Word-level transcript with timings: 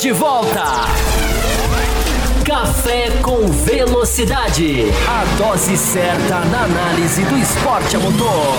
de 0.00 0.12
volta. 0.12 0.86
Café 2.42 3.10
com 3.22 3.46
Velocidade. 3.48 4.86
A 5.06 5.24
dose 5.36 5.76
certa 5.76 6.40
na 6.46 6.64
análise 6.64 7.22
do 7.24 7.36
esporte 7.36 7.96
a 7.96 7.98
motor. 7.98 8.56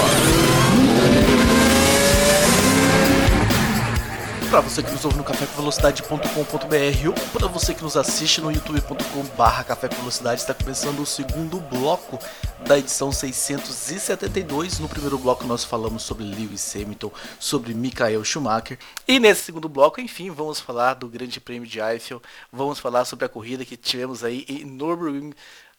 Para 4.52 4.60
você 4.60 4.84
que 4.84 4.92
nos 4.92 5.06
ouve 5.06 5.16
no 5.16 5.24
cafévelocidade.com.br 5.24 7.08
ou 7.08 7.14
para 7.32 7.48
você 7.48 7.74
que 7.74 7.82
nos 7.82 7.96
assiste 7.96 8.42
no 8.42 8.52
youtube.com/barra 8.52 9.64
Café 9.64 9.88
com 9.88 9.96
Velocidade, 9.96 10.42
está 10.42 10.54
começando 10.54 11.00
o 11.00 11.06
segundo 11.06 11.62
bloco 11.62 12.20
da 12.68 12.78
edição 12.78 13.14
672. 13.14 14.80
No 14.80 14.90
primeiro 14.90 15.18
bloco 15.18 15.46
nós 15.46 15.64
falamos 15.64 16.04
sobre 16.04 16.26
Lewis 16.26 16.76
Hamilton, 16.76 17.14
sobre 17.40 17.74
Michael 17.74 18.26
Schumacher. 18.26 18.78
E 19.08 19.22
nesse 19.22 19.46
segundo 19.46 19.70
bloco, 19.70 20.02
enfim, 20.02 20.30
vamos 20.30 20.60
falar 20.60 20.96
do 20.96 21.08
Grande 21.08 21.40
Prêmio 21.40 21.66
de 21.66 21.80
Eiffel, 21.80 22.22
vamos 22.52 22.78
falar 22.78 23.06
sobre 23.06 23.24
a 23.24 23.30
corrida 23.30 23.64
que 23.64 23.78
tivemos 23.78 24.22
aí 24.22 24.46
em 24.50 24.66
Nürburgring 24.66 25.34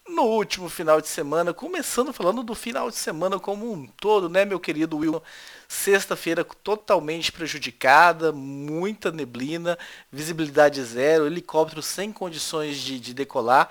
no 0.09 0.23
último 0.23 0.71
final 0.71 0.99
de 0.99 1.09
semana, 1.09 1.53
começando 1.53 2.13
falando 2.13 2.43
do 2.43 2.55
final 2.55 2.91
de 2.91 2.97
semana 2.97 3.39
como 3.39 3.71
um 3.71 3.87
todo, 4.01 4.29
né, 4.31 4.47
meu 4.47 4.59
querido 4.59 4.97
Will? 4.97 5.23
Sexta-feira 5.73 6.45
totalmente 6.45 7.33
prejudicada, 7.33 8.31
muita 8.31 9.11
neblina, 9.11 9.79
visibilidade 10.13 10.85
zero, 10.85 11.27
helicóptero 11.27 11.81
sem 11.81 12.13
condições 12.13 12.77
de, 12.77 13.01
de 13.01 13.15
decolar. 13.15 13.71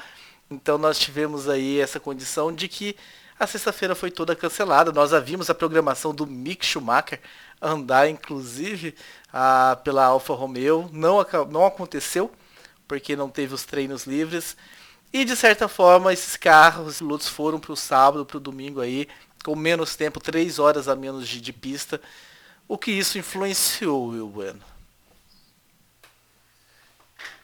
Então 0.49 0.79
nós 0.79 0.97
tivemos 0.97 1.47
aí 1.47 1.79
essa 1.79 1.99
condição 1.99 2.51
de 2.51 2.67
que 2.67 2.95
a 3.39 3.45
sexta-feira 3.45 3.93
foi 3.93 4.09
toda 4.09 4.35
cancelada. 4.35 4.91
Nós 4.91 5.13
havíamos 5.13 5.47
a 5.51 5.53
programação 5.53 6.11
do 6.11 6.25
Mick 6.25 6.65
Schumacher 6.65 7.21
andar, 7.61 8.09
inclusive, 8.09 8.95
a, 9.31 9.77
pela 9.83 10.03
Alfa 10.03 10.33
Romeo. 10.33 10.89
Não, 10.91 11.23
não 11.51 11.67
aconteceu, 11.67 12.31
porque 12.87 13.15
não 13.15 13.29
teve 13.29 13.53
os 13.53 13.63
treinos 13.63 14.07
livres. 14.07 14.57
E 15.13 15.23
de 15.23 15.35
certa 15.35 15.67
forma, 15.67 16.11
esses 16.11 16.35
carros, 16.35 16.87
os 16.87 16.97
pilotos 16.97 17.27
foram 17.27 17.59
para 17.59 17.73
o 17.73 17.77
sábado, 17.77 18.25
para 18.25 18.37
o 18.37 18.39
domingo 18.39 18.81
aí, 18.81 19.07
com 19.43 19.55
menos 19.55 19.95
tempo, 19.95 20.19
três 20.19 20.59
horas 20.59 20.87
a 20.87 20.95
menos 20.95 21.27
de, 21.27 21.41
de 21.41 21.53
pista. 21.53 21.99
O 22.67 22.77
que 22.77 22.91
isso 22.91 23.17
influenciou, 23.17 24.09
Will 24.09 24.27
Bueno? 24.27 24.61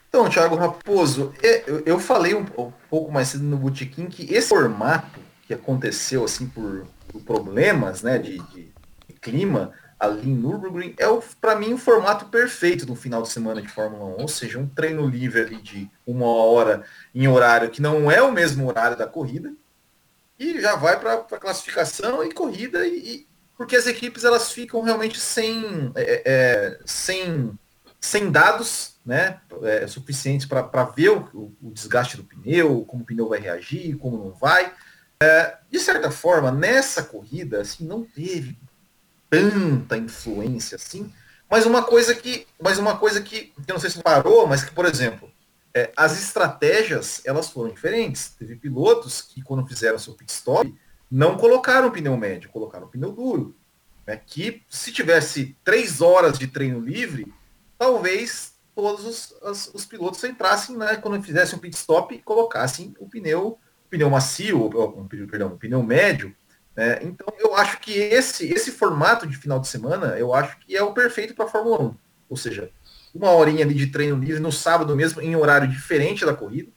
Então, 0.10 0.30
Thiago 0.30 0.56
Raposo, 0.56 1.34
é, 1.44 1.66
eu 1.86 2.00
falei 2.00 2.34
um, 2.34 2.46
pouco 2.90 3.12
mais 3.12 3.28
cedo 3.28 3.44
no 3.44 3.58
Botequim 3.58 4.08
que 4.08 4.34
esse 4.34 4.48
formato 4.50 5.20
que 5.46 5.54
aconteceu 5.54 6.24
assim 6.24 6.48
por, 6.48 6.88
por 7.10 7.22
problemas 7.22 8.02
né, 8.02 8.18
de, 8.18 8.40
de, 8.40 8.72
de 9.08 9.14
clima, 9.22 9.74
ali 10.00 10.30
em 10.30 10.36
Nürburgring 10.36 10.96
é, 10.98 11.06
para 11.42 11.56
mim, 11.56 11.74
o 11.74 11.78
formato 11.78 12.26
perfeito 12.26 12.86
do 12.86 12.96
final 12.96 13.22
de 13.22 13.30
semana 13.30 13.62
de 13.62 13.68
Fórmula 13.68 14.06
1, 14.18 14.22
ou 14.22 14.28
seja, 14.28 14.60
um 14.60 14.68
treino 14.68 15.08
livre 15.08 15.42
ali 15.42 15.62
de 15.62 15.90
uma 16.06 16.28
hora 16.28 16.84
em 17.14 17.28
horário 17.28 17.70
que 17.70 17.82
não 17.82 18.10
é 18.10 18.22
o 18.22 18.32
mesmo 18.32 18.68
horário 18.68 18.98
da 18.98 19.08
corrida, 19.08 19.52
e 20.40 20.62
já 20.62 20.76
vai 20.76 21.00
para 21.00 21.14
a 21.14 21.40
classificação 21.40 22.24
e 22.24 22.34
corrida, 22.34 22.86
e, 22.86 22.98
e, 22.98 23.28
porque 23.58 23.76
as 23.76 23.88
equipes 23.88 24.24
elas 24.24 24.52
ficam 24.52 24.82
realmente 24.82 25.20
sem, 25.20 25.92
é, 25.96 26.22
é, 26.26 26.80
sem, 26.86 27.58
sem 28.00 28.32
dados 28.32 28.96
né, 29.06 29.40
é, 29.64 29.88
suficientes 29.88 30.46
para 30.46 30.84
ver 30.84 31.10
o, 31.10 31.56
o, 31.62 31.72
desgaste 31.72 32.18
do 32.18 32.24
pneu, 32.24 32.86
como 32.86 33.04
o 33.04 33.06
pneu 33.06 33.30
vai 33.30 33.40
reagir, 33.40 33.98
como 33.98 34.18
não 34.18 34.32
vai. 34.32 34.74
É, 35.24 35.58
de 35.72 35.80
certa 35.80 36.12
forma, 36.12 36.52
nessa 36.52 37.02
corrida, 37.02 37.62
assim, 37.62 37.86
não 37.86 38.04
teve 38.04 38.58
tanta 39.30 39.98
influência 39.98 40.76
assim. 40.76 41.12
Mas 41.50 41.66
uma 41.66 41.82
coisa 41.82 42.14
que, 42.14 42.46
mas 42.62 42.78
uma 42.78 42.98
coisa 42.98 43.22
que, 43.22 43.54
eu 43.68 43.74
não 43.74 43.80
sei 43.80 43.90
se 43.90 44.04
parou, 44.04 44.46
mas 44.46 44.64
que, 44.64 44.72
por 44.72 44.86
exemplo, 44.86 45.32
é, 45.78 45.92
as 45.96 46.20
estratégias 46.20 47.22
elas 47.24 47.50
foram 47.50 47.72
diferentes. 47.72 48.30
Teve 48.30 48.56
pilotos 48.56 49.22
que, 49.22 49.44
quando 49.44 49.68
fizeram 49.68 50.00
seu 50.00 50.14
pit 50.16 50.32
stop, 50.32 50.74
não 51.10 51.38
colocaram 51.38 51.92
pneu 51.92 52.18
médio, 52.18 52.50
colocaram 52.50 52.88
pneu 52.88 53.12
duro. 53.12 53.56
Né, 54.08 54.20
que 54.26 54.64
se 54.70 54.92
tivesse 54.92 55.56
três 55.64 56.02
horas 56.02 56.40
de 56.40 56.48
treino 56.48 56.80
livre, 56.80 57.32
talvez 57.78 58.54
todos 58.74 59.06
os, 59.06 59.36
os, 59.42 59.72
os 59.74 59.86
pilotos 59.86 60.24
entrassem, 60.24 60.78
né, 60.78 60.96
quando 60.96 61.22
fizessem 61.22 61.58
um 61.58 61.62
pit 61.62 61.76
stop, 61.76 62.16
e 62.16 62.22
colocassem 62.22 62.96
o 63.00 63.08
pneu, 63.08 63.60
pneu 63.90 64.10
macio, 64.10 64.70
perdão, 65.30 65.50
o 65.50 65.58
pneu 65.58 65.84
médio, 65.84 66.36
né? 66.76 67.00
Então 67.02 67.28
eu 67.40 67.56
acho 67.56 67.80
que 67.80 67.92
esse, 67.92 68.48
esse 68.48 68.72
formato 68.72 69.28
de 69.28 69.36
final 69.36 69.60
de 69.60 69.68
semana, 69.68 70.18
eu 70.18 70.34
acho 70.34 70.58
que 70.60 70.76
é 70.76 70.82
o 70.82 70.94
perfeito 70.94 71.36
para 71.36 71.46
a 71.46 71.50
Fórmula 71.50 71.82
1. 71.82 71.96
Ou 72.30 72.38
seja, 72.38 72.72
uma 73.18 73.32
horinha 73.32 73.66
ali 73.66 73.74
de 73.74 73.88
treino 73.88 74.18
livre 74.18 74.40
no 74.40 74.52
sábado 74.52 74.96
mesmo, 74.96 75.22
em 75.22 75.36
horário 75.36 75.68
diferente 75.68 76.26
da 76.26 76.34
corrida, 76.34 76.70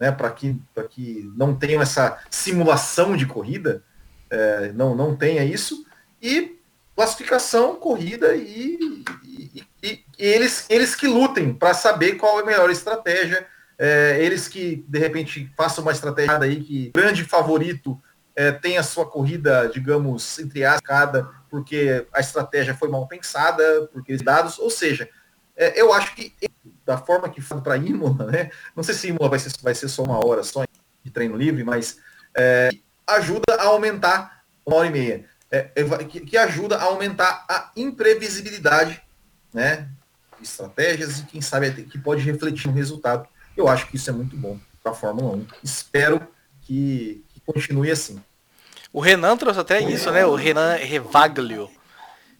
né? 0.00 0.10
Para 0.10 0.30
que, 0.30 0.58
que 0.90 1.30
não 1.36 1.54
tenham 1.54 1.82
essa 1.82 2.18
simulação 2.30 3.16
de 3.16 3.26
corrida, 3.26 3.84
é, 4.30 4.72
não, 4.72 4.94
não 4.96 5.14
tenha 5.14 5.44
isso. 5.44 5.84
E 6.20 6.58
classificação, 6.96 7.76
corrida 7.76 8.34
e, 8.34 9.04
e, 9.24 9.64
e, 9.82 10.04
e 10.18 10.24
eles, 10.24 10.66
eles 10.68 10.94
que 10.94 11.06
lutem 11.06 11.52
para 11.52 11.74
saber 11.74 12.14
qual 12.14 12.40
é 12.40 12.42
a 12.42 12.46
melhor 12.46 12.70
estratégia. 12.70 13.46
É, 13.78 14.18
eles 14.22 14.46
que 14.46 14.84
de 14.86 14.98
repente 14.98 15.52
façam 15.56 15.82
uma 15.82 15.92
estratégia 15.92 16.38
aí 16.38 16.62
que 16.62 16.90
grande 16.94 17.24
favorito 17.24 18.00
é, 18.36 18.52
tem 18.52 18.78
a 18.78 18.82
sua 18.82 19.04
corrida, 19.06 19.68
digamos, 19.72 20.38
entre 20.38 20.64
aspas, 20.64 21.26
porque 21.50 22.06
a 22.12 22.20
estratégia 22.20 22.74
foi 22.74 22.88
mal 22.88 23.06
pensada, 23.06 23.88
porque 23.92 24.16
dados, 24.16 24.58
ou 24.58 24.70
seja, 24.70 25.08
é, 25.56 25.80
eu 25.80 25.92
acho 25.92 26.14
que 26.14 26.34
da 26.84 26.98
forma 26.98 27.28
que 27.28 27.40
foi 27.40 27.60
para 27.60 27.76
Imola, 27.76 28.26
né? 28.26 28.50
Não 28.74 28.82
sei 28.82 28.94
se 28.94 29.08
Imola 29.08 29.30
vai 29.30 29.38
ser, 29.38 29.52
vai 29.62 29.74
ser 29.74 29.88
só 29.88 30.02
uma 30.02 30.24
hora 30.24 30.42
só 30.42 30.64
de 31.04 31.10
treino 31.10 31.36
livre, 31.36 31.64
mas 31.64 31.98
é, 32.36 32.70
ajuda 33.06 33.54
a 33.54 33.64
aumentar 33.64 34.42
uma 34.64 34.76
hora 34.76 34.88
e 34.88 34.90
meia. 34.90 35.24
É, 35.50 35.70
é 35.74 36.04
que, 36.04 36.20
que, 36.20 36.36
ajuda 36.36 36.76
a 36.76 36.84
aumentar 36.84 37.44
a 37.48 37.70
imprevisibilidade, 37.76 39.02
né? 39.52 39.88
Estratégias 40.40 41.20
e 41.20 41.24
quem 41.24 41.40
sabe 41.40 41.70
que 41.84 41.98
pode 41.98 42.22
refletir 42.22 42.68
no 42.68 42.74
resultado. 42.74 43.28
Eu 43.56 43.68
acho 43.68 43.86
que 43.88 43.96
isso 43.96 44.08
é 44.08 44.12
muito 44.12 44.36
bom 44.36 44.58
para 44.82 44.92
a 44.92 44.94
Fórmula 44.94 45.36
1. 45.36 45.46
Espero 45.62 46.26
que, 46.62 47.22
continue 47.44 47.90
assim. 47.90 48.22
O 48.92 49.00
Renan 49.00 49.36
trouxe 49.36 49.60
até 49.60 49.80
isso, 49.80 50.10
né? 50.10 50.24
O 50.24 50.34
Renan 50.34 50.76
Revaglio. 50.76 51.70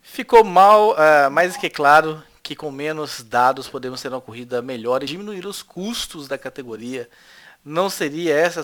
Ficou 0.00 0.42
mal, 0.42 0.92
uh, 0.92 1.30
mais 1.30 1.56
que 1.56 1.68
claro 1.68 2.22
que 2.52 2.56
com 2.56 2.70
menos 2.70 3.22
dados 3.22 3.66
podemos 3.66 4.00
ter 4.02 4.08
uma 4.08 4.20
corrida 4.20 4.60
melhor 4.60 5.02
e 5.02 5.06
diminuir 5.06 5.46
os 5.46 5.62
custos 5.62 6.28
da 6.28 6.36
categoria. 6.36 7.08
Não 7.64 7.88
seria 7.88 8.34
essa 8.34 8.60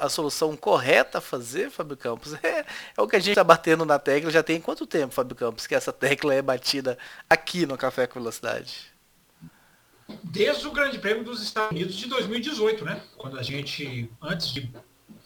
a 0.00 0.08
solução 0.08 0.56
correta 0.56 1.18
a 1.18 1.20
fazer, 1.20 1.70
Fábio 1.70 1.96
Campos? 1.96 2.34
É, 2.42 2.64
é 2.96 3.00
o 3.00 3.06
que 3.06 3.14
a 3.14 3.18
gente 3.20 3.30
está 3.30 3.44
batendo 3.44 3.84
na 3.84 3.98
tecla. 3.98 4.30
Já 4.30 4.42
tem 4.42 4.60
quanto 4.60 4.86
tempo, 4.86 5.14
Fábio 5.14 5.36
Campos, 5.36 5.66
que 5.66 5.74
essa 5.74 5.92
tecla 5.92 6.34
é 6.34 6.42
batida 6.42 6.98
aqui 7.30 7.64
no 7.64 7.76
Café 7.76 8.06
com 8.06 8.18
Velocidade? 8.18 8.92
Desde 10.24 10.66
o 10.66 10.72
Grande 10.72 10.98
Prêmio 10.98 11.22
dos 11.22 11.40
Estados 11.42 11.70
Unidos 11.70 11.94
de 11.94 12.08
2018, 12.08 12.84
né? 12.84 13.02
Quando 13.16 13.38
a 13.38 13.42
gente, 13.42 14.10
antes 14.20 14.48
de 14.48 14.68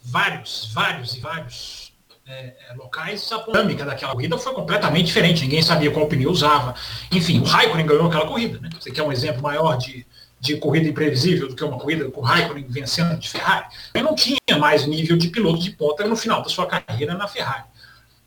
vários, 0.03 0.71
vários 0.75 1.15
e 1.15 1.21
vários 1.21 1.92
é, 2.33 2.55
é, 2.71 2.75
locais, 2.75 3.31
a 3.31 3.39
dinâmica 3.39 3.85
daquela 3.85 4.13
corrida 4.13 4.39
foi 4.39 4.55
completamente 4.55 5.07
diferente. 5.07 5.43
Ninguém 5.43 5.61
sabia 5.61 5.91
qual 5.91 6.07
pneu 6.07 6.31
usava. 6.31 6.75
Enfim, 7.11 7.41
o 7.41 7.45
Raikkonen 7.45 7.85
ganhou 7.85 8.07
aquela 8.07 8.27
corrida. 8.27 8.59
Né? 8.59 8.71
Você 8.81 8.91
quer 8.91 9.03
um 9.03 9.13
exemplo 9.13 9.43
maior 9.43 9.77
de, 9.77 10.07
de 10.41 10.57
corrida 10.57 10.89
imprevisível 10.89 11.49
do 11.49 11.55
que 11.55 11.63
uma 11.63 11.79
corrida 11.79 12.11
com 12.11 12.21
o 12.21 12.25
Raikkonen 12.25 12.65
vencendo 12.69 13.19
de 13.19 13.29
Ferrari? 13.29 13.67
Ele 13.95 14.05
não 14.05 14.15
tinha 14.15 14.39
mais 14.59 14.87
nível 14.87 15.17
de 15.17 15.29
piloto 15.29 15.63
de 15.63 15.73
ponta 15.73 16.07
no 16.07 16.17
final 16.17 16.43
da 16.43 16.49
sua 16.49 16.67
carreira 16.67 17.15
na 17.15 17.29
Ferrari. 17.29 17.65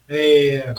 É, 0.08 0.76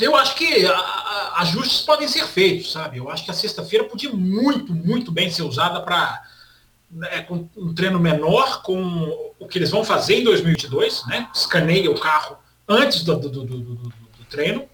eu 0.00 0.16
acho 0.16 0.34
que 0.34 0.66
a, 0.66 0.76
a, 0.76 1.42
ajustes 1.42 1.82
podem 1.82 2.08
ser 2.08 2.26
feitos, 2.26 2.72
sabe? 2.72 2.98
Eu 2.98 3.08
acho 3.08 3.24
que 3.24 3.30
a 3.30 3.34
sexta-feira 3.34 3.84
podia 3.84 4.10
muito, 4.10 4.72
muito 4.74 5.12
bem 5.12 5.30
ser 5.30 5.42
usada 5.42 5.80
para 5.80 6.22
né, 6.90 7.24
um 7.56 7.72
treino 7.72 8.00
menor, 8.00 8.62
com 8.62 9.32
o 9.38 9.46
que 9.46 9.58
eles 9.58 9.70
vão 9.70 9.84
fazer 9.84 10.16
em 10.16 10.24
2022, 10.24 11.06
né? 11.06 11.28
Escaneia 11.32 11.88
o 11.88 12.00
carro 12.00 12.36
antes 12.68 13.02
do, 13.02 13.16
do, 13.16 13.28
do, 13.28 13.44
do, 13.44 13.92
treino. 14.28 14.64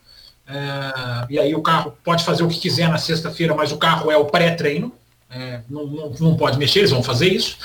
É, 0.46 1.26
e 1.30 1.38
aí 1.38 1.54
o 1.54 1.62
carro 1.62 1.96
pode 2.02 2.24
fazer 2.24 2.42
o 2.42 2.48
que 2.48 2.58
quiser 2.58 2.88
na 2.88 2.98
sexta-feira, 2.98 3.54
mas 3.54 3.72
o 3.72 3.78
carro 3.78 4.10
é 4.10 4.16
o 4.16 4.26
pré-treino. 4.26 4.92
É, 5.30 5.60
não, 5.68 5.86
não, 5.86 6.10
não, 6.18 6.36
pode 6.36 6.58
mexer, 6.58 6.80
eles 6.80 6.90
vão 6.90 7.02
fazer 7.02 7.28
isso. 7.28 7.56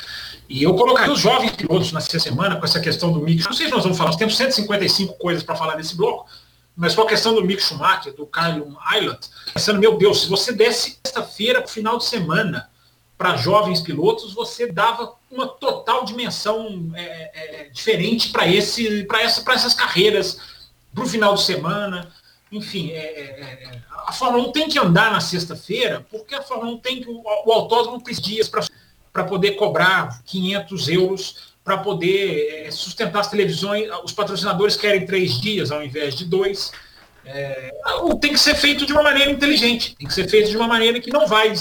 E 0.47 0.63
eu 0.63 0.73
colocaria 0.75 1.13
os 1.13 1.19
jovens 1.19 1.51
pilotos 1.51 1.91
na 1.91 2.01
semana 2.01 2.55
com 2.55 2.65
essa 2.65 2.79
questão 2.79 3.11
do 3.11 3.21
mix. 3.21 3.45
Não 3.45 3.53
sei 3.53 3.67
se 3.67 3.71
nós 3.71 3.83
vamos 3.83 3.97
falar, 3.97 4.15
temos 4.15 4.37
155 4.37 5.13
coisas 5.15 5.43
para 5.43 5.55
falar 5.55 5.75
nesse 5.75 5.95
bloco, 5.95 6.27
mas 6.75 6.95
com 6.95 7.01
a 7.01 7.07
questão 7.07 7.35
do 7.35 7.43
Mick 7.43 7.61
Schumacher, 7.61 8.13
do 8.15 8.25
Kyle 8.25 8.65
Island, 8.95 9.19
pensando, 9.53 9.79
meu 9.79 9.97
Deus, 9.97 10.21
se 10.21 10.29
você 10.29 10.51
desse 10.53 10.97
sexta-feira 11.05 11.67
final 11.67 11.97
de 11.97 12.05
semana, 12.05 12.69
para 13.19 13.35
jovens 13.35 13.81
pilotos, 13.81 14.33
você 14.33 14.71
dava 14.71 15.13
uma 15.31 15.47
total 15.47 16.05
dimensão 16.05 16.91
é, 16.95 17.01
é, 17.63 17.69
diferente 17.69 18.29
para 18.29 18.47
esse, 18.47 19.03
para 19.05 19.21
essa, 19.21 19.41
para 19.41 19.53
essas 19.53 19.73
carreiras, 19.73 20.39
para 20.93 21.03
o 21.03 21.07
final 21.07 21.35
de 21.35 21.43
semana. 21.43 22.11
enfim, 22.51 22.91
é, 22.91 22.97
é, 22.97 23.63
é 23.63 23.89
a 24.07 24.11
Fórmula 24.11 24.47
1 24.49 24.51
tem 24.51 24.67
que 24.67 24.79
andar 24.79 25.11
na 25.11 25.21
sexta-feira, 25.21 26.05
porque 26.09 26.33
a 26.33 26.41
Fórmula 26.41 26.71
1 26.71 26.77
tem 26.79 27.01
que, 27.01 27.09
o, 27.09 27.21
o 27.45 27.51
autódromo 27.51 28.01
precisa 28.01 28.27
dias 28.27 28.49
para 28.49 29.23
poder 29.23 29.51
cobrar 29.51 30.23
500 30.25 30.89
euros, 30.89 31.53
para 31.63 31.77
poder 31.77 32.65
é, 32.65 32.71
sustentar 32.71 33.19
as 33.19 33.29
televisões, 33.29 33.87
os 34.03 34.11
patrocinadores 34.11 34.75
querem 34.75 35.05
três 35.05 35.39
dias 35.39 35.71
ao 35.71 35.83
invés 35.83 36.15
de 36.15 36.25
dois. 36.25 36.71
É, 37.23 37.71
tem 38.19 38.33
que 38.33 38.39
ser 38.39 38.55
feito 38.55 38.85
de 38.87 38.93
uma 38.93 39.03
maneira 39.03 39.29
inteligente, 39.29 39.95
tem 39.95 40.07
que 40.07 40.13
ser 40.13 40.27
feito 40.27 40.49
de 40.49 40.57
uma 40.57 40.67
maneira 40.67 40.99
que 40.99 41.11
não 41.11 41.27
vai 41.27 41.53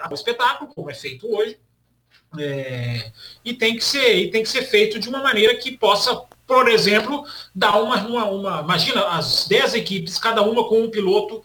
ao 0.00 0.14
espetáculo, 0.14 0.70
como 0.72 0.88
é 0.88 0.94
feito 0.94 1.26
hoje, 1.26 1.58
é, 2.38 3.12
e 3.44 3.54
tem 3.54 3.76
que 3.76 3.84
ser 3.84 4.16
e 4.16 4.30
tem 4.30 4.42
que 4.42 4.48
ser 4.48 4.62
feito 4.62 4.98
de 4.98 5.08
uma 5.08 5.22
maneira 5.22 5.54
que 5.56 5.76
possa 5.76 6.26
por 6.46 6.68
exemplo, 6.68 7.24
dar 7.54 7.82
uma, 7.82 8.06
uma, 8.06 8.24
uma, 8.26 8.60
Imagina 8.60 9.04
as 9.08 9.48
10 9.48 9.74
equipes, 9.74 10.16
cada 10.16 10.42
uma 10.42 10.68
com 10.68 10.80
um 10.80 10.90
piloto 10.90 11.42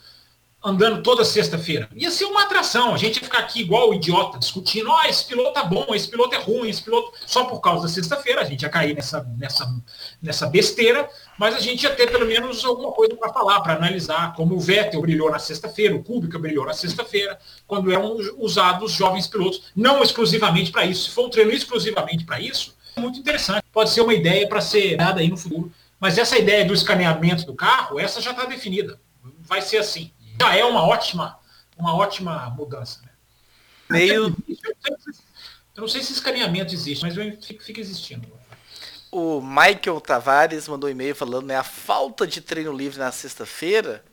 andando 0.64 1.02
toda 1.02 1.26
sexta-feira. 1.26 1.90
Ia 1.96 2.12
ser 2.12 2.26
uma 2.26 2.44
atração. 2.44 2.94
A 2.94 2.98
gente 2.98 3.16
ia 3.16 3.24
ficar 3.24 3.40
aqui 3.40 3.62
igual 3.62 3.90
o 3.90 3.94
idiota, 3.94 4.38
discutindo, 4.38 4.92
oh, 4.92 5.02
esse 5.08 5.26
piloto 5.26 5.54
tá 5.54 5.64
bom, 5.64 5.88
esse 5.94 6.08
piloto 6.08 6.36
é 6.36 6.38
ruim, 6.38 6.70
esse 6.70 6.84
piloto. 6.84 7.14
Só 7.26 7.46
por 7.46 7.60
causa 7.60 7.84
da 7.84 7.90
sexta-feira, 7.90 8.42
a 8.42 8.44
gente 8.44 8.62
ia 8.62 8.70
cair 8.70 8.96
nessa, 8.96 9.24
nessa, 9.38 9.68
nessa 10.22 10.48
besteira, 10.48 11.10
mas 11.38 11.56
a 11.56 11.60
gente 11.60 11.84
ia 11.84 11.96
ter 11.96 12.12
pelo 12.12 12.26
menos 12.26 12.64
alguma 12.64 12.92
coisa 12.92 13.16
para 13.16 13.34
falar, 13.34 13.62
para 13.62 13.74
analisar, 13.74 14.36
como 14.36 14.56
o 14.56 14.60
Vettel 14.60 15.02
brilhou 15.02 15.32
na 15.32 15.40
sexta-feira, 15.40 15.96
o 15.96 16.04
Kubica 16.04 16.38
brilhou 16.38 16.66
na 16.66 16.74
sexta-feira, 16.74 17.40
quando 17.66 17.92
eram 17.92 18.18
usados 18.38 18.92
jovens 18.92 19.28
pilotos, 19.28 19.64
não 19.76 20.04
exclusivamente 20.04 20.72
para 20.72 20.86
isso. 20.86 21.10
Se 21.10 21.16
for 21.16 21.26
um 21.26 21.30
treino 21.30 21.52
exclusivamente 21.52 22.24
para 22.24 22.40
isso, 22.40 22.76
muito 22.98 23.20
interessante. 23.20 23.64
Pode 23.72 23.90
ser 23.90 24.02
uma 24.02 24.14
ideia 24.14 24.48
para 24.48 24.62
ser 24.62 24.98
dada 24.98 25.22
aí 25.22 25.30
no 25.30 25.38
futuro. 25.38 25.72
Mas 26.00 26.18
essa 26.18 26.38
ideia 26.38 26.66
do 26.66 26.74
escaneamento 26.74 27.46
do 27.46 27.54
carro, 27.54 28.00
essa 28.00 28.20
já 28.20 28.32
está 28.32 28.46
definida. 28.46 29.00
Vai 29.42 29.62
ser 29.62 29.78
assim. 29.78 30.12
Já 30.42 30.56
é 30.56 30.66
uma 30.66 30.84
ótima, 30.84 31.40
uma 31.78 31.96
ótima 31.96 32.50
mudança. 32.52 33.02
Né? 33.02 33.10
Meio. 33.90 34.36
Eu 35.76 35.82
não 35.82 35.88
sei 35.88 36.02
se 36.02 36.14
escaneamento 36.14 36.74
existe, 36.74 37.04
mas 37.04 37.16
fica 37.46 37.80
existindo. 37.80 38.28
O 39.12 39.42
Michael 39.42 40.02
Tavares 40.02 40.68
mandou 40.68 40.90
um 40.90 40.92
e-mail 40.92 41.16
falando 41.16 41.46
né, 41.48 41.56
a 41.56 41.64
falta 41.64 42.26
de 42.26 42.42
treino 42.42 42.72
livre 42.72 42.98
na 42.98 43.12
sexta-feira 43.12 44.04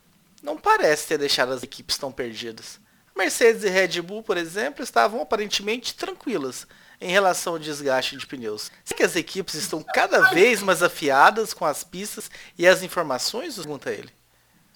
não 0.43 0.57
parece 0.57 1.07
ter 1.07 1.17
deixado 1.17 1.51
as 1.51 1.63
equipes 1.63 1.97
tão 1.97 2.11
perdidas. 2.11 2.79
Mercedes 3.15 3.63
e 3.63 3.69
Red 3.69 4.01
Bull, 4.01 4.23
por 4.23 4.37
exemplo, 4.37 4.83
estavam 4.83 5.21
aparentemente 5.21 5.93
tranquilas 5.93 6.65
em 7.01 7.11
relação 7.11 7.53
ao 7.53 7.59
desgaste 7.59 8.15
de 8.15 8.25
pneus. 8.25 8.71
Será 8.85 8.97
que 8.97 9.03
as 9.03 9.15
equipes 9.15 9.55
estão 9.55 9.83
cada 9.83 10.29
vez 10.29 10.61
mais 10.61 10.81
afiadas 10.83 11.53
com 11.53 11.65
as 11.65 11.83
pistas 11.83 12.29
e 12.57 12.67
as 12.67 12.81
informações? 12.83 13.55
Pergunta 13.55 13.91
ele. 13.91 14.18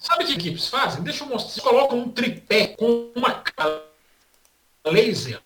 Sabe 0.04 0.24
o 0.24 0.26
que 0.26 0.34
equipes 0.34 0.68
fazem? 0.68 1.02
Deixa 1.02 1.24
eu 1.24 1.28
mostrar. 1.28 1.50
Eles 1.50 1.64
colocam 1.64 1.98
um 1.98 2.10
tripé 2.10 2.68
com 2.68 3.10
uma 3.16 3.42
laser 4.84 5.40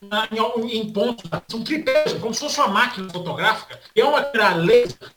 na, 0.00 0.28
em, 0.30 0.78
em 0.78 0.92
pontos. 0.92 1.28
Um 1.52 1.64
tripé, 1.64 2.04
como 2.20 2.32
se 2.32 2.38
fosse 2.38 2.60
uma 2.60 2.68
máquina 2.68 3.10
fotográfica. 3.10 3.80
É 3.96 4.04
uma 4.04 4.20
laser 4.54 5.10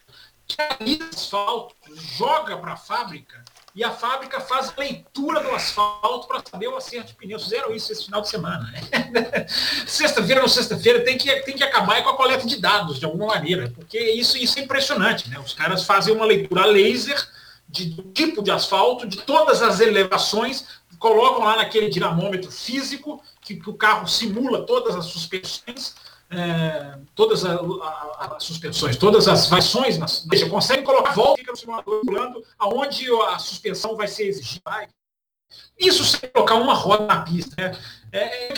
que 0.48 0.60
alisa 0.60 1.08
asfalto, 1.14 1.76
joga 2.18 2.58
para 2.58 2.74
a 2.74 2.78
fábrica 2.78 3.46
e 3.76 3.84
a 3.84 3.92
fábrica 3.92 4.42
faz 4.42 4.74
a 4.76 4.82
leitura 4.82 5.40
do 5.44 5.52
asfalto 5.52 6.28
para 6.28 6.42
saber 6.50 6.68
o 6.68 6.76
acerto 6.76 7.10
de 7.10 7.14
pneus. 7.14 7.44
Fizeram 7.44 7.72
isso 7.72 7.92
esse 7.92 8.06
final 8.06 8.22
de 8.22 8.30
semana. 8.30 8.72
Né? 8.72 9.46
Sexta-feira 9.86 10.42
ou 10.42 10.50
sexta-feira 10.50 11.04
tem 11.06 11.16
que, 11.16 11.32
tem 11.42 11.56
que 11.56 11.64
acabar 11.64 12.02
com 12.02 12.10
a 12.10 12.18
coleta 12.18 12.48
de 12.48 12.60
dados, 12.60 13.00
de 13.00 13.06
alguma 13.06 13.28
maneira, 13.28 13.72
porque 13.76 14.00
isso, 14.00 14.36
isso 14.36 14.58
é 14.58 14.64
impressionante. 14.64 15.30
Né? 15.30 15.38
Os 15.38 15.54
caras 15.54 15.84
fazem 15.84 16.16
uma 16.16 16.26
leitura 16.26 16.66
laser 16.66 17.24
de, 17.70 17.96
tipo 18.14 18.42
de 18.42 18.52
asfalto, 18.52 19.08
de 19.08 19.18
todas 19.22 19.62
as 19.62 19.80
elevações, 19.80 20.66
colocam 20.98 21.44
lá 21.44 21.56
naquele 21.56 21.90
dinamômetro 21.90 22.52
físico, 22.52 23.24
que, 23.42 23.56
que 23.56 23.70
o 23.70 23.74
carro 23.74 24.08
simula 24.08 24.66
todas 24.66 24.96
as 24.96 25.06
suspensões, 25.06 25.96
é, 26.32 26.98
todas 27.16 27.46
as 27.46 28.44
suspensões, 28.44 28.98
todas 28.98 29.28
as 29.28 29.48
variações, 29.48 29.98
deixa, 30.26 30.50
consegue 30.50 30.84
colocar 30.84 31.14
volta 31.14 31.42
no 31.48 31.56
simulador 31.56 32.02
pulando 32.06 32.44
aonde 32.58 33.08
a 33.30 33.40
suspensão 33.40 33.96
vai 33.96 34.08
ser 34.08 34.28
exigida. 34.28 34.90
Isso 35.78 36.04
sem 36.04 36.30
colocar 36.30 36.56
uma 36.56 36.74
roda 36.74 37.06
na 37.06 37.22
pista. 37.22 37.56
Né? 37.58 37.78
É, 38.12 38.52
é 38.52 38.54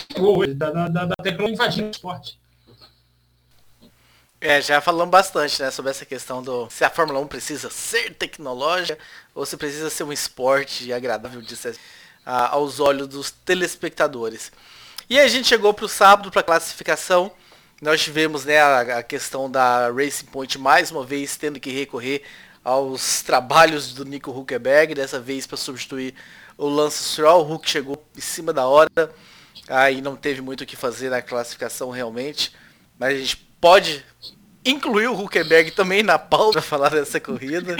da, 0.54 0.88
da, 0.88 1.04
da 1.06 1.14
tecnologia 1.22 1.54
invadindo 1.54 1.88
o 1.88 1.90
esporte. 1.90 2.41
É, 4.44 4.60
já 4.60 4.80
falamos 4.80 5.12
bastante, 5.12 5.62
né, 5.62 5.70
sobre 5.70 5.92
essa 5.92 6.04
questão 6.04 6.42
do 6.42 6.68
se 6.68 6.84
a 6.84 6.90
Fórmula 6.90 7.20
1 7.20 7.28
precisa 7.28 7.70
ser 7.70 8.12
tecnológica 8.14 8.98
ou 9.32 9.46
se 9.46 9.56
precisa 9.56 9.88
ser 9.88 10.02
um 10.02 10.12
esporte 10.12 10.92
agradável 10.92 11.40
de 11.40 11.54
ser, 11.54 11.76
aos 12.26 12.80
olhos 12.80 13.06
dos 13.06 13.30
telespectadores. 13.30 14.50
E 15.08 15.20
a 15.20 15.28
gente 15.28 15.46
chegou 15.46 15.72
para 15.72 15.84
o 15.84 15.88
sábado 15.88 16.28
para 16.28 16.40
a 16.40 16.44
classificação 16.44 17.30
nós 17.82 18.00
tivemos 18.00 18.44
né, 18.44 18.60
a, 18.60 18.98
a, 18.98 19.02
questão 19.02 19.50
da 19.50 19.90
Racing 19.90 20.26
Point 20.26 20.56
mais 20.56 20.92
uma 20.92 21.04
vez 21.04 21.36
tendo 21.36 21.58
que 21.58 21.72
recorrer 21.72 22.22
aos 22.62 23.22
trabalhos 23.22 23.92
do 23.92 24.04
Nico 24.04 24.30
Huckenberg, 24.30 24.94
dessa 24.94 25.18
vez 25.18 25.48
para 25.48 25.56
substituir 25.56 26.14
o 26.56 26.68
Lance 26.68 27.02
Stroll. 27.02 27.44
O 27.44 27.54
Huck 27.54 27.68
chegou 27.68 28.00
em 28.16 28.20
cima 28.20 28.52
da 28.52 28.68
hora, 28.68 28.88
aí 29.68 30.00
não 30.00 30.14
teve 30.14 30.40
muito 30.40 30.62
o 30.62 30.66
que 30.66 30.76
fazer 30.76 31.10
na 31.10 31.20
classificação 31.20 31.90
realmente, 31.90 32.54
mas 32.96 33.16
a 33.16 33.18
gente 33.18 33.51
pode 33.62 34.04
incluir 34.64 35.06
o 35.06 35.18
Huckenberg 35.18 35.70
também 35.70 36.02
na 36.02 36.18
pauta 36.18 36.54
para 36.58 36.62
falar 36.62 36.90
dessa 36.90 37.20
corrida. 37.20 37.76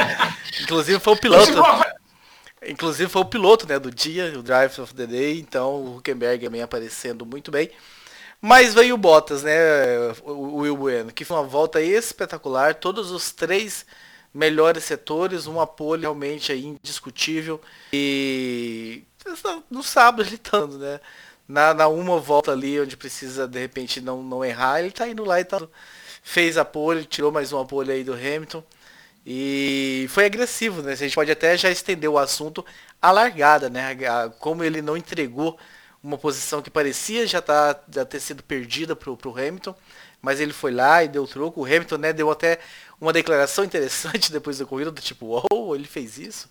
Inclusive 0.62 1.00
foi 1.00 1.12
o 1.12 1.16
piloto. 1.16 1.52
Inclusive 2.64 3.10
foi 3.10 3.22
o 3.22 3.26
piloto 3.26 3.66
né, 3.66 3.76
do 3.80 3.90
dia, 3.90 4.32
o 4.38 4.42
Drive 4.42 4.78
of 4.78 4.94
the 4.94 5.04
Day, 5.04 5.40
então 5.40 5.74
o 5.74 5.96
Huckenberg 5.96 6.44
também 6.44 6.62
aparecendo 6.62 7.26
muito 7.26 7.50
bem. 7.50 7.68
Mas 8.40 8.74
veio 8.74 8.94
o 8.94 8.98
Bottas, 8.98 9.42
né, 9.42 9.52
o 10.24 10.58
Will 10.58 10.76
Bueno, 10.76 11.12
que 11.12 11.24
foi 11.24 11.36
uma 11.36 11.42
volta 11.46 11.80
espetacular, 11.80 12.76
todos 12.76 13.10
os 13.10 13.32
três 13.32 13.84
melhores 14.32 14.84
setores, 14.84 15.46
um 15.46 15.60
apoio 15.60 16.02
realmente 16.02 16.52
aí 16.52 16.64
indiscutível. 16.64 17.60
E 17.92 19.02
no 19.70 19.82
sábado 19.82 20.26
ele 20.26 20.36
estando, 20.36 20.78
né? 20.78 21.00
Na, 21.48 21.74
na 21.74 21.88
uma 21.88 22.18
volta 22.20 22.52
ali 22.52 22.80
onde 22.80 22.96
precisa 22.96 23.46
de 23.48 23.58
repente 23.58 24.00
não, 24.00 24.22
não 24.22 24.44
errar, 24.44 24.80
ele 24.80 24.90
tá 24.90 25.08
indo 25.08 25.24
lá 25.24 25.40
e 25.40 25.44
tá, 25.44 25.60
fez 26.22 26.56
apoio, 26.56 27.04
tirou 27.04 27.32
mais 27.32 27.52
um 27.52 27.60
apoio 27.60 27.90
aí 27.90 28.04
do 28.04 28.14
Hamilton. 28.14 28.62
E 29.24 30.06
foi 30.10 30.24
agressivo, 30.26 30.82
né? 30.82 30.92
A 30.92 30.96
gente 30.96 31.14
pode 31.14 31.30
até 31.30 31.56
já 31.56 31.70
estender 31.70 32.10
o 32.10 32.18
assunto 32.18 32.64
à 33.00 33.12
largada, 33.12 33.70
né? 33.70 33.96
Como 34.40 34.64
ele 34.64 34.82
não 34.82 34.96
entregou 34.96 35.58
uma 36.02 36.18
posição 36.18 36.60
que 36.60 36.70
parecia 36.70 37.26
já, 37.26 37.40
tá, 37.40 37.80
já 37.92 38.04
ter 38.04 38.20
sido 38.20 38.42
perdida 38.42 38.96
para 38.96 39.10
o 39.10 39.38
Hamilton, 39.38 39.74
mas 40.20 40.40
ele 40.40 40.52
foi 40.52 40.72
lá 40.72 41.04
e 41.04 41.08
deu 41.08 41.26
troco. 41.26 41.60
O 41.60 41.64
Hamilton 41.64 41.98
né, 41.98 42.12
deu 42.12 42.30
até 42.30 42.58
uma 43.00 43.12
declaração 43.12 43.64
interessante 43.64 44.32
depois 44.32 44.58
da 44.58 44.66
corrida, 44.66 44.90
do 44.90 45.00
tipo, 45.00 45.26
wow, 45.26 45.74
ele 45.76 45.86
fez 45.86 46.18
isso. 46.18 46.48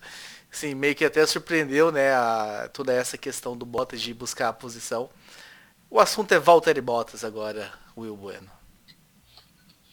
Assim, 0.52 0.74
meio 0.74 0.94
que 0.94 1.04
até 1.04 1.24
surpreendeu 1.26 1.90
né, 1.90 2.12
a, 2.12 2.68
toda 2.70 2.92
essa 2.92 3.16
questão 3.16 3.56
do 3.56 3.64
Bottas 3.64 4.02
de 4.02 4.12
buscar 4.12 4.48
a 4.48 4.52
posição. 4.52 5.08
O 5.90 5.98
assunto 5.98 6.32
é 6.32 6.38
Valtteri 6.38 6.80
Bottas 6.82 7.24
agora, 7.24 7.72
Will 7.96 8.14
Bueno. 8.14 8.50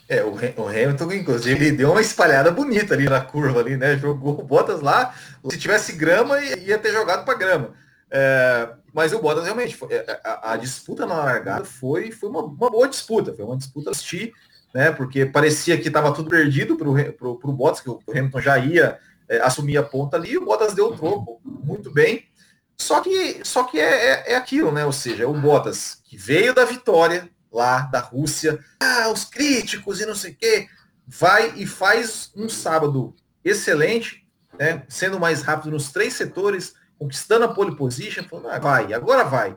É, 0.10 0.22
o, 0.22 0.34
o 0.34 0.68
Hamilton, 0.68 1.14
inclusive, 1.14 1.66
ele 1.68 1.78
deu 1.78 1.92
uma 1.92 2.02
espalhada 2.02 2.52
bonita 2.52 2.94
ali 2.94 3.08
na 3.08 3.22
curva 3.22 3.62
ali, 3.62 3.78
né? 3.78 3.96
Jogou 3.98 4.38
o 4.38 4.44
Bottas 4.44 4.82
lá. 4.82 5.14
Se 5.50 5.58
tivesse 5.58 5.94
grama, 5.94 6.42
ia 6.42 6.78
ter 6.78 6.92
jogado 6.92 7.24
para 7.24 7.38
grama. 7.38 7.74
É, 8.12 8.70
mas 8.94 9.14
o 9.14 9.20
Bottas 9.20 9.46
realmente, 9.46 9.78
foi, 9.78 9.94
é, 9.94 10.20
a, 10.24 10.54
a, 10.54 10.58
disputa 10.58 11.06
na 11.06 11.16
largada 11.16 11.64
foi, 11.64 12.12
foi 12.12 12.30
uma, 12.30 12.42
uma, 12.42 12.70
boa 12.70 12.88
disputa, 12.90 13.34
foi 13.34 13.46
uma 13.46 13.56
disputa 13.56 13.92
assistir, 13.92 14.34
né? 14.74 14.92
Porque 14.92 15.26
parecia 15.26 15.78
que 15.78 15.88
estava 15.88 16.12
tudo 16.12 16.30
perdido 16.30 16.76
para 16.76 16.90
o 16.90 17.54
Bottas, 17.54 17.80
que 17.80 17.90
o 17.90 18.02
Hamilton 18.10 18.42
já 18.42 18.58
ia 18.58 19.00
é, 19.30 19.40
assumir 19.40 19.78
a 19.78 19.84
ponta 19.84 20.18
ali, 20.18 20.38
o 20.38 20.44
Bottas 20.44 20.74
deu 20.74 20.88
o 20.88 20.98
troco 20.98 21.40
muito 21.46 21.92
bem. 21.92 22.26
Só 22.76 23.02
que, 23.02 23.42
só 23.44 23.64
que 23.64 23.80
é, 23.80 23.84
é, 23.84 24.34
é 24.34 24.36
aquilo, 24.36 24.72
né? 24.72 24.86
Ou 24.86 24.92
seja, 24.92 25.28
o 25.28 25.34
Bottas 25.34 26.02
que 26.04 26.18
veio 26.18 26.54
da 26.54 26.66
vitória 26.66 27.30
lá 27.52 27.82
da 27.82 28.00
Rússia, 28.00 28.60
ah, 28.80 29.10
os 29.10 29.26
críticos 29.26 30.00
e 30.02 30.06
não 30.06 30.16
sei 30.16 30.32
o 30.32 30.36
quê, 30.36 30.68
vai 31.06 31.54
e 31.56 31.66
faz 31.66 32.32
um 32.36 32.48
sábado 32.48 33.16
excelente, 33.44 34.26
né? 34.58 34.84
Sendo 34.90 35.20
mais 35.20 35.42
rápido 35.42 35.72
nos 35.72 35.92
três 35.92 36.14
setores, 36.14 36.74
conquistando 36.98 37.46
a 37.46 37.54
pole 37.54 37.76
position, 37.76 38.24
falando, 38.24 38.50
ah, 38.50 38.60
vai, 38.60 38.94
agora 38.94 39.24
vai. 39.24 39.56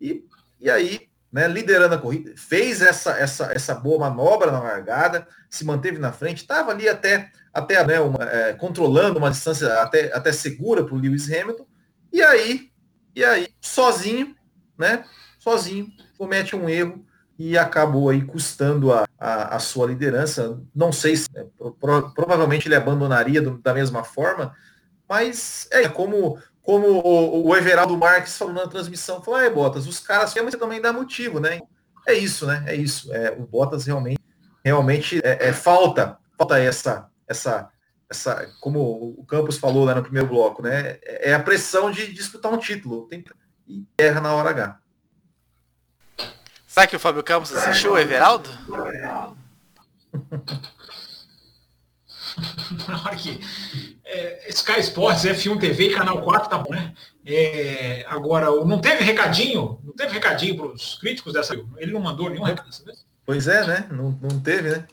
E, 0.00 0.24
e 0.58 0.70
aí, 0.70 1.08
né, 1.32 1.46
liderando 1.46 1.94
a 1.94 1.98
corrida, 1.98 2.32
fez 2.36 2.82
essa, 2.82 3.12
essa, 3.12 3.52
essa 3.52 3.74
boa 3.74 3.98
manobra 3.98 4.50
na 4.50 4.60
largada, 4.60 5.26
se 5.48 5.64
manteve 5.64 5.98
na 5.98 6.12
frente, 6.12 6.38
estava 6.38 6.72
ali 6.72 6.88
até, 6.88 7.30
até 7.52 7.84
né, 7.84 8.00
uma, 8.00 8.22
é, 8.24 8.52
controlando 8.54 9.18
uma 9.18 9.30
distância 9.30 9.80
até, 9.82 10.14
até 10.14 10.32
segura 10.32 10.84
para 10.84 10.94
o 10.94 10.98
Lewis 10.98 11.30
Hamilton, 11.30 11.66
e 12.12 12.22
aí, 12.22 12.70
e 13.14 13.24
aí, 13.24 13.48
sozinho, 13.60 14.34
né, 14.78 15.04
sozinho, 15.38 15.88
comete 16.16 16.54
um 16.54 16.68
erro 16.68 17.04
e 17.38 17.56
acabou 17.56 18.10
aí 18.10 18.22
custando 18.22 18.92
a, 18.92 19.06
a, 19.18 19.56
a 19.56 19.58
sua 19.58 19.86
liderança. 19.86 20.60
Não 20.74 20.92
sei 20.92 21.16
se, 21.16 21.26
né, 21.32 21.46
pro, 21.80 22.10
provavelmente 22.12 22.68
ele 22.68 22.74
abandonaria 22.74 23.40
do, 23.40 23.58
da 23.58 23.72
mesma 23.72 24.04
forma, 24.04 24.54
Mas 25.08 25.66
é 25.72 25.88
como, 25.88 26.38
como 26.62 26.86
o, 27.02 27.56
Everaldo 27.56 27.96
Marques 27.96 28.36
falou 28.36 28.54
na 28.54 28.68
transmissão, 28.68 29.22
falou, 29.22 29.40
é, 29.40 29.50
Bottas, 29.50 29.86
os 29.86 29.98
caras 30.00 30.34
mas 30.34 30.54
também 30.54 30.80
dá 30.80 30.92
motivo, 30.92 31.40
né? 31.40 31.60
É 32.06 32.14
isso, 32.14 32.46
né? 32.46 32.64
É 32.66 32.74
isso. 32.74 33.12
É, 33.12 33.32
o 33.32 33.46
Bottas 33.46 33.86
realmente, 33.86 34.20
realmente 34.64 35.20
é, 35.24 35.48
é 35.48 35.52
falta, 35.52 36.18
falta 36.36 36.58
essa, 36.58 37.09
essa, 37.30 37.70
essa, 38.10 38.52
como 38.60 39.14
o 39.16 39.24
Campos 39.24 39.56
falou 39.56 39.84
lá 39.84 39.94
no 39.94 40.02
primeiro 40.02 40.28
bloco, 40.28 40.62
né? 40.62 40.98
É, 41.02 41.30
é 41.30 41.34
a 41.34 41.40
pressão 41.40 41.90
de 41.90 42.12
disputar 42.12 42.52
um 42.52 42.58
título. 42.58 43.06
Tem, 43.06 43.24
e 43.66 43.86
erra 43.96 44.20
na 44.20 44.34
hora 44.34 44.50
H. 44.50 44.78
Sabe 46.66 46.88
que 46.88 46.96
o 46.96 47.00
Fábio 47.00 47.22
Campos 47.22 47.54
assistiu 47.54 47.92
o 47.92 47.98
Everaldo? 47.98 48.50
Na 52.88 53.02
hora 53.02 53.16
que 53.16 53.40
é, 54.04 54.48
Sky 54.50 54.80
Sports, 54.80 55.24
F1 55.24 55.58
TV 55.58 55.88
e 55.88 55.94
Canal 55.94 56.22
4 56.22 56.48
tá 56.48 56.58
bom, 56.58 56.70
né? 56.70 56.94
É, 57.26 58.04
agora, 58.08 58.46
não 58.64 58.80
teve 58.80 59.04
recadinho? 59.04 59.80
Não 59.84 59.92
teve 59.92 60.12
recadinho 60.12 60.56
para 60.56 60.66
os 60.66 60.94
críticos 60.94 61.32
dessa 61.32 61.54
Ele 61.76 61.92
não 61.92 62.00
mandou 62.00 62.30
nenhum 62.30 62.44
recado 62.44 62.66
dessa 62.66 62.84
vez? 62.84 63.04
Pois 63.26 63.48
é, 63.48 63.66
né? 63.66 63.88
Não, 63.90 64.16
não 64.22 64.40
teve, 64.40 64.70
né? 64.70 64.86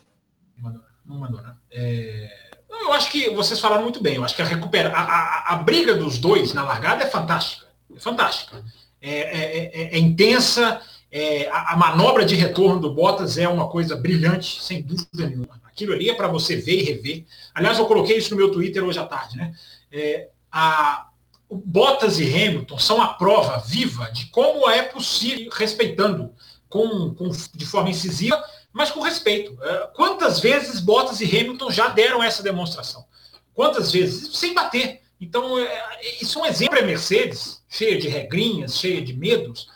Não 0.56 0.64
mandou, 0.64 0.82
não 1.08 1.18
mandou? 1.18 1.40
É, 1.70 2.48
eu 2.68 2.92
acho 2.92 3.10
que 3.10 3.30
vocês 3.30 3.58
falaram 3.58 3.82
muito 3.82 4.02
bem. 4.02 4.16
Eu 4.16 4.24
acho 4.24 4.36
que 4.36 4.42
a, 4.42 4.44
recupera, 4.44 4.90
a, 4.90 5.02
a, 5.02 5.54
a 5.54 5.56
briga 5.56 5.94
dos 5.94 6.18
dois 6.18 6.52
na 6.52 6.62
largada 6.62 7.02
é 7.02 7.06
fantástica. 7.08 7.66
É 7.94 7.98
fantástica. 7.98 8.62
É, 9.00 9.10
é, 9.10 9.82
é, 9.82 9.94
é 9.94 9.98
intensa, 9.98 10.80
é, 11.10 11.48
a, 11.48 11.72
a, 11.72 11.76
manobra 11.76 12.24
de 12.24 12.34
retorno 12.34 12.80
do 12.80 12.92
Bottas 12.92 13.38
é 13.38 13.48
uma 13.48 13.68
coisa 13.68 13.96
brilhante, 13.96 14.62
sem 14.62 14.82
dúvida 14.82 15.08
nenhuma. 15.26 15.60
Aquilo 15.64 15.92
ali 15.92 16.10
é 16.10 16.14
para 16.14 16.28
você 16.28 16.56
ver 16.56 16.80
e 16.80 16.84
rever. 16.84 17.24
Aliás, 17.54 17.78
eu 17.78 17.86
coloquei 17.86 18.18
isso 18.18 18.30
no 18.30 18.36
meu 18.36 18.50
Twitter 18.50 18.84
hoje 18.84 18.98
à 18.98 19.06
tarde. 19.06 19.36
Né? 19.36 19.54
É, 19.90 20.28
a, 20.52 21.08
o 21.48 21.56
Bottas 21.56 22.18
e 22.18 22.24
Hamilton 22.24 22.78
são 22.78 23.00
a 23.00 23.14
prova 23.14 23.58
viva 23.58 24.10
de 24.10 24.26
como 24.26 24.68
é 24.68 24.82
possível, 24.82 25.50
respeitando 25.52 26.32
com, 26.68 27.14
com, 27.14 27.30
de 27.54 27.64
forma 27.64 27.88
incisiva, 27.88 28.42
mas 28.72 28.90
com 28.90 29.00
respeito. 29.00 29.56
É, 29.62 29.90
quantas 29.94 30.40
vezes 30.40 30.80
Bottas 30.80 31.20
e 31.20 31.24
Hamilton 31.24 31.70
já 31.70 31.88
deram 31.88 32.22
essa 32.22 32.42
demonstração? 32.42 33.06
Quantas 33.54 33.92
vezes? 33.92 34.36
Sem 34.36 34.54
bater. 34.54 35.02
Então, 35.20 35.58
é, 35.58 35.98
isso 36.20 36.38
é 36.38 36.42
um 36.42 36.46
exemplo 36.46 36.76
para 36.76 36.86
Mercedes, 36.86 37.62
cheia 37.68 37.98
de 37.98 38.08
regrinhas, 38.08 38.78
cheia 38.78 39.02
de 39.02 39.12
medos, 39.12 39.68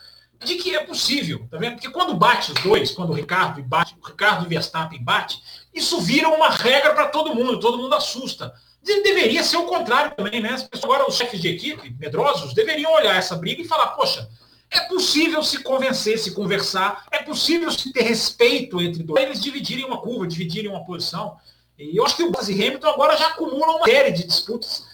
de 0.43 0.55
que 0.55 0.75
é 0.75 0.83
possível, 0.83 1.47
tá 1.49 1.57
vendo? 1.57 1.73
Porque 1.73 1.89
quando 1.89 2.13
bate 2.13 2.51
os 2.51 2.61
dois, 2.61 2.91
quando 2.91 3.11
o 3.11 3.13
Ricardo 3.13 3.61
bate, 3.63 3.95
o 4.01 4.07
Ricardo 4.07 4.45
e 4.45 4.49
Verstappen 4.49 5.03
bate, 5.03 5.41
isso 5.73 5.99
vira 6.01 6.29
uma 6.29 6.49
regra 6.49 6.93
para 6.93 7.07
todo 7.07 7.33
mundo, 7.35 7.59
todo 7.59 7.77
mundo 7.77 7.93
assusta. 7.95 8.53
Deveria 8.81 9.43
ser 9.43 9.57
o 9.57 9.65
contrário 9.65 10.13
também, 10.15 10.41
né? 10.41 10.55
Agora 10.83 11.07
os 11.07 11.15
chefes 11.15 11.41
de 11.41 11.47
equipe, 11.47 11.95
medrosos, 11.97 12.53
deveriam 12.53 12.91
olhar 12.93 13.15
essa 13.15 13.35
briga 13.35 13.61
e 13.61 13.67
falar, 13.67 13.87
poxa, 13.87 14.29
é 14.73 14.81
possível 14.81 15.43
se 15.43 15.59
convencer, 15.59 16.17
se 16.17 16.31
conversar, 16.31 17.05
é 17.11 17.19
possível 17.19 17.71
se 17.71 17.93
ter 17.93 18.01
respeito 18.01 18.81
entre 18.81 19.03
dois, 19.03 19.23
eles 19.23 19.41
dividirem 19.41 19.85
uma 19.85 20.01
curva, 20.01 20.27
dividirem 20.27 20.69
uma 20.69 20.83
posição. 20.83 21.37
E 21.77 21.95
eu 21.95 22.05
acho 22.05 22.15
que 22.15 22.23
o 22.23 22.31
Bottas 22.31 22.49
e 22.49 22.53
Hamilton 22.53 22.87
agora 22.87 23.15
já 23.15 23.27
acumulam 23.27 23.77
uma 23.77 23.85
série 23.85 24.11
de 24.11 24.25
disputas 24.25 24.85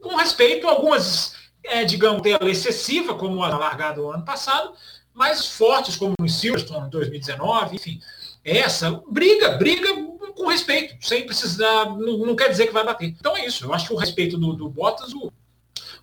com 0.00 0.14
respeito, 0.16 0.68
algumas 0.68 1.34
é, 1.64 1.84
digamos, 1.84 2.22
dela 2.22 2.48
excessiva, 2.48 3.14
como 3.14 3.42
a 3.42 3.48
largada 3.56 4.00
do 4.00 4.10
ano 4.10 4.24
passado, 4.24 4.72
mas 5.12 5.46
fortes, 5.46 5.96
como 5.96 6.14
no 6.20 6.28
Silverstone 6.28 6.86
em 6.86 6.90
2019, 6.90 7.76
enfim. 7.76 8.00
Essa 8.44 9.02
briga, 9.08 9.50
briga 9.56 9.88
com 10.36 10.46
respeito, 10.46 10.94
sem 11.04 11.26
precisar, 11.26 11.86
não, 11.86 12.18
não, 12.18 12.36
quer 12.36 12.48
dizer 12.48 12.68
que 12.68 12.72
vai 12.72 12.84
bater. 12.84 13.08
Então 13.08 13.36
é 13.36 13.46
isso, 13.46 13.64
eu 13.64 13.74
acho 13.74 13.88
que 13.88 13.94
o 13.94 13.96
respeito 13.96 14.38
do, 14.38 14.52
do 14.52 14.68
Bottas, 14.68 15.12
o, 15.12 15.32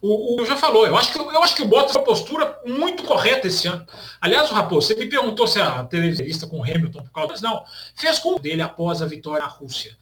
o, 0.04 0.42
o, 0.42 0.46
já 0.46 0.58
falou, 0.58 0.86
eu 0.86 0.98
acho, 0.98 1.14
que, 1.14 1.18
eu 1.18 1.42
acho 1.42 1.56
que 1.56 1.62
o 1.62 1.66
Bottas 1.66 1.94
tem 1.94 2.02
uma 2.02 2.06
postura 2.06 2.60
muito 2.66 3.04
correta 3.04 3.48
esse 3.48 3.70
ano. 3.70 3.88
Aliás, 4.20 4.52
o 4.52 4.54
Raposo, 4.54 4.88
você 4.88 4.96
me 4.96 5.06
perguntou 5.06 5.48
se 5.48 5.62
a 5.62 5.86
televisão 5.86 6.50
com 6.50 6.60
o 6.60 6.64
Hamilton 6.64 7.04
por 7.04 7.12
causa. 7.12 7.42
Não, 7.42 7.64
fez 7.96 8.20
com 8.20 8.38
dele 8.38 8.62
após 8.62 9.02
a 9.02 9.06
vitória 9.06 9.42
na 9.42 9.48
Rússia. 9.48 9.98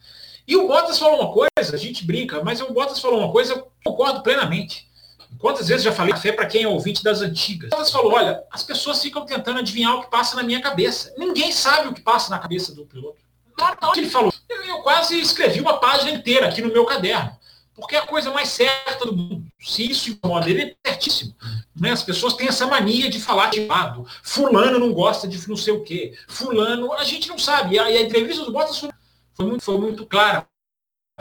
E 0.46 0.56
o 0.56 0.66
Bottas 0.66 0.98
falou 0.98 1.20
uma 1.20 1.32
coisa, 1.32 1.76
a 1.76 1.78
gente 1.78 2.04
brinca, 2.04 2.42
mas 2.42 2.60
o 2.60 2.72
Bottas 2.72 2.98
falou 2.98 3.20
uma 3.20 3.30
coisa, 3.30 3.52
eu 3.52 3.70
concordo 3.84 4.24
plenamente. 4.24 4.90
Quantas 5.38 5.68
vezes 5.68 5.84
já 5.84 5.92
falei 5.92 6.12
café 6.12 6.32
para 6.32 6.46
quem 6.46 6.64
é 6.64 6.68
ouvinte 6.68 7.04
das 7.04 7.22
antigas? 7.22 7.70
Quantas 7.70 7.92
falou, 7.92 8.12
olha, 8.12 8.42
as 8.50 8.64
pessoas 8.64 9.00
ficam 9.00 9.24
tentando 9.24 9.60
adivinhar 9.60 9.94
o 9.94 10.02
que 10.02 10.10
passa 10.10 10.34
na 10.34 10.42
minha 10.42 10.60
cabeça. 10.60 11.14
Ninguém 11.16 11.52
sabe 11.52 11.88
o 11.88 11.94
que 11.94 12.00
passa 12.00 12.28
na 12.28 12.40
cabeça 12.40 12.74
do 12.74 12.84
piloto. 12.84 13.18
Na 13.56 13.66
hora 13.66 13.92
que 13.92 14.00
ele 14.00 14.10
falou, 14.10 14.32
eu 14.66 14.78
quase 14.78 15.20
escrevi 15.20 15.60
uma 15.60 15.78
página 15.78 16.10
inteira 16.10 16.48
aqui 16.48 16.60
no 16.60 16.72
meu 16.72 16.84
caderno. 16.84 17.40
Porque 17.74 17.96
é 17.96 17.98
a 17.98 18.06
coisa 18.06 18.30
mais 18.30 18.48
certa 18.48 19.06
do 19.06 19.16
mundo. 19.16 19.46
Se 19.60 19.90
isso 19.90 20.10
incomoda 20.10 20.48
ele, 20.48 20.76
é 20.84 20.90
certíssimo. 20.90 21.34
Né? 21.74 21.90
As 21.90 22.02
pessoas 22.02 22.34
têm 22.34 22.48
essa 22.48 22.66
mania 22.66 23.08
de 23.08 23.18
falar 23.18 23.50
de 23.50 23.66
lado. 23.66 24.06
Fulano 24.22 24.78
não 24.78 24.92
gosta 24.92 25.26
de 25.26 25.48
não 25.48 25.56
sei 25.56 25.72
o 25.72 25.82
quê. 25.82 26.16
Fulano, 26.28 26.92
a 26.92 27.04
gente 27.04 27.28
não 27.28 27.38
sabe. 27.38 27.76
E 27.76 27.78
a, 27.78 27.90
e 27.90 27.96
a 27.96 28.02
entrevista 28.02 28.44
do 28.44 28.52
Bottas 28.52 28.78
foi 28.78 29.46
muito, 29.46 29.64
foi 29.64 29.78
muito 29.78 30.06
clara. 30.06 30.46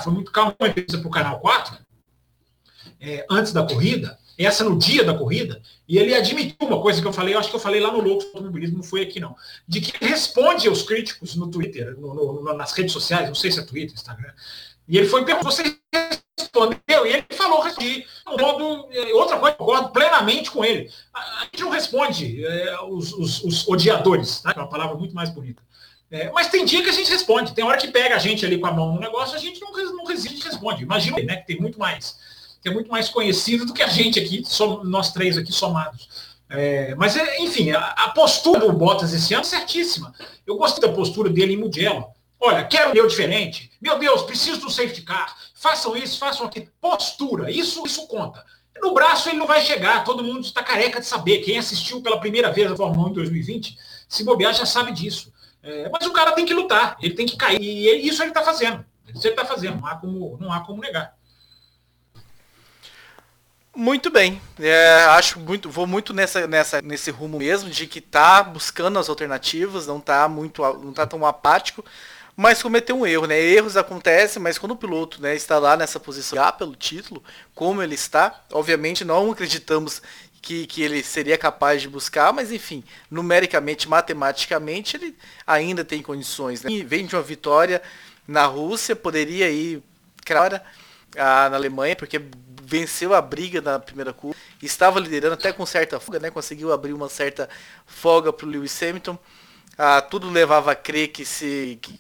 Foi 0.02 0.12
muito 0.12 0.32
calma. 0.32 0.56
Uma 0.60 0.70
entrevista 0.70 0.98
para 0.98 1.08
o 1.08 1.12
Canal 1.12 1.40
4, 1.40 1.78
é, 3.00 3.26
antes 3.30 3.54
da 3.54 3.66
corrida, 3.66 4.20
essa 4.38 4.64
no 4.64 4.78
dia 4.78 5.04
da 5.04 5.14
corrida, 5.14 5.62
e 5.88 5.98
ele 5.98 6.14
admitiu 6.14 6.68
uma 6.68 6.82
coisa 6.82 7.02
que 7.02 7.08
eu 7.08 7.14
falei, 7.14 7.36
eu 7.36 7.40
acho 7.40 7.50
que 7.50 7.56
eu 7.56 7.60
falei 7.60 7.80
lá 7.80 7.92
no 7.92 8.02
Loucos 8.02 8.26
do 8.26 8.38
Automobilismo, 8.38 8.78
não 8.78 8.84
foi 8.84 9.02
aqui 9.02 9.20
não, 9.20 9.36
de 9.68 9.82
que 9.82 10.06
responde 10.06 10.68
aos 10.68 10.84
críticos 10.84 11.36
no 11.36 11.50
Twitter, 11.50 12.00
no, 12.00 12.14
no, 12.14 12.54
nas 12.54 12.72
redes 12.72 12.92
sociais, 12.92 13.28
não 13.28 13.36
sei 13.36 13.52
se 13.52 13.60
é 13.60 13.64
Twitter, 13.64 13.94
Instagram, 13.94 14.34
e 14.88 14.98
ele 14.98 15.08
foi 15.08 15.24
perguntar, 15.24 15.50
você 15.50 15.64
respondeu, 16.40 17.06
e 17.06 17.14
ele 17.14 17.26
falou, 17.32 17.62
respondi. 17.62 18.06
Modo, 18.26 18.88
é, 18.92 19.14
outra 19.14 19.38
coisa, 19.38 19.56
concordo 19.56 19.90
plenamente 19.90 20.52
com 20.52 20.64
ele. 20.64 20.90
A, 21.14 21.44
gente 21.46 21.62
não 21.62 21.70
responde 21.70 22.46
é, 22.46 22.82
os, 22.84 23.14
os, 23.14 23.44
os, 23.44 23.68
odiadores, 23.68 24.42
tá? 24.42 24.54
é 24.56 24.60
uma 24.60 24.70
palavra 24.70 24.96
muito 24.96 25.16
mais 25.16 25.30
bonita. 25.30 25.62
É, 26.10 26.30
mas 26.32 26.50
tem 26.50 26.66
dia 26.66 26.84
que 26.84 26.90
a 26.90 26.94
gente 26.94 27.10
responde, 27.10 27.54
tem 27.54 27.64
hora 27.64 27.78
que 27.78 27.88
pega 27.88 28.16
a 28.16 28.20
gente 28.20 28.46
ali 28.46 28.58
com 28.58 28.68
a 28.68 28.72
mão 28.72 28.94
no 28.94 29.00
negócio, 29.00 29.36
a 29.36 29.40
gente 29.40 29.62
não, 29.62 29.72
não 29.72 30.06
resiste 30.06 30.46
responde. 30.46 30.84
Imagina, 30.84 31.22
né, 31.22 31.38
que 31.38 31.48
tem 31.48 31.60
muito 31.60 31.80
mais 31.80 32.20
que 32.62 32.70
é 32.70 32.72
muito 32.72 32.92
mais 32.92 33.10
conhecido 33.10 33.66
do 33.66 33.74
que 33.74 33.82
a 33.82 33.88
gente 33.88 34.20
aqui, 34.20 34.44
nós 34.84 35.12
três 35.12 35.36
aqui 35.36 35.52
somados. 35.52 36.08
É, 36.48 36.94
mas, 36.96 37.16
é, 37.16 37.40
enfim, 37.40 37.72
a, 37.72 37.80
a, 37.80 38.10
postura 38.10 38.60
do 38.60 38.74
Bottas 38.74 39.14
esse 39.14 39.34
ano 39.34 39.44
é 39.44 39.48
certíssima. 39.48 40.14
Eu 40.46 40.58
gostei 40.58 40.88
da 40.88 40.94
postura 40.94 41.30
dele 41.30 41.54
em 41.54 41.58
Mugello. 41.58 42.06
Olha, 42.44 42.64
quero 42.64 42.92
meu 42.92 43.06
diferente. 43.06 43.72
Meu 43.80 44.00
Deus, 44.00 44.24
preciso 44.24 44.62
do 44.62 44.72
safety 44.72 45.04
car. 45.04 45.38
Façam 45.54 45.96
isso, 45.96 46.18
façam 46.18 46.48
aquilo. 46.48 46.68
Postura, 46.82 47.52
isso, 47.52 47.86
isso 47.86 48.08
conta. 48.08 48.44
No 48.82 48.96
braço 48.96 49.30
ele 49.30 49.38
não 49.38 49.46
vai 49.46 49.62
chegar, 49.62 50.04
todo 50.04 50.24
mundo 50.24 50.42
está 50.42 50.64
careca 50.64 51.00
de 51.00 51.06
saber. 51.06 51.44
Quem 51.44 51.60
assistiu 51.60 52.02
pela 52.02 52.20
primeira 52.20 52.52
vez 52.52 52.72
a 52.72 52.76
Fórmula 52.76 53.10
1 53.10 53.12
em 53.12 53.14
2020, 53.14 53.78
se 54.10 54.24
bobear, 54.24 54.56
já 54.56 54.66
sabe 54.66 54.92
disso. 54.92 55.32
É, 55.62 55.88
mas 55.90 56.08
o 56.08 56.12
cara 56.12 56.32
tem 56.32 56.44
que 56.44 56.54
lutar, 56.54 56.98
ele 57.00 57.14
tem 57.14 57.28
que 57.28 57.38
cair. 57.38 57.62
E 57.62 58.08
isso 58.08 58.24
ele 58.24 58.32
está 58.32 58.42
fazendo. 58.42 58.84
Isso 59.14 59.28
ele 59.28 59.36
está 59.36 59.46
fazendo, 59.46 59.80
não 59.80 59.88
há 59.88 59.96
como, 59.96 60.38
não 60.42 60.52
há 60.52 60.62
como 60.62 60.82
negar. 60.82 61.16
Muito 63.76 64.10
bem. 64.10 64.42
É, 64.60 65.06
acho 65.10 65.40
muito, 65.40 65.70
vou 65.70 65.86
muito 65.86 66.12
nessa, 66.12 66.48
nessa, 66.48 66.82
nesse 66.82 67.12
rumo 67.12 67.38
mesmo 67.38 67.70
de 67.70 67.86
que 67.86 68.02
tá 68.02 68.42
buscando 68.42 68.98
as 68.98 69.08
alternativas, 69.08 69.86
não 69.86 70.00
tá 70.00 70.28
muito, 70.28 70.62
não 70.80 70.92
tá 70.92 71.06
tão 71.06 71.24
apático, 71.26 71.86
mas 72.42 72.64
cometeu 72.64 72.98
um 72.98 73.06
erro, 73.06 73.28
né? 73.28 73.40
Erros 73.40 73.78
acontecem, 73.78 74.42
mas 74.42 74.58
quando 74.58 74.72
o 74.72 74.76
piloto, 74.76 75.22
né, 75.22 75.36
está 75.36 75.60
lá 75.60 75.78
nessa 75.78 76.00
posição 76.00 76.36
já 76.36 76.52
pelo 76.52 76.76
título, 76.76 77.24
como 77.54 77.84
ele 77.84 77.94
está, 77.94 78.44
obviamente 78.52 79.06
não 79.06 79.30
acreditamos 79.30 80.02
que, 80.42 80.66
que 80.66 80.82
ele 80.82 81.04
seria 81.04 81.38
capaz 81.38 81.84
de 81.84 81.88
buscar, 81.88 82.34
mas 82.34 82.52
enfim, 82.52 82.84
numericamente, 83.12 83.88
matematicamente, 83.88 84.98
ele 84.98 85.16
ainda 85.46 85.86
tem 85.86 86.02
condições. 86.02 86.64
Né? 86.64 86.72
E 86.72 86.84
vem 86.84 87.06
de 87.06 87.16
uma 87.16 87.22
vitória 87.22 87.80
na 88.28 88.44
Rússia, 88.48 88.96
poderia 88.96 89.52
ir, 89.52 89.84
cara, 90.26 90.66
na 91.16 91.54
Alemanha, 91.54 91.96
porque 91.96 92.20
venceu 92.64 93.14
a 93.14 93.22
briga 93.22 93.62
na 93.62 93.78
primeira 93.78 94.14
curva, 94.14 94.36
estava 94.64 95.00
liderando 95.00 95.36
até 95.36 95.54
com 95.54 95.64
certa 95.64 96.00
folga, 96.00 96.20
né? 96.20 96.32
Conseguiu 96.32 96.74
abrir 96.74 96.94
uma 96.94 97.08
certa 97.08 97.48
folga 97.86 98.34
para 98.34 98.48
o 98.48 98.50
Lewis 98.50 98.82
Hamilton. 98.82 99.16
Ah, 99.78 100.02
tudo 100.02 100.28
levava 100.28 100.72
a 100.72 100.76
crer 100.76 101.10
que 101.10 101.24
se 101.24 101.78
que, 101.82 102.00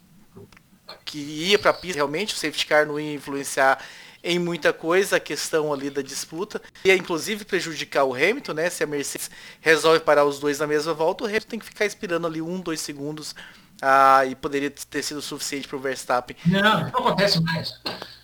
que 1.06 1.18
ia 1.20 1.60
para 1.60 1.72
a 1.72 1.74
pista 1.74 1.98
realmente, 1.98 2.34
o 2.34 2.38
safety 2.38 2.66
car 2.66 2.86
não 2.86 3.00
ia 3.00 3.14
influenciar 3.14 3.84
em 4.24 4.38
muita 4.38 4.72
coisa 4.72 5.18
a 5.18 5.20
questão 5.20 5.74
ali 5.74 5.90
da 5.90 6.02
disputa. 6.02 6.62
Ia 6.86 6.96
inclusive 6.96 7.44
prejudicar 7.44 8.04
o 8.04 8.14
Hamilton, 8.14 8.54
né? 8.54 8.70
Se 8.70 8.84
a 8.84 8.88
Mercedes 8.88 9.32
resolve 9.60 10.00
parar 10.00 10.26
os 10.26 10.40
dois 10.40 10.60
na 10.60 10.68
mesma 10.68 10.94
volta, 10.94 11.24
o 11.24 11.28
Hamilton 11.28 11.48
tem 11.48 11.60
que 11.60 11.66
ficar 11.66 11.86
esperando 11.86 12.28
ali 12.28 12.42
um, 12.42 12.60
dois 12.60 12.82
segundos 12.82 13.36
ah, 13.82 14.26
e 14.26 14.36
poderia 14.36 14.70
ter 14.70 15.02
sido 15.02 15.22
suficiente 15.22 15.68
para 15.68 15.78
o 15.78 15.80
Verstappen. 15.80 16.38
Não, 16.46 16.62
não 16.62 16.88
acontece 16.88 17.42
mais. 17.42 17.74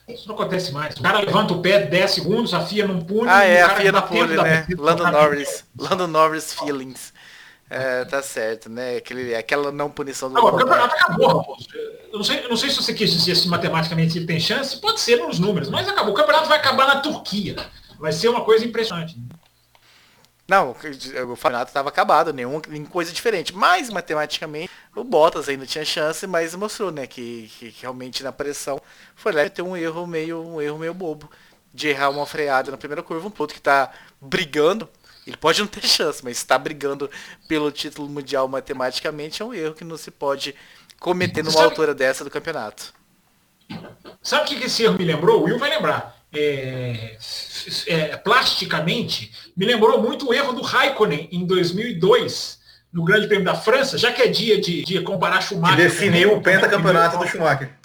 Isso 0.07 0.27
não 0.27 0.35
acontece 0.35 0.71
mais. 0.71 0.95
O 0.95 1.01
cara 1.01 1.19
levanta 1.19 1.53
o 1.53 1.61
pé 1.61 1.85
10 1.85 2.11
segundos, 2.11 2.53
a 2.53 2.65
FIA 2.65 2.87
não 2.87 3.01
pune. 3.01 3.27
Ah, 3.27 3.43
é, 3.43 3.61
a 3.61 3.75
FIA 3.75 3.91
não 3.91 4.01
pune, 4.03 4.37
né? 4.37 4.65
Lando 4.77 5.11
Norris. 5.11 5.65
Lando 5.77 6.07
Norris 6.07 6.53
feelings. 6.53 7.11
É, 7.69 8.05
tá 8.05 8.21
certo, 8.21 8.69
né? 8.69 8.97
Aquele, 8.97 9.35
aquela 9.35 9.71
não 9.71 9.89
punição 9.89 10.31
do. 10.31 10.37
Agora, 10.37 10.55
o 10.55 10.59
campeonato 10.59 10.95
acabou, 10.95 11.27
Raposo. 11.27 11.67
Eu 12.11 12.17
não 12.17 12.23
sei, 12.23 12.45
eu 12.45 12.49
não 12.49 12.57
sei 12.57 12.69
se 12.69 12.77
você 12.77 12.93
quis 12.93 13.11
dizer 13.11 13.35
se 13.35 13.47
matematicamente 13.49 14.17
ele 14.17 14.25
tem 14.25 14.39
chance, 14.39 14.79
pode 14.79 15.01
ser 15.01 15.17
nos 15.17 15.37
números, 15.37 15.69
mas 15.69 15.87
acabou. 15.87 16.13
O 16.13 16.15
campeonato 16.15 16.47
vai 16.47 16.57
acabar 16.57 16.87
na 16.87 17.01
Turquia. 17.01 17.55
Vai 17.99 18.13
ser 18.13 18.29
uma 18.29 18.41
coisa 18.41 18.63
impressionante. 18.63 19.17
Não, 20.47 20.71
o 20.71 20.75
campeonato 20.75 21.69
estava 21.69 21.89
acabado, 21.89 22.31
nenhuma, 22.31 22.61
coisa 22.89 23.11
diferente. 23.11 23.53
Mas, 23.53 23.89
matematicamente, 23.89 24.71
o 24.95 25.03
Bottas 25.03 25.49
ainda 25.49 25.65
tinha 25.65 25.83
chance, 25.83 26.25
mas 26.25 26.55
mostrou, 26.55 26.89
né, 26.89 27.05
que, 27.05 27.51
que 27.59 27.75
realmente 27.81 28.23
na 28.23 28.31
pressão 28.31 28.79
foi 29.13 29.33
lá 29.33 29.49
ter 29.49 29.61
um 29.61 29.75
erro 29.75 30.07
meio, 30.07 30.41
um 30.41 30.61
erro 30.61 30.77
meio 30.77 30.93
bobo 30.93 31.29
de 31.73 31.89
errar 31.89 32.09
uma 32.09 32.25
freada 32.25 32.71
na 32.71 32.77
primeira 32.77 33.03
curva, 33.03 33.27
um 33.27 33.31
piloto 33.31 33.53
que 33.53 33.59
está 33.59 33.91
brigando, 34.21 34.89
ele 35.27 35.37
pode 35.37 35.59
não 35.59 35.67
ter 35.67 35.85
chance, 35.85 36.23
mas 36.23 36.37
está 36.37 36.57
brigando 36.57 37.09
pelo 37.47 37.69
título 37.71 38.07
mundial 38.07 38.47
matematicamente, 38.47 39.41
é 39.41 39.45
um 39.45 39.53
erro 39.53 39.75
que 39.75 39.83
não 39.83 39.97
se 39.97 40.09
pode 40.09 40.55
cometer 40.99 41.43
numa 41.43 41.51
sabe, 41.51 41.65
altura 41.65 41.93
dessa 41.93 42.23
do 42.23 42.29
campeonato. 42.29 42.93
Sabe 44.23 44.43
o 44.43 44.57
que 44.57 44.65
esse 44.65 44.83
erro 44.83 44.97
me 44.97 45.03
lembrou? 45.03 45.41
O 45.41 45.43
Will 45.43 45.59
vai 45.59 45.69
lembrar. 45.69 46.15
É, 46.33 47.17
é, 47.87 48.17
plasticamente, 48.17 49.31
me 49.55 49.65
lembrou 49.65 50.01
muito 50.01 50.29
o 50.29 50.33
erro 50.33 50.53
do 50.53 50.61
Raikkonen 50.61 51.27
em 51.31 51.45
2002, 51.45 52.59
no 52.91 53.03
Grande 53.03 53.27
Prêmio 53.27 53.45
da 53.45 53.55
França, 53.55 53.97
já 53.97 54.11
que 54.11 54.21
é 54.21 54.27
dia 54.27 54.59
de, 54.59 54.83
de 54.83 55.01
comparar 55.01 55.41
Schumacher. 55.41 55.75
Que 55.75 55.83
definiu 55.83 56.37
o 56.37 56.41
pentacampeonato 56.41 57.17
do 57.17 57.27
Schumacher. 57.27 57.76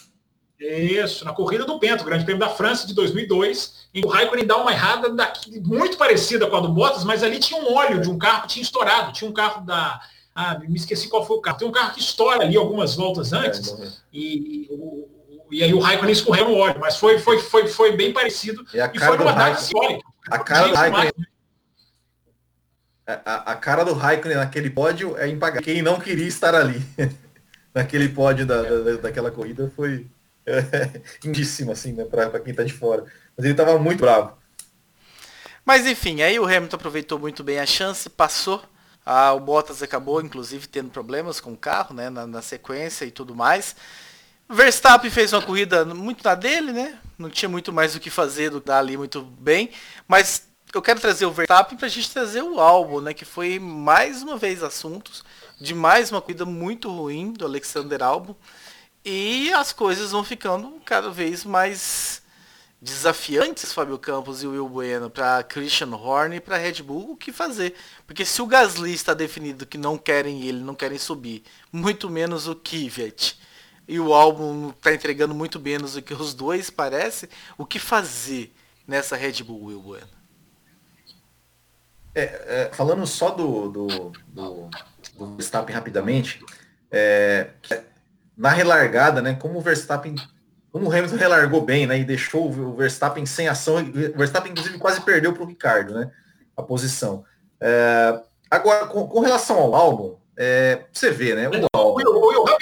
Isso, 0.62 1.24
na 1.24 1.32
corrida 1.32 1.64
do 1.64 1.78
Bento, 1.78 2.04
Grande 2.04 2.24
Prêmio 2.24 2.40
da 2.40 2.48
França 2.48 2.86
de 2.86 2.94
2002, 2.94 3.88
em 3.92 4.00
que 4.00 4.06
o 4.06 4.10
Raikkonen 4.10 4.46
dá 4.46 4.56
uma 4.56 4.70
errada 4.70 5.10
daqui, 5.10 5.60
muito 5.60 5.96
parecida 5.96 6.46
com 6.46 6.56
a 6.56 6.60
do 6.60 6.68
Bottas, 6.68 7.02
mas 7.02 7.22
ali 7.22 7.38
tinha 7.40 7.60
um 7.60 7.74
óleo 7.74 8.00
de 8.00 8.08
um 8.08 8.16
carro 8.16 8.42
que 8.42 8.48
tinha 8.48 8.62
estourado, 8.62 9.12
tinha 9.12 9.28
um 9.28 9.34
carro 9.34 9.64
da... 9.64 10.00
Ah, 10.34 10.58
me 10.60 10.76
esqueci 10.76 11.08
qual 11.08 11.26
foi 11.26 11.36
o 11.36 11.40
carro. 11.40 11.58
Tem 11.58 11.68
um 11.68 11.72
carro 11.72 11.92
que 11.92 12.00
estoura 12.00 12.42
ali 12.42 12.56
algumas 12.56 12.94
voltas 12.94 13.32
antes, 13.32 13.68
é, 13.68 13.88
e, 14.12 14.66
o, 14.70 15.08
e 15.50 15.62
aí 15.62 15.74
o 15.74 15.80
Raikkonen 15.80 16.12
escorreu 16.12 16.48
no 16.48 16.56
óleo, 16.56 16.78
mas 16.80 16.96
foi, 16.96 17.18
foi, 17.18 17.38
foi, 17.38 17.66
foi 17.66 17.96
bem 17.96 18.12
parecido, 18.12 18.64
e, 18.72 18.78
e 18.78 18.98
foi 19.00 19.18
numa 19.18 19.32
data 19.32 19.58
simbólica. 19.58 20.02
A 20.30 20.38
cara 20.38 20.68
do 20.68 20.74
Raikkonen... 20.74 21.12
A, 23.04 23.52
a, 23.52 23.56
cara 23.56 23.84
do 23.84 23.94
Raikkonen 23.94 24.36
naquele 24.36 24.70
pódio 24.70 25.18
é 25.18 25.28
impagável. 25.28 25.62
Quem 25.62 25.82
não 25.82 25.98
queria 25.98 26.26
estar 26.26 26.54
ali 26.54 26.80
naquele 27.74 28.08
pódio 28.08 28.46
da, 28.46 28.62
da, 28.62 28.96
daquela 29.02 29.30
corrida 29.30 29.70
foi 29.74 30.06
indíssimo, 31.24 31.72
assim, 31.72 31.92
né, 31.92 32.04
para 32.04 32.40
quem 32.40 32.54
tá 32.54 32.62
de 32.62 32.72
fora. 32.72 33.04
Mas 33.36 33.46
ele 33.46 33.54
tava 33.54 33.78
muito 33.78 34.00
bravo. 34.00 34.36
Mas 35.64 35.86
enfim, 35.86 36.22
aí 36.22 36.38
o 36.38 36.44
Hamilton 36.44 36.76
aproveitou 36.76 37.18
muito 37.18 37.44
bem 37.44 37.58
a 37.58 37.66
chance, 37.66 38.08
passou. 38.10 38.62
Ah, 39.04 39.32
o 39.32 39.40
Bottas 39.40 39.82
acabou, 39.82 40.20
inclusive, 40.20 40.66
tendo 40.66 40.90
problemas 40.90 41.40
com 41.40 41.52
o 41.52 41.56
carro, 41.56 41.94
né, 41.94 42.10
na, 42.10 42.26
na 42.26 42.42
sequência 42.42 43.04
e 43.04 43.10
tudo 43.10 43.34
mais. 43.34 43.74
Verstappen 44.48 45.10
fez 45.10 45.32
uma 45.32 45.42
corrida 45.42 45.84
muito 45.84 46.22
na 46.22 46.34
dele, 46.34 46.72
né? 46.72 46.98
Não 47.18 47.30
tinha 47.30 47.48
muito 47.48 47.72
mais 47.72 47.94
o 47.94 48.00
que 48.00 48.10
fazer 48.10 48.50
do 48.50 48.62
ali 48.72 48.96
muito 48.96 49.22
bem. 49.22 49.70
Mas 50.06 50.46
eu 50.74 50.82
quero 50.82 51.00
trazer 51.00 51.26
o 51.26 51.32
Verstappen 51.32 51.76
para 51.76 51.86
a 51.86 51.90
gente 51.90 52.10
trazer 52.10 52.42
o 52.42 52.60
álbum, 52.60 53.00
né? 53.00 53.14
Que 53.14 53.24
foi 53.24 53.58
mais 53.58 54.22
uma 54.22 54.36
vez 54.36 54.62
assuntos 54.62 55.24
de 55.60 55.74
mais 55.74 56.10
uma 56.10 56.20
corrida 56.20 56.44
muito 56.44 56.90
ruim 56.90 57.32
do 57.32 57.44
Alexander 57.44 58.02
Albon. 58.02 58.34
E 59.04 59.52
as 59.52 59.72
coisas 59.72 60.12
vão 60.12 60.22
ficando 60.22 60.80
cada 60.84 61.10
vez 61.10 61.44
mais 61.44 62.22
desafiantes, 62.80 63.72
Fábio 63.72 63.98
Campos 63.98 64.42
e 64.42 64.46
Will 64.46 64.68
Bueno, 64.68 65.08
para 65.08 65.42
Christian 65.44 65.94
Horner 65.94 66.38
e 66.38 66.40
para 66.40 66.56
Red 66.56 66.82
Bull, 66.82 67.12
o 67.12 67.16
que 67.16 67.32
fazer? 67.32 67.74
Porque 68.06 68.24
se 68.24 68.42
o 68.42 68.46
Gasly 68.46 68.92
está 68.92 69.14
definido 69.14 69.64
que 69.64 69.78
não 69.78 69.96
querem 69.96 70.42
ele, 70.42 70.60
não 70.60 70.74
querem 70.74 70.98
subir, 70.98 71.44
muito 71.72 72.10
menos 72.10 72.48
o 72.48 72.56
Kvyat, 72.56 73.38
e 73.86 74.00
o 74.00 74.12
álbum 74.12 74.70
está 74.70 74.92
entregando 74.92 75.34
muito 75.34 75.60
menos 75.60 75.94
do 75.94 76.02
que 76.02 76.12
os 76.12 76.34
dois, 76.34 76.70
parece, 76.70 77.28
o 77.56 77.64
que 77.64 77.78
fazer 77.78 78.52
nessa 78.86 79.16
Red 79.16 79.44
Bull, 79.44 79.64
Will 79.64 79.80
Bueno? 79.80 80.08
É, 82.14 82.22
é, 82.22 82.70
falando 82.72 83.06
só 83.06 83.30
do, 83.30 83.68
do, 83.70 83.86
do, 84.26 84.70
do 85.16 85.36
Verstappen 85.36 85.74
rapidamente, 85.74 86.44
é, 86.90 87.50
na 88.36 88.50
relargada, 88.50 89.20
né? 89.20 89.34
Como 89.34 89.58
o 89.58 89.62
Verstappen, 89.62 90.14
como 90.70 90.86
o 90.86 90.92
Hamilton 90.92 91.16
relargou 91.16 91.62
bem, 91.62 91.86
né? 91.86 91.98
E 91.98 92.04
deixou 92.04 92.48
o 92.48 92.76
Verstappen 92.76 93.26
sem 93.26 93.48
ação. 93.48 93.76
O 93.76 94.18
Verstappen, 94.18 94.52
inclusive, 94.52 94.78
quase 94.78 95.00
perdeu 95.00 95.32
para 95.32 95.42
o 95.42 95.46
Ricardo, 95.46 95.94
né? 95.94 96.10
A 96.56 96.62
posição. 96.62 97.24
É, 97.60 98.20
agora, 98.50 98.86
com, 98.86 99.06
com, 99.06 99.20
relação 99.20 99.58
ao 99.58 99.74
álbum, 99.74 100.16
é, 100.36 100.84
você 100.92 101.10
vê, 101.10 101.34
né? 101.34 101.48
O 101.48 101.66
álbum. 101.76 102.02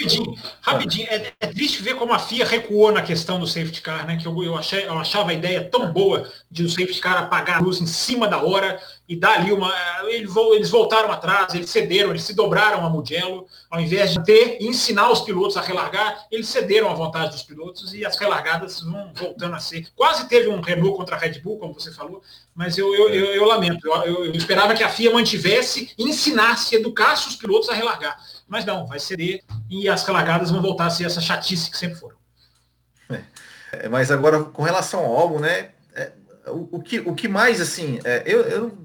Eu, 0.01 0.25
eu, 0.25 0.25
rapidinho, 0.25 0.37
rapidinho. 0.61 1.07
É, 1.09 1.33
é, 1.39 1.47
triste 1.47 1.81
ver 1.81 1.95
como 1.95 2.13
a 2.13 2.19
FIA 2.19 2.45
recuou 2.45 2.91
na 2.91 3.01
questão 3.01 3.39
do 3.39 3.47
safety 3.47 3.81
car, 3.81 4.05
né? 4.05 4.17
Que 4.17 4.27
eu, 4.27 4.43
eu, 4.43 4.57
achei, 4.57 4.85
eu 4.85 4.97
achava 4.97 5.31
a 5.31 5.33
ideia 5.33 5.63
tão 5.63 5.91
boa 5.91 6.29
de 6.49 6.63
o 6.63 6.69
safety 6.69 6.99
car 6.99 7.17
apagar 7.17 7.57
a 7.57 7.61
luz 7.61 7.79
em 7.81 7.87
cima 7.87 8.27
da 8.27 8.43
hora 8.43 8.79
e 9.07 9.15
dar 9.15 9.39
ali 9.39 9.51
uma. 9.51 9.73
Eles 10.07 10.69
voltaram 10.69 11.11
atrás, 11.11 11.53
eles 11.53 11.69
cederam, 11.69 12.11
eles 12.11 12.23
se 12.23 12.33
dobraram 12.33 12.85
a 12.85 12.89
Mugello, 12.89 13.45
ao 13.69 13.81
invés 13.81 14.13
de 14.13 14.23
ter 14.23 14.57
ensinar 14.61 15.11
os 15.11 15.21
pilotos 15.21 15.57
a 15.57 15.61
relargar, 15.61 16.25
eles 16.31 16.47
cederam 16.47 16.89
à 16.89 16.93
vontade 16.93 17.31
dos 17.31 17.43
pilotos 17.43 17.93
e 17.93 18.05
as 18.05 18.17
relargadas 18.17 18.81
vão 18.81 19.11
voltando 19.13 19.55
a 19.55 19.59
ser. 19.59 19.87
Quase 19.95 20.27
teve 20.27 20.47
um 20.47 20.61
Renault 20.61 20.95
contra 20.95 21.15
a 21.15 21.19
Red 21.19 21.39
Bull, 21.39 21.57
como 21.57 21.73
você 21.73 21.91
falou, 21.91 22.21
mas 22.55 22.77
eu, 22.77 22.93
eu, 22.95 23.09
eu, 23.09 23.25
eu 23.33 23.45
lamento. 23.45 23.85
Eu, 23.87 24.25
eu, 24.25 24.31
esperava 24.31 24.73
que 24.73 24.83
a 24.83 24.89
FIA 24.89 25.11
mantivesse, 25.11 25.91
ensinasse, 25.97 26.75
educasse 26.75 27.27
os 27.27 27.35
pilotos 27.35 27.69
a 27.69 27.73
relargar. 27.73 28.17
Mas 28.51 28.65
não, 28.65 28.85
vai 28.85 28.99
ceder 28.99 29.41
e 29.69 29.87
as 29.87 30.03
relargadas 30.03 30.51
vão 30.51 30.61
voltar 30.61 30.87
a 30.87 30.89
ser 30.89 31.05
essa 31.05 31.21
chatice 31.21 31.71
que 31.71 31.77
sempre 31.77 31.97
foram. 31.97 32.17
É, 33.71 33.87
mas 33.87 34.11
agora, 34.11 34.43
com 34.43 34.61
relação 34.61 34.99
ao 35.05 35.15
álbum, 35.15 35.39
né? 35.39 35.69
É, 35.95 36.11
o, 36.47 36.67
o, 36.73 36.81
que, 36.81 36.99
o 36.99 37.15
que 37.15 37.29
mais, 37.29 37.61
assim, 37.61 38.01
é, 38.03 38.23
eu, 38.25 38.41
eu 38.41 38.77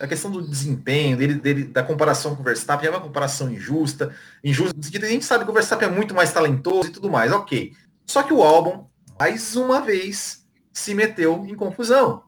a 0.00 0.08
questão 0.08 0.28
do 0.28 0.42
desempenho, 0.42 1.16
dele, 1.16 1.34
dele, 1.34 1.64
da 1.64 1.84
comparação 1.84 2.34
com 2.34 2.42
o 2.42 2.44
Verstappen 2.44 2.88
é 2.88 2.90
uma 2.90 3.00
comparação 3.00 3.48
injusta, 3.48 4.12
injusta, 4.42 4.76
a 4.78 5.08
gente 5.08 5.24
sabe 5.24 5.44
que 5.44 5.50
o 5.50 5.54
Verstappen 5.54 5.88
é 5.88 5.90
muito 5.92 6.14
mais 6.14 6.32
talentoso 6.32 6.88
e 6.88 6.92
tudo 6.92 7.08
mais, 7.08 7.30
ok. 7.30 7.72
Só 8.04 8.24
que 8.24 8.32
o 8.32 8.42
álbum, 8.42 8.86
mais 9.18 9.54
uma 9.54 9.80
vez, 9.80 10.44
se 10.72 10.94
meteu 10.94 11.46
em 11.46 11.54
confusão. 11.54 12.24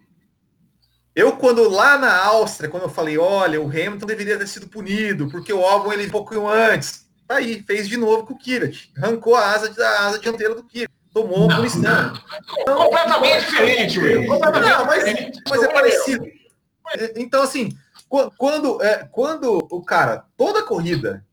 Eu, 1.14 1.36
quando 1.36 1.68
lá 1.68 1.96
na 1.96 2.16
Áustria, 2.24 2.68
quando 2.68 2.84
eu 2.84 2.88
falei, 2.88 3.16
olha, 3.16 3.60
o 3.60 3.68
Hamilton 3.68 4.06
deveria 4.06 4.38
ter 4.38 4.48
sido 4.48 4.66
punido, 4.66 5.28
porque 5.30 5.52
o 5.52 5.64
álbum 5.64 5.92
ele 5.92 6.10
um 6.32 6.48
antes. 6.48 7.06
Tá 7.26 7.36
aí, 7.36 7.62
fez 7.62 7.88
de 7.88 7.96
novo 7.96 8.26
com 8.26 8.34
o 8.34 8.38
Kirat. 8.38 8.90
Arrancou 8.98 9.34
a 9.34 9.52
asa, 9.52 9.72
a 9.82 10.06
asa 10.06 10.18
dianteira 10.18 10.54
do 10.54 10.64
Kirat. 10.64 10.90
Tomou 11.12 11.48
não, 11.48 11.56
punição. 11.56 12.12
Então, 12.58 12.76
completamente 12.76 13.44
diferente. 13.46 14.26
Completamente 14.26 14.68
não, 14.68 14.84
mas, 14.84 15.04
mas 15.48 15.62
é 15.62 15.68
parecido. 15.68 16.26
Então, 17.14 17.42
assim, 17.42 17.70
quando, 18.36 18.82
é, 18.82 19.08
quando 19.10 19.66
o 19.70 19.82
cara, 19.82 20.24
toda 20.36 20.62
corrida, 20.62 21.24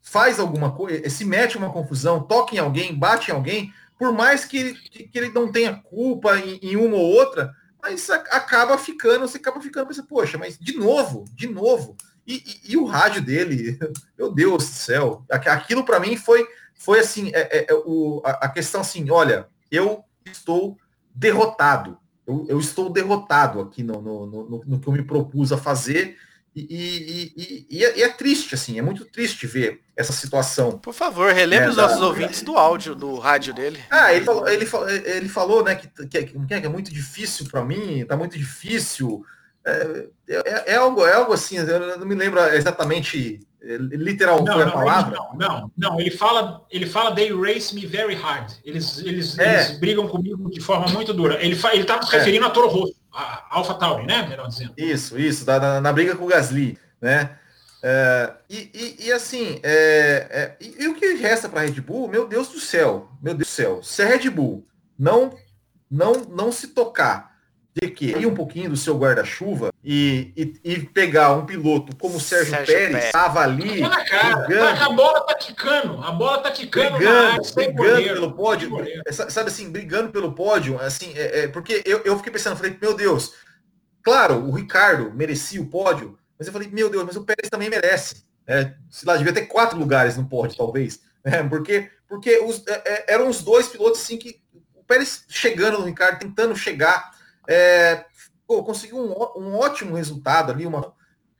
faz 0.00 0.38
alguma 0.38 0.72
coisa, 0.72 1.08
se 1.08 1.24
mete 1.24 1.56
uma 1.56 1.72
confusão, 1.72 2.22
toca 2.22 2.54
em 2.54 2.58
alguém, 2.58 2.94
bate 2.94 3.30
em 3.30 3.34
alguém, 3.34 3.72
por 3.98 4.12
mais 4.12 4.44
que 4.44 4.58
ele, 4.58 4.74
que, 4.74 5.10
ele 5.14 5.30
não 5.30 5.50
tenha 5.50 5.74
culpa 5.74 6.36
em, 6.38 6.58
em, 6.62 6.76
uma 6.76 6.96
ou 6.96 7.14
outra, 7.14 7.54
mas 7.82 8.08
acaba 8.08 8.78
ficando, 8.78 9.26
você 9.26 9.38
acaba 9.38 9.60
ficando 9.60 9.88
pensando, 9.88 10.06
poxa, 10.06 10.38
mas 10.38 10.56
de 10.58 10.76
novo, 10.78 11.24
de 11.34 11.48
novo. 11.48 11.96
E, 12.26 12.36
e, 12.36 12.72
e 12.72 12.76
o 12.76 12.84
rádio 12.84 13.20
dele, 13.20 13.76
meu 14.16 14.32
Deus 14.32 14.64
do 14.64 14.74
céu, 14.74 15.26
aquilo 15.28 15.84
para 15.84 15.98
mim 15.98 16.16
foi, 16.16 16.46
foi 16.74 17.00
assim, 17.00 17.30
é, 17.34 17.58
é, 17.58 17.66
é, 17.70 17.74
o, 17.74 18.22
a, 18.24 18.46
a 18.46 18.48
questão 18.48 18.80
assim, 18.80 19.10
olha, 19.10 19.48
eu 19.70 20.04
estou 20.24 20.78
derrotado 21.14 21.98
eu, 22.26 22.46
eu 22.48 22.58
estou 22.58 22.90
derrotado 22.90 23.60
aqui 23.60 23.82
no, 23.82 24.00
no, 24.00 24.26
no, 24.26 24.64
no, 24.64 24.80
que 24.80 24.88
eu 24.88 24.92
me 24.92 25.02
propus 25.02 25.52
a 25.52 25.58
fazer. 25.58 26.16
E, 26.54 26.60
e, 26.60 27.32
e, 27.34 27.66
e, 27.70 27.84
é, 27.84 27.98
e, 27.98 28.02
é, 28.02 28.08
triste, 28.10 28.54
assim, 28.54 28.78
é 28.78 28.82
muito 28.82 29.06
triste 29.06 29.46
ver 29.46 29.80
essa 29.96 30.12
situação. 30.12 30.78
Por 30.78 30.92
favor, 30.92 31.32
relembre 31.32 31.66
né, 31.66 31.70
os 31.70 31.76
nossos 31.76 31.98
da... 31.98 32.06
ouvintes 32.06 32.42
do 32.42 32.58
áudio, 32.58 32.94
do 32.94 33.18
rádio 33.18 33.54
dele. 33.54 33.80
Ah, 33.90 34.12
ele 34.12 34.24
falou, 34.24 34.48
ele 34.48 34.66
falou, 34.66 34.90
ele 34.90 35.28
falou 35.28 35.64
né, 35.64 35.74
que, 35.76 35.88
que, 36.06 36.24
que 36.24 36.54
é 36.54 36.68
muito 36.68 36.92
difícil 36.92 37.46
para 37.46 37.64
mim, 37.64 38.04
tá 38.06 38.16
muito 38.16 38.38
difícil. 38.38 39.24
É, 39.64 40.06
é, 40.28 40.72
é, 40.72 40.74
algo, 40.74 41.06
é 41.06 41.14
algo 41.14 41.32
assim, 41.32 41.56
eu 41.56 41.98
não 41.98 42.06
me 42.06 42.14
lembro 42.14 42.40
exatamente 42.48 43.40
literal 43.62 44.42
não, 44.42 44.52
foi 44.52 44.62
a 44.62 44.66
não, 44.66 44.72
palavra? 44.72 45.16
Não, 45.16 45.34
não, 45.34 45.72
não, 45.76 46.00
ele 46.00 46.10
fala, 46.10 46.66
ele 46.70 46.86
fala 46.86 47.14
they 47.14 47.32
race 47.32 47.74
me 47.74 47.86
very 47.86 48.14
hard. 48.14 48.50
Eles, 48.64 48.98
eles, 48.98 49.38
é. 49.38 49.54
eles 49.54 49.78
brigam 49.78 50.08
comigo 50.08 50.50
de 50.50 50.60
forma 50.60 50.88
muito 50.88 51.14
dura. 51.14 51.34
Ele 51.34 51.58
ele 51.72 51.82
estava 51.82 52.02
se 52.04 52.14
é. 52.14 52.18
referindo 52.18 52.44
a 52.44 52.50
Toro 52.50 52.68
Rosso, 52.68 52.94
a 53.12 53.46
Alpha 53.50 53.74
Tauri, 53.74 54.06
né? 54.06 54.26
Melhor 54.28 54.48
dizendo. 54.48 54.72
Isso, 54.76 55.18
isso, 55.18 55.44
da, 55.44 55.60
na, 55.60 55.80
na 55.80 55.92
briga 55.92 56.16
com 56.16 56.24
o 56.24 56.28
Gasly, 56.28 56.76
né? 57.00 57.38
É, 57.84 58.32
e, 58.48 58.70
e, 58.72 59.06
e, 59.06 59.12
assim, 59.12 59.58
é, 59.62 60.28
é, 60.30 60.56
e, 60.60 60.84
e, 60.84 60.88
o 60.88 60.94
que 60.94 61.14
resta 61.14 61.48
para 61.48 61.62
a 61.62 61.64
Red 61.64 61.80
Bull? 61.80 62.06
Meu 62.06 62.28
Deus 62.28 62.48
do 62.48 62.60
céu, 62.60 63.10
meu 63.20 63.34
Deus 63.34 63.48
do 63.48 63.50
céu. 63.50 63.82
Se 63.82 64.02
a 64.02 64.06
Red 64.06 64.30
Bull 64.30 64.64
não, 64.96 65.36
não, 65.90 66.12
não 66.30 66.52
se 66.52 66.68
tocar 66.68 67.32
de 67.74 67.90
que 67.90 68.06
ir 68.06 68.24
um 68.24 68.34
pouquinho 68.34 68.70
do 68.70 68.76
seu 68.76 68.96
guarda-chuva 68.96 69.71
e, 69.84 70.32
e, 70.36 70.72
e, 70.72 70.80
pegar 70.80 71.32
um 71.32 71.44
piloto 71.44 71.96
como 71.96 72.16
o 72.16 72.20
Sérgio, 72.20 72.50
Sérgio 72.50 72.72
Pérez, 72.72 72.90
Pérez, 72.90 73.04
estava 73.06 73.40
ali. 73.40 73.80
Cara, 73.80 74.36
brigando, 74.46 74.82
a 74.84 74.88
bola 74.90 75.20
tá 75.26 75.34
quicando, 75.34 76.02
a 76.04 76.12
bola 76.12 76.38
tá 76.38 76.50
quicando, 76.52 76.98
brigando, 76.98 77.54
brigando 77.54 78.02
pelo 78.02 78.32
pódio. 78.32 78.70
Sabe 79.10 79.48
assim, 79.48 79.70
brigando 79.70 80.12
pelo 80.12 80.32
pódio, 80.32 80.80
assim, 80.80 81.12
é, 81.16 81.40
é, 81.40 81.48
porque 81.48 81.82
eu, 81.84 82.00
eu 82.04 82.16
fiquei 82.16 82.32
pensando, 82.32 82.56
falei, 82.56 82.76
meu 82.80 82.94
Deus, 82.94 83.34
claro, 84.02 84.36
o 84.36 84.52
Ricardo 84.52 85.12
merecia 85.12 85.60
o 85.60 85.66
pódio, 85.66 86.16
mas 86.38 86.46
eu 86.46 86.52
falei, 86.52 86.68
meu 86.68 86.88
Deus, 86.88 87.04
mas 87.04 87.16
o 87.16 87.24
Pérez 87.24 87.50
também 87.50 87.68
merece. 87.68 88.24
É, 88.46 88.74
sei 88.88 89.06
lá, 89.06 89.16
devia 89.16 89.32
ter 89.32 89.46
quatro 89.46 89.78
lugares 89.78 90.16
no 90.16 90.28
pódio, 90.28 90.56
talvez. 90.56 91.00
É, 91.24 91.40
porque 91.44 91.88
porque 92.08 92.36
os, 92.40 92.66
é, 92.66 92.82
é, 92.84 93.14
eram 93.14 93.28
os 93.28 93.42
dois 93.42 93.68
pilotos 93.68 94.02
assim 94.02 94.18
que 94.18 94.42
o 94.74 94.84
Pérez 94.84 95.24
chegando 95.28 95.78
no 95.78 95.84
Ricardo, 95.84 96.18
tentando 96.18 96.54
chegar 96.54 97.12
é, 97.48 98.04
pô, 98.52 98.62
conseguiu 98.62 98.98
um, 98.98 99.40
um, 99.40 99.54
ótimo 99.54 99.96
resultado 99.96 100.52
ali, 100.52 100.66
uma, 100.66 100.92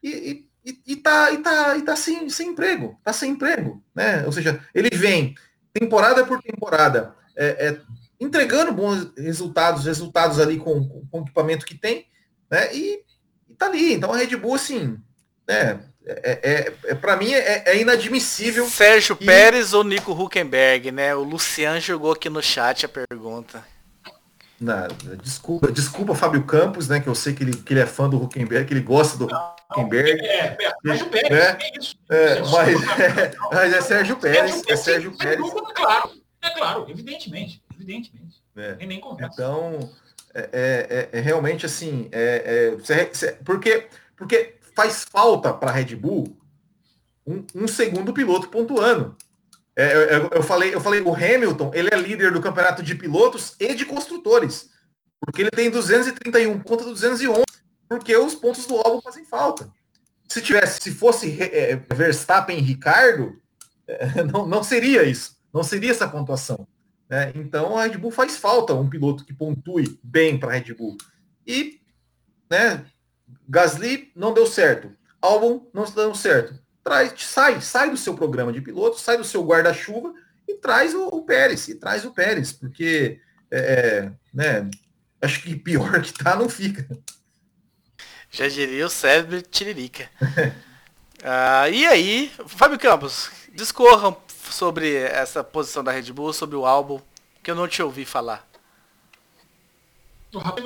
e, 0.02 0.46
e, 0.64 0.78
e, 0.86 0.96
tá, 0.96 1.30
e 1.30 1.38
tá, 1.38 1.76
e 1.76 1.82
tá 1.82 1.94
sem, 1.94 2.26
sem 2.30 2.48
emprego, 2.48 2.98
tá 3.04 3.12
sem 3.12 3.32
emprego, 3.32 3.84
né? 3.94 4.24
Ou 4.24 4.32
seja, 4.32 4.64
ele 4.74 4.88
vem 4.96 5.34
temporada 5.74 6.24
por 6.24 6.40
temporada 6.40 7.14
é, 7.36 7.68
é, 7.68 7.80
entregando 8.18 8.72
bons 8.72 9.12
resultados, 9.18 9.84
resultados 9.84 10.38
ali 10.38 10.58
com, 10.58 10.88
com, 10.88 11.20
o 11.20 11.22
equipamento 11.22 11.66
que 11.66 11.76
tem, 11.76 12.06
né? 12.50 12.74
E, 12.74 13.02
e 13.50 13.54
tá 13.54 13.66
ali. 13.66 13.92
Então 13.92 14.10
a 14.10 14.16
Red 14.16 14.34
Bull, 14.36 14.54
assim, 14.54 14.96
né? 15.46 15.80
É, 16.04 16.40
é, 16.42 16.74
é 16.84 16.94
para 16.94 17.16
mim 17.16 17.30
é, 17.30 17.62
é, 17.66 17.80
inadmissível. 17.80 18.66
Sérgio 18.66 19.16
e... 19.20 19.26
Pérez 19.26 19.74
ou 19.74 19.84
Nico 19.84 20.12
Huckenberg, 20.12 20.90
né? 20.90 21.14
O 21.14 21.22
Luciano 21.22 21.78
jogou 21.78 22.12
aqui 22.12 22.30
no 22.30 22.42
chat 22.42 22.86
a 22.86 22.88
pergunta. 22.88 23.71
Na, 24.62 24.86
desculpa, 25.20 25.72
desculpa, 25.72 26.14
Fábio 26.14 26.44
Campos, 26.44 26.88
né? 26.88 27.00
Que 27.00 27.08
eu 27.08 27.14
sei 27.14 27.34
que 27.34 27.42
ele, 27.42 27.56
que 27.56 27.72
ele 27.72 27.80
é 27.80 27.86
fã 27.86 28.08
do 28.08 28.22
Huckenberg, 28.22 28.64
que 28.66 28.72
ele 28.72 28.80
gosta 28.80 29.18
do 29.18 29.26
não, 29.26 29.54
Huckenberg. 29.70 30.20
É, 30.20 30.56
é, 30.60 30.72
Sérgio 30.86 31.10
Pérez, 31.10 31.30
né? 31.30 31.58
é 31.60 31.78
isso. 31.78 31.96
É, 32.08 32.40
mas, 32.40 32.82
é, 33.00 33.32
mas 33.50 33.72
é 33.72 33.80
Sérgio 33.80 34.16
Pérez, 34.16 34.62
é 34.68 34.76
Sérgio 34.76 35.18
Pérez. 35.18 35.46
É 35.46 35.72
claro, 35.74 36.10
é 36.40 36.50
claro, 36.50 36.86
evidentemente, 36.88 37.60
evidentemente. 37.74 38.40
É. 38.54 38.86
nem 38.86 39.00
conversa. 39.00 39.32
Então, 39.34 39.90
é, 40.34 41.08
é, 41.12 41.18
é, 41.18 41.20
realmente 41.20 41.66
assim, 41.66 42.08
é, 42.12 42.76
é, 42.88 43.34
porque, 43.44 43.88
porque 44.16 44.54
faz 44.76 45.04
falta 45.04 45.52
para 45.52 45.70
a 45.70 45.74
Red 45.74 45.96
Bull 45.96 46.36
um, 47.26 47.44
um 47.54 47.68
segundo 47.68 48.12
piloto 48.12 48.48
pontuando. 48.48 49.16
É, 49.74 50.16
eu, 50.16 50.28
eu, 50.28 50.42
falei, 50.42 50.74
eu 50.74 50.80
falei, 50.80 51.00
o 51.00 51.14
Hamilton, 51.14 51.70
ele 51.74 51.88
é 51.92 51.96
líder 51.96 52.32
do 52.32 52.42
campeonato 52.42 52.82
de 52.82 52.94
pilotos 52.94 53.56
e 53.58 53.74
de 53.74 53.86
construtores. 53.86 54.70
Porque 55.20 55.40
ele 55.40 55.50
tem 55.50 55.70
231 55.70 56.60
contra 56.60 56.86
211, 56.86 57.44
porque 57.88 58.14
os 58.16 58.34
pontos 58.34 58.66
do 58.66 58.76
álbum 58.76 59.00
fazem 59.00 59.24
falta. 59.24 59.70
Se 60.28 60.42
tivesse, 60.42 60.80
se 60.80 60.90
fosse 60.92 61.40
é, 61.40 61.76
Verstappen 61.94 62.58
e 62.58 62.62
Ricardo, 62.62 63.40
é, 63.86 64.22
não, 64.24 64.46
não 64.46 64.62
seria 64.62 65.04
isso. 65.04 65.36
Não 65.52 65.62
seria 65.62 65.90
essa 65.90 66.08
pontuação. 66.08 66.66
Né? 67.08 67.32
Então 67.34 67.76
a 67.76 67.84
Red 67.84 67.98
Bull 67.98 68.10
faz 68.10 68.36
falta 68.36 68.74
um 68.74 68.88
piloto 68.88 69.24
que 69.24 69.34
pontue 69.34 69.98
bem 70.02 70.38
para 70.38 70.50
a 70.50 70.54
Red 70.54 70.74
Bull. 70.74 70.96
E 71.46 71.80
né, 72.50 72.84
Gasly 73.48 74.12
não 74.14 74.34
deu 74.34 74.46
certo. 74.46 74.92
Albon 75.20 75.70
não 75.72 75.84
está 75.84 76.02
dando 76.02 76.16
certo 76.16 76.61
traz, 76.82 77.12
sai, 77.18 77.60
sai 77.60 77.90
do 77.90 77.96
seu 77.96 78.14
programa 78.14 78.52
de 78.52 78.60
piloto, 78.60 78.98
sai 78.98 79.16
do 79.16 79.24
seu 79.24 79.44
guarda-chuva 79.44 80.12
e 80.48 80.54
traz 80.54 80.94
o, 80.94 81.06
o, 81.08 81.22
Pérez, 81.22 81.68
e 81.68 81.74
traz 81.76 82.04
o 82.04 82.12
Pérez, 82.12 82.52
porque 82.52 83.20
é, 83.50 83.58
é 83.58 84.12
né, 84.32 84.70
acho 85.20 85.42
que 85.42 85.54
pior 85.54 86.02
que 86.02 86.12
tá 86.12 86.36
não 86.36 86.48
fica. 86.48 86.86
Já 88.30 88.48
diria 88.48 88.86
o 88.86 88.90
cérebro 88.90 89.42
tiririca. 89.42 90.08
ah, 91.22 91.68
e 91.68 91.86
aí, 91.86 92.32
Fábio 92.46 92.78
Campos, 92.78 93.30
discorram 93.54 94.16
sobre 94.50 94.96
essa 94.96 95.44
posição 95.44 95.84
da 95.84 95.92
Red 95.92 96.12
Bull, 96.12 96.32
sobre 96.32 96.56
o 96.56 96.66
álbum, 96.66 97.00
que 97.42 97.50
eu 97.50 97.54
não 97.54 97.68
te 97.68 97.82
ouvi 97.82 98.04
falar. 98.04 98.48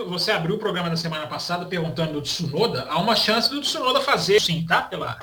Você 0.06 0.30
abriu 0.30 0.54
o 0.54 0.58
programa 0.58 0.88
da 0.88 0.96
semana 0.96 1.26
passada 1.26 1.66
perguntando 1.66 2.12
do 2.12 2.22
Tsunoda. 2.22 2.86
Há 2.88 3.00
uma 3.00 3.16
chance 3.16 3.50
do 3.50 3.60
Tsunoda 3.60 4.00
fazer, 4.00 4.40
sim, 4.40 4.64
tá? 4.64 4.82
Pela, 4.82 5.18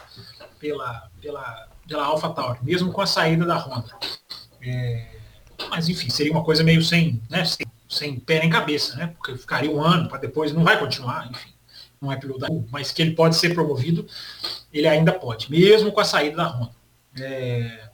pela, 0.63 1.09
pela, 1.21 1.67
pela 1.85 2.05
AlphaTauri, 2.05 2.59
mesmo 2.63 2.93
com 2.93 3.01
a 3.01 3.05
saída 3.05 3.45
da 3.45 3.57
Honda. 3.57 3.93
É, 4.61 5.09
mas 5.69 5.89
enfim, 5.89 6.09
seria 6.09 6.31
uma 6.31 6.43
coisa 6.43 6.63
meio 6.63 6.81
sem, 6.81 7.21
né, 7.29 7.43
sem, 7.43 7.65
sem 7.89 8.17
pé 8.17 8.39
nem 8.39 8.49
cabeça, 8.49 8.95
né? 8.95 9.07
Porque 9.07 9.37
ficaria 9.37 9.69
um 9.69 9.83
ano 9.83 10.07
para 10.07 10.19
depois 10.19 10.53
não 10.53 10.63
vai 10.63 10.79
continuar, 10.79 11.29
enfim. 11.29 11.51
Não 12.01 12.09
é 12.09 12.15
piloto 12.15 12.39
da 12.39 12.47
mas 12.71 12.93
que 12.93 13.01
ele 13.01 13.11
pode 13.11 13.35
ser 13.35 13.53
promovido, 13.53 14.07
ele 14.71 14.87
ainda 14.87 15.11
pode, 15.11 15.51
mesmo 15.51 15.91
com 15.91 15.99
a 15.99 16.05
saída 16.05 16.37
da 16.37 16.47
Honda. 16.47 16.71
É, 17.19 17.89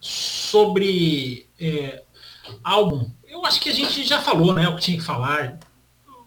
sobre 0.00 1.46
é, 1.60 2.02
álbum, 2.64 3.10
eu 3.28 3.44
acho 3.44 3.60
que 3.60 3.68
a 3.68 3.74
gente 3.74 4.02
já 4.04 4.22
falou, 4.22 4.54
né? 4.54 4.66
O 4.66 4.76
que 4.76 4.82
tinha 4.82 4.96
que 4.98 5.04
falar 5.04 5.58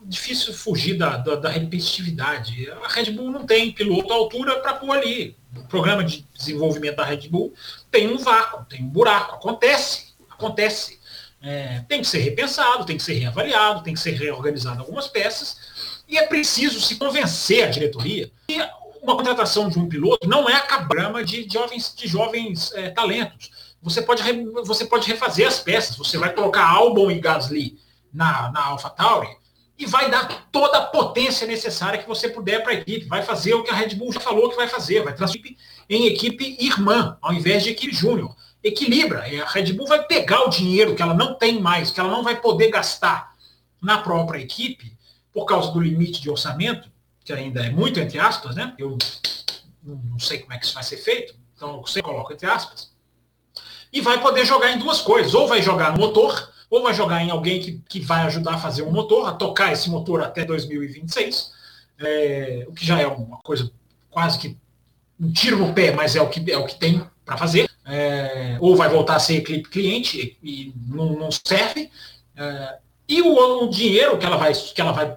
difícil 0.06 0.54
fugir 0.54 0.98
da, 0.98 1.18
da, 1.18 1.36
da, 1.36 1.50
repetitividade. 1.50 2.70
A 2.84 2.88
Red 2.88 3.12
Bull 3.12 3.32
não 3.32 3.46
tem 3.46 3.72
piloto 3.72 4.12
à 4.12 4.16
altura 4.16 4.60
para 4.60 4.74
pôr 4.74 4.92
ali. 4.92 5.36
O 5.56 5.64
programa 5.68 6.04
de 6.04 6.26
desenvolvimento 6.36 6.98
da 6.98 7.06
Red 7.06 7.28
Bull 7.30 7.54
tem 7.92 8.08
um 8.08 8.18
vácuo, 8.18 8.66
tem 8.66 8.84
um 8.84 8.88
buraco. 8.88 9.36
Acontece, 9.36 10.14
acontece. 10.30 11.00
É, 11.42 11.84
tem 11.90 12.02
que 12.02 12.08
ser 12.08 12.20
repensado, 12.20 12.86
tem 12.86 12.96
que 12.96 13.04
ser 13.04 13.14
reavaliado, 13.14 13.84
tem 13.84 13.94
que 13.94 14.00
ser 14.00 14.12
reorganizado 14.12 14.80
algumas 14.80 15.08
peças. 15.08 16.04
E 16.08 16.18
é 16.18 16.26
preciso 16.28 16.80
se 16.80 16.96
convencer 16.96 17.64
a 17.64 17.70
diretoria 17.70 18.32
que 18.48 18.58
uma 19.02 19.18
contratação 19.18 19.68
de 19.68 19.78
um 19.78 19.90
piloto 19.90 20.28
não 20.28 20.50
é 20.50 20.56
a 20.56 20.62
cabrama 20.62 21.24
de 21.24 21.48
jovens, 21.52 21.94
de 21.96 22.08
jovens 22.08 22.72
é, 22.74 22.90
talentos. 22.90 23.52
Você 23.82 24.02
pode, 24.02 24.24
você 24.64 24.86
pode 24.86 25.08
refazer 25.08 25.46
as 25.46 25.60
peças. 25.60 25.98
Você 25.98 26.18
vai 26.18 26.34
colocar 26.34 26.66
Albon 26.66 27.12
e 27.12 27.20
Gasly 27.20 27.78
na, 28.14 28.50
na 28.52 28.68
AlphaTauri 28.68 29.43
e 29.84 29.86
vai 29.86 30.10
dar 30.10 30.48
toda 30.52 30.78
a 30.78 30.86
potência 30.86 31.46
necessária 31.46 32.00
que 32.00 32.08
você 32.08 32.30
puder 32.30 32.64
para 32.64 32.72
a 32.72 32.76
equipe. 32.76 33.06
Vai 33.06 33.22
fazer 33.22 33.54
o 33.54 33.64
que 33.64 33.70
a 33.70 33.76
Red 33.76 33.96
Bull 33.96 34.14
já 34.14 34.20
falou 34.20 34.50
que 34.50 34.56
vai 34.56 34.68
fazer, 34.68 35.04
vai 35.04 35.14
transformar 35.14 35.50
em 35.90 36.08
equipe 36.08 36.58
irmã, 36.60 37.18
ao 37.22 37.34
invés 37.34 37.64
de 37.64 37.70
equipe 37.70 37.94
júnior. 37.94 38.36
Equilibra. 38.64 39.24
A 39.44 39.50
Red 39.50 39.74
Bull 39.74 39.88
vai 39.88 40.04
pegar 40.06 40.46
o 40.46 40.50
dinheiro 40.50 40.96
que 40.96 41.02
ela 41.02 41.14
não 41.14 41.36
tem 41.36 41.60
mais, 41.60 41.92
que 41.92 42.00
ela 42.00 42.10
não 42.10 42.24
vai 42.24 42.40
poder 42.40 42.70
gastar 42.70 43.34
na 43.82 43.98
própria 43.98 44.40
equipe, 44.40 44.98
por 45.34 45.46
causa 45.46 45.72
do 45.72 45.82
limite 45.82 46.22
de 46.22 46.30
orçamento, 46.30 46.90
que 47.26 47.34
ainda 47.34 47.66
é 47.66 47.70
muito 47.70 48.00
entre 48.00 48.20
aspas, 48.20 48.56
né? 48.56 48.74
Eu 48.78 48.98
não 49.84 50.20
sei 50.20 50.40
como 50.40 50.54
é 50.54 50.58
que 50.58 50.66
isso 50.66 50.74
vai 50.74 50.84
ser 50.84 50.98
feito, 50.98 51.36
então 51.56 51.82
você 51.82 52.02
coloca 52.02 52.34
entre 52.34 52.48
aspas. 52.48 52.94
E 53.92 54.00
vai 54.00 54.22
poder 54.22 54.46
jogar 54.46 54.72
em 54.72 54.80
duas 54.80 55.02
coisas. 55.02 55.34
Ou 55.34 55.48
vai 55.48 55.62
jogar 55.62 55.92
no 55.92 55.98
motor, 55.98 56.53
ou 56.74 56.82
vai 56.82 56.92
jogar 56.92 57.24
em 57.24 57.30
alguém 57.30 57.60
que, 57.60 57.80
que 57.88 58.00
vai 58.00 58.24
ajudar 58.24 58.56
a 58.56 58.58
fazer 58.58 58.82
um 58.82 58.90
motor, 58.90 59.30
a 59.30 59.34
tocar 59.34 59.72
esse 59.72 59.92
motor 59.92 60.24
até 60.24 60.44
2026, 60.44 61.52
é, 62.00 62.66
o 62.68 62.74
que 62.74 62.84
já 62.84 63.00
é 63.00 63.06
uma 63.06 63.38
coisa 63.44 63.72
quase 64.10 64.40
que 64.40 64.58
um 65.20 65.32
tiro 65.32 65.60
no 65.60 65.72
pé, 65.72 65.92
mas 65.92 66.16
é 66.16 66.22
o 66.22 66.28
que, 66.28 66.52
é 66.52 66.58
o 66.58 66.66
que 66.66 66.74
tem 66.74 67.06
para 67.24 67.38
fazer. 67.38 67.70
É, 67.86 68.58
ou 68.60 68.76
vai 68.76 68.90
voltar 68.90 69.18
a 69.18 69.20
ser 69.20 69.42
cliente 69.42 70.36
e, 70.42 70.70
e 70.70 70.74
não, 70.88 71.14
não, 71.14 71.30
serve. 71.32 71.92
É, 72.36 72.78
e 73.08 73.22
o, 73.22 73.66
o, 73.66 73.70
dinheiro 73.70 74.18
que 74.18 74.26
ela 74.26 74.38
vai, 74.38 74.52
que 74.54 74.82
ela 74.82 74.94
vai 74.94 75.16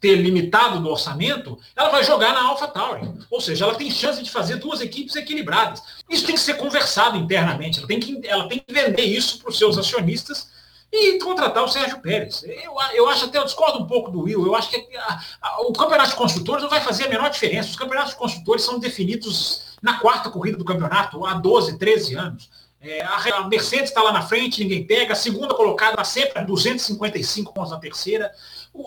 ter 0.00 0.14
limitado 0.14 0.78
do 0.78 0.88
orçamento, 0.88 1.58
ela 1.74 1.88
vai 1.88 2.04
jogar 2.04 2.32
na 2.32 2.42
AlphaTauri. 2.42 3.12
Ou 3.28 3.40
seja, 3.40 3.64
ela 3.64 3.74
tem 3.74 3.90
chance 3.90 4.22
de 4.22 4.30
fazer 4.30 4.54
duas 4.56 4.80
equipes 4.80 5.16
equilibradas. 5.16 5.82
Isso 6.08 6.24
tem 6.24 6.36
que 6.36 6.40
ser 6.40 6.54
conversado 6.54 7.16
internamente. 7.16 7.80
Ela 7.80 7.88
tem 7.88 7.98
que, 7.98 8.20
ela 8.24 8.48
tem 8.48 8.60
que 8.60 8.72
vender 8.72 9.02
isso 9.02 9.40
para 9.40 9.50
os 9.50 9.58
seus 9.58 9.76
acionistas 9.76 10.51
e 10.92 11.18
contratar 11.18 11.64
o 11.64 11.68
Sérgio 11.68 12.00
Pérez. 12.00 12.44
Eu, 12.44 12.74
eu 12.92 13.08
acho 13.08 13.24
até, 13.24 13.38
eu 13.38 13.44
discordo 13.44 13.78
um 13.78 13.86
pouco 13.86 14.10
do 14.10 14.22
Will, 14.24 14.44
eu 14.44 14.54
acho 14.54 14.68
que 14.68 14.96
a, 14.96 15.20
a, 15.40 15.62
o 15.62 15.72
campeonato 15.72 16.10
de 16.10 16.16
construtores 16.16 16.62
não 16.62 16.68
vai 16.68 16.82
fazer 16.82 17.06
a 17.06 17.08
menor 17.08 17.30
diferença. 17.30 17.70
Os 17.70 17.76
campeonatos 17.76 18.12
de 18.12 18.18
construtores 18.18 18.62
são 18.62 18.78
definidos 18.78 19.72
na 19.80 19.98
quarta 19.98 20.28
corrida 20.28 20.58
do 20.58 20.64
campeonato, 20.64 21.24
há 21.24 21.34
12, 21.34 21.78
13 21.78 22.14
anos. 22.14 22.50
É, 22.78 23.00
a, 23.02 23.48
Mercedes 23.48 23.88
está 23.88 24.02
lá 24.02 24.12
na 24.12 24.22
frente, 24.22 24.62
ninguém 24.62 24.84
pega, 24.84 25.12
a 25.12 25.16
segunda 25.16 25.54
colocada 25.54 25.92
está 25.92 26.04
sempre 26.04 26.38
a 26.40 26.42
255 26.42 27.54
pontos 27.54 27.70
na 27.70 27.78
terceira. 27.78 28.30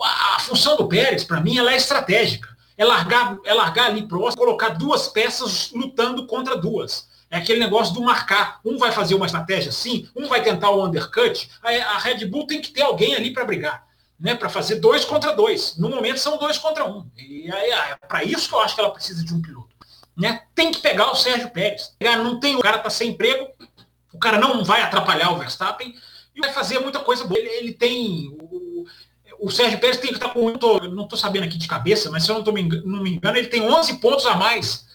A, 0.04 0.36
a, 0.36 0.40
função 0.42 0.78
do 0.78 0.88
Pérez, 0.88 1.24
para 1.24 1.42
mim, 1.42 1.58
ela 1.58 1.74
é 1.74 1.78
estratégica. 1.78 2.56
É 2.78 2.86
largar, 2.86 3.38
é 3.46 3.54
largar 3.54 3.88
ali 3.88 4.06
próximo, 4.06 4.44
colocar 4.44 4.70
duas 4.70 5.08
peças 5.08 5.72
lutando 5.72 6.28
contra 6.28 6.56
duas. 6.58 7.08
É 7.30 7.38
aquele 7.38 7.60
negócio 7.60 7.94
do 7.94 8.02
marcar. 8.02 8.60
Um 8.64 8.78
vai 8.78 8.92
fazer 8.92 9.16
uma 9.16 9.26
estratégia 9.26 9.70
assim, 9.70 10.10
um 10.16 10.28
vai 10.28 10.42
tentar 10.42 10.70
o 10.70 10.86
undercut. 10.86 11.50
A 11.62 11.98
Red 11.98 12.26
Bull 12.26 12.48
tem 12.48 12.62
que 12.62 12.72
ter 12.72 12.82
alguém 12.82 13.16
ali 13.16 13.34
para 13.34 13.46
brigar. 13.46 13.86
Né, 14.18 14.34
para 14.34 14.48
fazer 14.48 14.76
dois 14.76 15.04
contra 15.04 15.36
dois. 15.36 15.76
No 15.78 15.90
momento 15.90 16.20
são 16.20 16.38
dois 16.38 16.58
contra 16.58 16.86
um. 16.86 17.06
E 17.18 17.52
é 17.52 17.98
para 18.08 18.24
isso 18.24 18.48
que 18.48 18.56
eu 18.56 18.62
acho 18.62 18.74
que 18.74 18.80
ela 18.80 18.92
precisa 18.92 19.26
de 19.26 19.34
um 19.34 19.42
piloto. 19.42 19.76
Né? 20.16 20.44
Tem 20.56 20.72
que 20.72 20.80
pegar 20.80 21.12
o 21.12 21.16
Sérgio 21.16 21.50
Pérez. 21.50 21.94
Não 22.00 22.40
tem, 22.40 22.56
o 22.56 22.62
cara 22.62 22.78
está 22.78 22.90
sem 22.90 23.10
emprego, 23.10 23.50
o 24.14 24.18
cara 24.18 24.40
não 24.40 24.64
vai 24.64 24.82
atrapalhar 24.82 25.32
o 25.32 25.38
Verstappen 25.38 25.94
e 26.34 26.40
vai 26.40 26.54
fazer 26.54 26.80
muita 26.80 27.00
coisa 27.00 27.26
boa. 27.26 27.38
Ele, 27.38 27.50
ele 27.50 27.74
tem 27.74 28.30
o, 28.40 28.86
o 29.40 29.52
Sérgio 29.52 29.80
Pérez 29.80 29.98
tem 29.98 30.12
que 30.12 30.16
estar 30.16 30.30
com, 30.30 30.54
tô, 30.54 30.80
não 30.80 31.04
estou 31.04 31.20
sabendo 31.20 31.44
aqui 31.44 31.58
de 31.58 31.68
cabeça, 31.68 32.10
mas 32.10 32.24
se 32.24 32.32
eu 32.32 32.36
não, 32.36 32.44
tô 32.44 32.52
me, 32.52 32.64
não 32.86 33.04
me 33.04 33.16
engano, 33.16 33.38
ele 33.38 33.48
tem 33.48 33.62
11 33.62 33.98
pontos 33.98 34.26
a 34.26 34.36
mais 34.36 34.86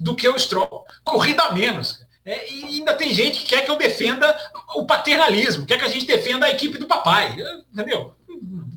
do 0.00 0.16
que 0.16 0.28
o 0.28 0.38
Stroll. 0.38 0.86
Corrida 1.04 1.42
a 1.42 1.52
menos. 1.52 2.04
É, 2.24 2.50
e 2.50 2.64
ainda 2.64 2.94
tem 2.94 3.14
gente 3.14 3.40
que 3.40 3.46
quer 3.46 3.64
que 3.64 3.70
eu 3.70 3.76
defenda 3.76 4.36
o 4.74 4.84
paternalismo, 4.84 5.66
quer 5.66 5.78
que 5.78 5.84
a 5.84 5.88
gente 5.88 6.06
defenda 6.06 6.46
a 6.46 6.50
equipe 6.50 6.78
do 6.78 6.86
papai. 6.86 7.36
Entendeu? 7.72 8.14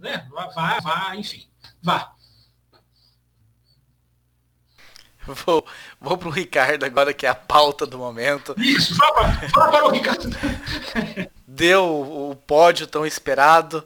Né? 0.02 0.28
Vá, 0.32 0.80
vá, 0.80 1.16
enfim. 1.16 1.48
Vá. 1.82 2.14
Vou, 5.26 5.66
vou 6.02 6.18
para 6.18 6.28
o 6.28 6.32
Ricardo 6.32 6.84
agora, 6.84 7.14
que 7.14 7.26
é 7.26 7.30
a 7.30 7.36
pauta 7.36 7.86
do 7.86 7.98
momento. 7.98 8.54
Isso, 8.58 8.98
para, 8.98 9.28
vá 9.56 9.72
para 9.72 9.86
o 9.86 9.90
Ricardo. 9.90 10.30
Deu 11.48 12.30
o 12.32 12.36
pódio 12.36 12.88
tão 12.88 13.06
esperado. 13.06 13.86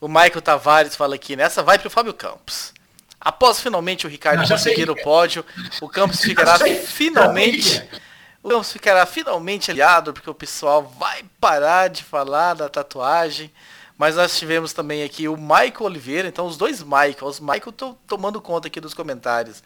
O 0.00 0.08
Michael 0.08 0.40
Tavares 0.40 0.96
fala 0.96 1.16
aqui, 1.16 1.36
nessa 1.36 1.62
vai 1.62 1.78
para 1.78 1.88
o 1.88 1.90
Fábio 1.90 2.14
Campos. 2.14 2.72
Após 3.20 3.60
finalmente 3.60 4.06
o 4.06 4.10
Ricardo 4.10 4.40
Não, 4.40 4.48
conseguir 4.48 4.88
o 4.88 4.98
é. 4.98 5.02
pódio, 5.02 5.44
o 5.80 5.88
Campos 5.88 6.20
ficará 6.22 6.58
finalmente. 6.58 7.82
O 8.42 8.48
Campos 8.48 8.72
ficará 8.72 9.04
finalmente 9.06 9.70
aliado, 9.70 10.12
porque 10.12 10.30
o 10.30 10.34
pessoal 10.34 10.82
vai 10.98 11.24
parar 11.40 11.88
de 11.88 12.04
falar 12.04 12.54
da 12.54 12.68
tatuagem. 12.68 13.52
Mas 13.96 14.14
nós 14.14 14.38
tivemos 14.38 14.72
também 14.72 15.02
aqui 15.02 15.26
o 15.26 15.36
Michael 15.36 15.82
Oliveira, 15.82 16.28
então 16.28 16.46
os 16.46 16.56
dois 16.56 16.82
Michael. 16.84 17.16
Os 17.22 17.40
Michael 17.40 17.70
estão 17.70 17.98
tomando 18.06 18.40
conta 18.40 18.68
aqui 18.68 18.80
dos 18.80 18.94
comentários. 18.94 19.62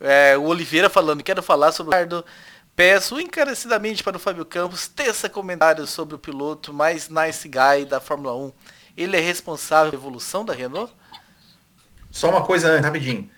É, 0.00 0.36
o 0.36 0.42
Oliveira 0.42 0.90
falando, 0.90 1.22
quero 1.22 1.42
falar 1.42 1.70
sobre 1.70 1.94
o 1.94 1.98
Ricardo. 1.98 2.24
Peço 2.74 3.18
encarecidamente 3.18 4.02
para 4.02 4.18
o 4.18 4.20
Fábio 4.20 4.44
Campos 4.44 4.86
teça 4.86 5.30
comentários 5.30 5.88
sobre 5.88 6.14
o 6.14 6.18
piloto 6.18 6.74
mais 6.74 7.08
nice 7.08 7.48
guy 7.48 7.86
da 7.88 8.00
Fórmula 8.00 8.36
1. 8.36 8.52
Ele 8.96 9.16
é 9.16 9.20
responsável 9.20 9.92
pela 9.92 10.02
evolução 10.02 10.44
da 10.44 10.52
Renault? 10.52 10.92
Só 12.16 12.30
uma 12.30 12.42
coisa 12.42 12.80
rapidinho. 12.80 13.30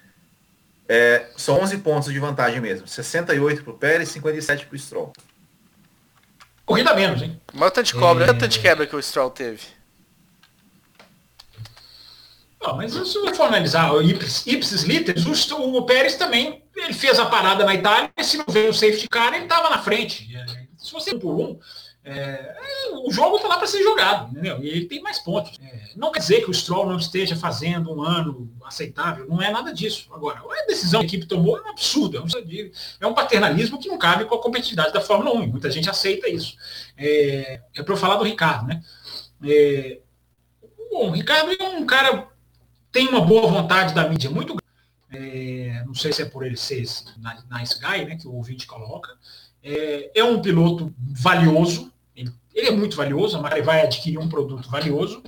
É, 0.89 1.27
são 1.37 1.61
11 1.61 1.79
pontos 1.79 2.13
de 2.13 2.19
vantagem 2.21 2.61
mesmo. 2.61 2.87
68 2.87 3.65
para 3.65 3.73
o 3.73 3.77
Pérez, 3.77 4.09
57 4.11 4.67
para 4.67 4.77
o 4.77 4.79
Stroll. 4.79 5.13
Corrida 6.65 6.95
menos, 6.95 7.21
hein? 7.21 7.41
Mas 7.53 7.71
o 7.71 7.71
tanto 7.73 7.87
de 7.87 7.95
cobra, 7.95 8.25
é... 8.25 8.27
tanto 8.29 8.47
de 8.47 8.61
quebra 8.61 8.87
que 8.87 8.95
o 8.95 9.03
Stroll 9.03 9.31
teve. 9.31 9.63
Não, 12.63 12.77
mas 12.77 12.93
se 12.93 13.01
você 13.01 13.35
for 13.35 13.47
analisar 13.47 13.93
o 13.93 14.01
ipsis 14.01 14.83
literis, 14.85 15.51
o, 15.51 15.77
o 15.77 15.85
Pérez 15.85 16.15
também 16.15 16.63
ele 16.77 16.95
fez 16.95 17.19
a 17.19 17.27
parada 17.27 17.65
na 17.65 17.75
Itália, 17.75 18.13
e 18.17 18.23
se 18.23 18.37
não 18.37 18.47
veio 18.49 18.71
o 18.71 18.75
safety 18.75 19.09
car, 19.09 19.35
ele 19.35 19.43
estava 19.43 19.71
na 19.71 19.83
frente. 19.83 20.29
É, 20.37 20.47
se 20.77 20.93
você 20.93 21.19
por 21.19 21.35
um, 21.35 21.59
é, 22.11 22.57
o 23.05 23.11
jogo 23.11 23.37
está 23.37 23.49
lá 23.49 23.59
para 23.59 23.67
ser 23.67 23.83
jogado, 23.83 24.31
entendeu? 24.31 24.63
E 24.63 24.69
ele 24.69 24.87
tem 24.87 25.03
mais 25.03 25.19
pontos. 25.19 25.59
É, 25.63 25.91
não 25.95 26.11
quer 26.11 26.21
dizer 26.21 26.43
que 26.43 26.51
o 26.51 26.55
Stroll 26.55 26.87
não 26.87 26.97
esteja 26.97 27.37
fazendo 27.37 27.95
um 27.95 28.03
ano 28.03 28.51
aceitável, 28.65 29.27
não 29.29 29.43
é 29.43 29.51
nada 29.51 29.73
disso. 29.73 30.09
Agora, 30.13 30.41
a 30.41 30.67
decisão 30.67 31.01
que 31.01 31.07
a 31.07 31.09
equipe 31.09 31.27
tomou 31.27 31.59
é 31.59 31.69
absurda, 31.69 32.23
é 33.01 33.07
um 33.07 33.15
paternalismo 33.15 33.79
que 33.79 33.89
não 33.89 33.99
cabe 33.99 34.25
com 34.25 34.35
a 34.35 34.43
competitividade 34.43 34.93
da 34.93 35.01
Fórmula 35.01 35.37
1. 35.37 35.49
Muita 35.49 35.71
gente 35.71 35.91
aceita 35.91 36.29
isso. 36.29 36.57
É, 36.97 37.61
é 37.77 37.83
para 37.83 37.93
eu 37.93 37.99
falar 37.99 38.17
do 38.17 38.25
Ricardo, 38.25 38.67
né? 38.67 38.83
É, 39.45 40.01
bom, 40.91 41.11
o 41.11 41.13
Ricardo 41.13 41.53
é 41.53 41.69
um 41.69 41.85
cara 41.85 42.29
tem 42.91 43.07
uma 43.07 43.21
boa 43.21 43.47
vontade 43.47 43.95
da 43.95 44.09
mídia 44.09 44.31
muito 44.31 44.57
é, 45.11 45.83
não 45.87 45.95
sei 45.95 46.13
se 46.13 46.23
é 46.23 46.25
por 46.25 46.45
ele 46.45 46.57
ser 46.57 46.81
nice 46.81 47.79
guy, 47.81 48.05
né, 48.05 48.17
que 48.17 48.27
o 48.29 48.35
ouvinte 48.35 48.67
coloca. 48.67 49.17
É, 49.63 50.11
é 50.15 50.25
um 50.25 50.41
piloto 50.41 50.95
valioso, 50.99 51.93
ele, 52.59 52.67
ele, 52.67 52.69
é 52.69 52.73
muito 52.73 52.97
valioso, 52.97 53.37
a 53.37 53.43
Mari 53.43 53.63
vai 53.63 53.83
adquirir 53.83 54.19
um 54.19 54.29
produto 54.29 54.71
valioso. 54.71 55.23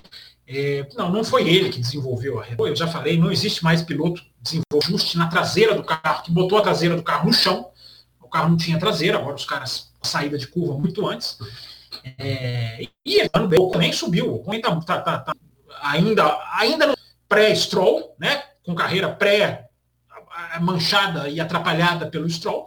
É, 0.46 0.88
não, 0.96 1.10
não 1.10 1.22
foi 1.22 1.48
ele 1.48 1.70
que 1.70 1.80
desenvolveu 1.80 2.40
a 2.40 2.46
eu 2.58 2.74
já 2.74 2.88
falei, 2.88 3.16
não 3.16 3.30
existe 3.30 3.62
mais 3.62 3.82
piloto 3.82 4.20
desenvolveu 4.40 4.80
ajuste 4.82 5.16
na 5.16 5.28
traseira 5.28 5.74
do 5.74 5.84
carro, 5.84 6.22
que 6.22 6.32
botou 6.32 6.58
a 6.58 6.62
traseira 6.62 6.96
do 6.96 7.02
carro 7.02 7.26
no 7.26 7.32
chão. 7.32 7.70
O 8.20 8.28
carro 8.28 8.50
não 8.50 8.56
tinha 8.56 8.78
traseira, 8.78 9.18
agora 9.18 9.36
os 9.36 9.44
caras 9.44 9.92
saída 10.02 10.38
de 10.38 10.46
curva 10.46 10.78
muito 10.78 11.06
antes. 11.06 11.38
É, 12.18 12.86
e 13.04 13.20
o 13.58 13.78
nem 13.78 13.92
subiu, 13.92 14.28
o 14.28 14.36
Ocon 14.36 14.58
tá, 14.60 14.80
tá, 14.80 15.00
tá, 15.00 15.18
tá, 15.18 15.34
ainda, 15.82 16.38
ainda 16.54 16.86
não 16.86 16.94
pré-Stroll, 17.28 18.14
né? 18.18 18.44
com 18.64 18.74
carreira 18.74 19.12
pré-manchada 19.12 21.28
e 21.28 21.40
atrapalhada 21.40 22.06
pelo 22.06 22.28
Stroll, 22.28 22.66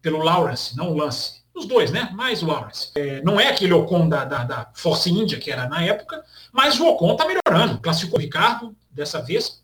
pelo 0.00 0.18
Lawrence, 0.18 0.76
não 0.76 0.92
o 0.92 0.96
Lance. 0.96 1.42
Os 1.58 1.66
dois, 1.66 1.90
né? 1.90 2.08
Mais 2.12 2.40
o 2.42 2.46
Lawrence. 2.46 2.90
É, 2.94 3.20
não 3.22 3.40
é 3.40 3.48
aquele 3.48 3.72
Ocon 3.72 4.08
da, 4.08 4.24
da, 4.24 4.44
da, 4.44 4.70
Force 4.74 5.10
India, 5.10 5.38
que 5.38 5.50
era 5.50 5.68
na 5.68 5.82
época, 5.82 6.24
mas 6.52 6.78
o 6.78 6.86
Ocon 6.86 7.12
está 7.12 7.26
melhorando. 7.26 7.80
Classificou 7.80 8.18
o 8.18 8.22
Ricardo 8.22 8.76
dessa 8.92 9.20
vez 9.20 9.60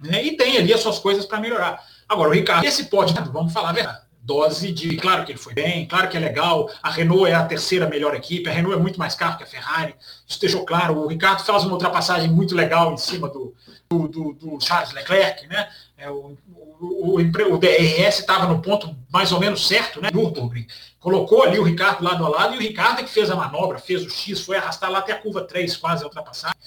né? 0.00 0.24
e 0.24 0.36
tem 0.36 0.58
ali 0.58 0.72
as 0.72 0.80
suas 0.80 0.98
coisas 0.98 1.24
para 1.26 1.40
melhorar. 1.40 1.80
Agora, 2.08 2.30
o 2.30 2.32
Ricardo, 2.32 2.64
esse 2.64 2.86
pode, 2.86 3.14
vamos 3.30 3.52
falar 3.52 3.70
a 3.70 3.72
verdade, 3.72 4.00
dose 4.28 4.70
de, 4.70 4.94
claro 4.98 5.24
que 5.24 5.32
ele 5.32 5.38
foi 5.38 5.54
bem, 5.54 5.86
claro 5.86 6.06
que 6.06 6.16
é 6.18 6.20
legal, 6.20 6.70
a 6.82 6.90
Renault 6.90 7.30
é 7.30 7.34
a 7.34 7.46
terceira 7.46 7.88
melhor 7.88 8.14
equipe, 8.14 8.46
a 8.46 8.52
Renault 8.52 8.78
é 8.78 8.80
muito 8.80 8.98
mais 8.98 9.14
carro 9.14 9.38
que 9.38 9.42
a 9.42 9.46
Ferrari, 9.46 9.94
isso 10.26 10.38
deixou 10.38 10.66
claro, 10.66 10.98
o 10.98 11.06
Ricardo 11.06 11.42
faz 11.42 11.64
uma 11.64 11.72
ultrapassagem 11.72 12.30
muito 12.30 12.54
legal 12.54 12.92
em 12.92 12.98
cima 12.98 13.26
do, 13.26 13.54
do, 13.88 14.06
do, 14.06 14.32
do 14.34 14.60
Charles 14.60 14.92
Leclerc, 14.92 15.46
né? 15.46 15.66
É, 15.96 16.10
o, 16.10 16.36
o, 16.78 17.16
o, 17.16 17.54
o 17.54 17.58
DRS 17.58 18.20
estava 18.20 18.46
no 18.46 18.60
ponto 18.60 18.94
mais 19.10 19.32
ou 19.32 19.40
menos 19.40 19.66
certo, 19.66 20.00
né? 20.00 20.10
Nürburgring. 20.12 20.66
Colocou 21.00 21.42
ali 21.42 21.58
o 21.58 21.64
Ricardo 21.64 22.04
lado 22.04 22.24
a 22.24 22.28
lado 22.28 22.54
e 22.54 22.58
o 22.58 22.60
Ricardo 22.60 23.00
é 23.00 23.04
que 23.04 23.10
fez 23.10 23.30
a 23.30 23.34
manobra, 23.34 23.78
fez 23.78 24.04
o 24.04 24.10
X, 24.10 24.42
foi 24.42 24.58
arrastar 24.58 24.90
lá 24.90 24.98
até 24.98 25.12
a 25.12 25.18
curva 25.18 25.42
3, 25.42 25.74
quase 25.78 26.04
a 26.04 26.06
ultrapassagem. 26.06 26.58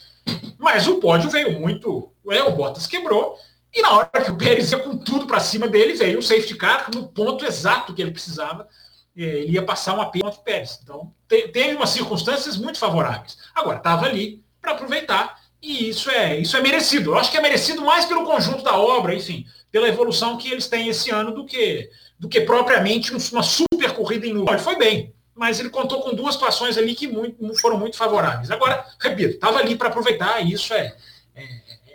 Mas 0.57 0.87
o 0.87 0.95
pódio 0.95 1.29
veio 1.29 1.59
muito. 1.59 2.11
É, 2.29 2.41
o 2.43 2.55
Bottas 2.55 2.87
quebrou, 2.87 3.37
e 3.73 3.81
na 3.81 3.91
hora 3.91 4.09
que 4.23 4.31
o 4.31 4.37
Pérez 4.37 4.71
ia 4.71 4.79
com 4.79 4.97
tudo 4.97 5.25
para 5.25 5.39
cima 5.39 5.67
dele, 5.67 5.93
veio 5.93 6.19
o 6.19 6.23
safety 6.23 6.55
car 6.55 6.89
no 6.93 7.07
ponto 7.07 7.45
exato 7.45 7.93
que 7.93 8.01
ele 8.01 8.11
precisava. 8.11 8.67
Ele 9.15 9.53
ia 9.53 9.63
passar 9.63 9.93
uma 9.93 10.09
pena 10.09 10.25
contra 10.25 10.39
o 10.39 10.43
Pérez. 10.43 10.79
Então, 10.83 11.13
teve 11.27 11.75
umas 11.75 11.89
circunstâncias 11.89 12.57
muito 12.57 12.77
favoráveis. 12.77 13.37
Agora, 13.55 13.77
estava 13.77 14.05
ali 14.05 14.43
para 14.61 14.71
aproveitar 14.71 15.39
e 15.61 15.89
isso 15.89 16.09
é, 16.09 16.37
isso 16.37 16.57
é 16.57 16.61
merecido. 16.61 17.11
Eu 17.11 17.17
acho 17.17 17.31
que 17.31 17.37
é 17.37 17.41
merecido 17.41 17.81
mais 17.81 18.05
pelo 18.05 18.25
conjunto 18.25 18.63
da 18.63 18.77
obra, 18.77 19.13
enfim, 19.13 19.45
pela 19.71 19.87
evolução 19.87 20.37
que 20.37 20.51
eles 20.51 20.67
têm 20.67 20.87
esse 20.87 21.11
ano 21.11 21.31
do 21.31 21.45
que, 21.45 21.89
do 22.19 22.27
que 22.27 22.41
propriamente 22.41 23.13
uma 23.13 23.43
super 23.43 23.93
corrida 23.93 24.25
em 24.25 24.31
Ele 24.31 24.57
foi 24.57 24.75
bem, 24.75 25.13
mas 25.35 25.59
ele 25.59 25.69
contou 25.69 26.01
com 26.01 26.15
duas 26.15 26.33
situações 26.33 26.77
ali 26.77 26.95
que 26.95 27.07
muito, 27.07 27.37
foram 27.59 27.77
muito 27.77 27.95
favoráveis. 27.95 28.49
Agora, 28.51 28.85
repito, 28.99 29.35
estava 29.35 29.59
ali 29.59 29.75
para 29.75 29.87
aproveitar 29.87 30.41
e 30.41 30.53
isso 30.53 30.73
é, 30.73 30.95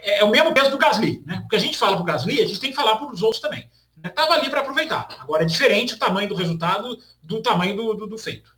é 0.06 0.20
é, 0.20 0.24
o 0.24 0.30
mesmo 0.30 0.54
peso 0.54 0.70
do 0.70 0.78
Gasly. 0.78 1.22
Né? 1.26 1.42
O 1.44 1.48
que 1.48 1.56
a 1.56 1.58
gente 1.58 1.76
fala 1.76 1.96
para 1.96 2.02
o 2.02 2.06
Gasly, 2.06 2.40
a 2.40 2.46
gente 2.46 2.60
tem 2.60 2.70
que 2.70 2.76
falar 2.76 2.96
para 2.96 3.12
os 3.12 3.22
outros 3.22 3.42
também. 3.42 3.68
Estava 4.04 4.34
ali 4.34 4.48
para 4.48 4.60
aproveitar. 4.60 5.08
Agora 5.18 5.42
é 5.42 5.46
diferente 5.46 5.94
o 5.94 5.98
tamanho 5.98 6.28
do 6.28 6.36
resultado 6.36 6.96
do 7.20 7.42
tamanho 7.42 7.76
do, 7.76 7.94
do, 7.94 8.06
do 8.06 8.16
feito. 8.16 8.54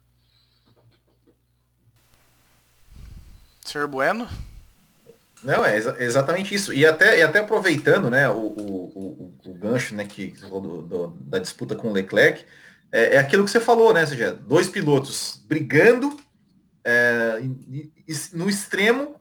Senhor 3.65 3.89
Bueno? 3.89 4.29
Não, 5.43 5.65
é 5.65 5.77
exa 5.77 5.97
exatamente 5.99 6.55
isso. 6.55 6.73
E 6.73 6.85
até, 6.85 7.19
e 7.19 7.23
até 7.23 7.39
aproveitando 7.39 8.11
né, 8.11 8.29
o, 8.29 8.35
o, 8.35 9.33
o, 9.45 9.51
o 9.51 9.55
gancho 9.55 9.95
né, 9.95 10.05
que 10.05 10.29
do, 10.33 10.83
do, 10.83 11.07
da 11.21 11.39
disputa 11.39 11.75
com 11.75 11.89
o 11.89 11.93
Leclerc, 11.93 12.45
é, 12.93 13.15
é, 13.15 13.19
aquilo 13.19 13.45
que 13.45 13.51
você 13.51 13.61
falou, 13.61 13.95
né? 13.95 14.03
Ou 14.03 14.07
seja, 14.07 14.33
dois 14.33 14.69
pilotos 14.69 15.41
brigando 15.47 16.19
é, 16.85 17.41
no 18.33 18.49
extremo 18.49 19.21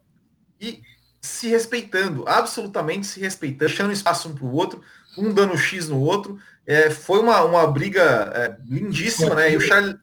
e 0.59 0.81
se 1.27 1.47
respeitando, 1.47 2.23
absolutamente 2.27 3.05
se 3.05 3.19
respeitando, 3.19 3.69
deixando 3.69 3.91
espaço 3.91 4.29
um 4.29 4.35
para 4.35 4.45
o 4.45 4.53
outro, 4.53 4.81
um 5.17 5.33
dando 5.33 5.57
X 5.57 5.89
no 5.89 5.99
outro. 5.99 6.39
É, 6.65 6.89
foi 6.89 7.19
uma, 7.19 7.41
uma 7.43 7.67
briga 7.67 8.31
é, 8.35 8.57
lindíssima, 8.65 9.35
né? 9.35 9.51
E 9.51 9.57
o 9.57 9.61
Charles, 9.61 9.95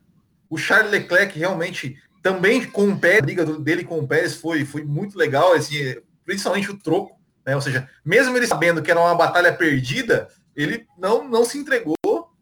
o 0.48 0.56
Charles 0.56 0.90
Leclerc 0.90 1.38
realmente 1.38 1.96
também 2.22 2.64
com 2.64 2.88
o 2.88 2.98
Pérez, 2.98 3.20
a 3.20 3.24
briga 3.24 3.44
dele 3.44 3.84
com 3.84 3.98
o 3.98 4.08
Pérez 4.08 4.34
foi, 4.34 4.64
foi 4.64 4.82
muito 4.82 5.18
legal, 5.18 5.52
assim, 5.52 5.94
principalmente 6.24 6.70
o 6.70 6.78
troco, 6.78 7.20
né? 7.44 7.54
Ou 7.54 7.60
seja, 7.60 7.88
mesmo 8.04 8.36
ele 8.36 8.46
sabendo 8.46 8.82
que 8.82 8.90
era 8.90 9.00
uma 9.00 9.14
batalha 9.14 9.52
perdida, 9.52 10.28
ele 10.56 10.86
não, 10.98 11.28
não 11.28 11.44
se 11.44 11.58
entregou 11.58 11.96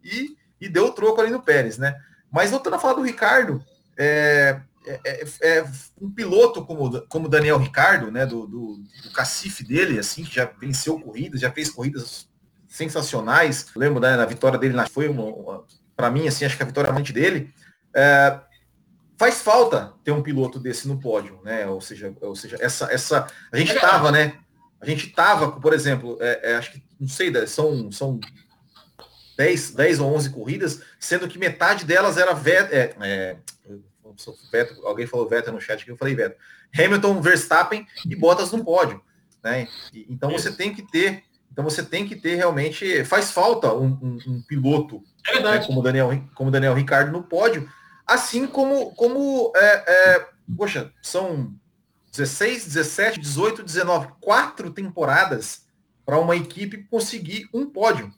e, 0.04 0.36
e 0.60 0.68
deu 0.68 0.86
o 0.86 0.92
troco 0.92 1.20
ali 1.20 1.30
no 1.30 1.42
Pérez, 1.42 1.78
né? 1.78 1.96
Mas 2.30 2.50
voltando 2.50 2.76
a 2.76 2.78
falar 2.78 2.94
do 2.94 3.02
Ricardo, 3.02 3.62
é, 3.96 4.60
é, 4.86 5.00
é, 5.04 5.24
é, 5.42 5.64
um 6.00 6.10
piloto 6.10 6.64
como, 6.64 7.00
como 7.08 7.28
Daniel 7.28 7.58
Ricardo, 7.58 8.10
né, 8.10 8.26
do, 8.26 8.46
do, 8.46 8.82
do 9.04 9.10
cacife 9.12 9.64
dele, 9.64 9.98
assim, 9.98 10.24
que 10.24 10.34
já 10.34 10.44
venceu 10.44 10.98
corridas, 10.98 11.40
já 11.40 11.50
fez 11.50 11.70
corridas 11.70 12.28
sensacionais. 12.66 13.66
Lembro 13.76 14.00
né, 14.00 14.16
na 14.16 14.26
vitória 14.26 14.58
dele, 14.58 14.74
na, 14.74 14.86
foi 14.86 15.08
uma, 15.08 15.24
uma 15.24 15.64
para 15.96 16.10
mim, 16.10 16.26
assim, 16.26 16.44
acho 16.44 16.56
que 16.56 16.62
a 16.62 16.66
vitória 16.66 16.88
é 16.88 17.12
dele. 17.12 17.52
É, 17.94 18.40
faz 19.18 19.40
falta 19.40 19.92
ter 20.02 20.10
um 20.10 20.22
piloto 20.22 20.58
desse 20.58 20.88
no 20.88 20.98
pódio, 20.98 21.40
né? 21.44 21.66
Ou 21.66 21.80
seja, 21.80 22.12
ou 22.20 22.34
seja, 22.34 22.56
essa, 22.60 22.92
essa 22.92 23.26
a 23.52 23.56
gente 23.56 23.74
tava, 23.78 24.10
né? 24.10 24.34
A 24.80 24.86
gente 24.86 25.08
tava, 25.10 25.52
por 25.52 25.72
exemplo, 25.72 26.18
é, 26.20 26.50
é, 26.50 26.56
acho 26.56 26.72
que 26.72 26.82
não 26.98 27.08
sei, 27.08 27.30
são 27.46 27.92
são 27.92 28.18
10, 29.36 29.72
10 29.72 30.00
ou 30.00 30.14
11 30.14 30.30
corridas, 30.30 30.80
sendo 30.98 31.28
que 31.28 31.38
metade 31.38 31.84
delas 31.84 32.16
era 32.16 32.32
é, 32.46 32.94
é, 33.00 33.36
Vettel, 34.50 34.86
alguém 34.86 35.06
falou 35.06 35.28
Vettel 35.28 35.52
no 35.52 35.60
chat 35.60 35.84
que 35.84 35.90
eu 35.90 35.96
falei 35.96 36.14
Vettel. 36.14 36.38
Hamilton, 36.78 37.20
Verstappen 37.20 37.86
e 38.06 38.16
Bottas 38.16 38.52
no 38.52 38.64
pódio. 38.64 39.02
né? 39.42 39.68
então 40.08 40.30
isso. 40.30 40.42
você 40.42 40.52
tem 40.52 40.74
que 40.74 40.82
ter, 40.82 41.24
então 41.50 41.64
você 41.64 41.82
tem 41.82 42.06
que 42.06 42.16
ter 42.16 42.36
realmente, 42.36 43.04
faz 43.04 43.30
falta 43.30 43.72
um, 43.72 43.98
um, 44.02 44.18
um 44.26 44.42
piloto 44.42 45.02
é 45.26 45.40
né, 45.40 45.64
como 45.64 45.82
Daniel, 45.82 46.10
como 46.34 46.50
Daniel 46.50 46.74
Ricardo 46.74 47.12
no 47.12 47.22
pódio, 47.22 47.68
assim 48.06 48.46
como, 48.46 48.92
como 48.94 49.52
é, 49.54 50.16
é, 50.16 50.28
poxa, 50.56 50.92
são 51.00 51.54
16, 52.12 52.66
17, 52.66 53.20
18, 53.20 53.62
19, 53.62 54.08
quatro 54.20 54.70
temporadas 54.70 55.64
para 56.04 56.18
uma 56.18 56.36
equipe 56.36 56.84
conseguir 56.90 57.48
um 57.54 57.66
pódio. 57.66 58.12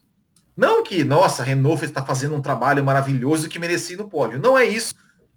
Não 0.56 0.82
que, 0.82 1.02
nossa, 1.02 1.42
a 1.42 1.44
Renault 1.44 1.84
está 1.84 2.04
fazendo 2.04 2.34
um 2.34 2.42
trabalho 2.42 2.84
maravilhoso 2.84 3.48
que 3.48 3.58
merecia 3.58 3.96
no 3.96 4.08
pódio. 4.08 4.38
Não 4.38 4.56
é 4.56 4.64
isso. 4.64 4.94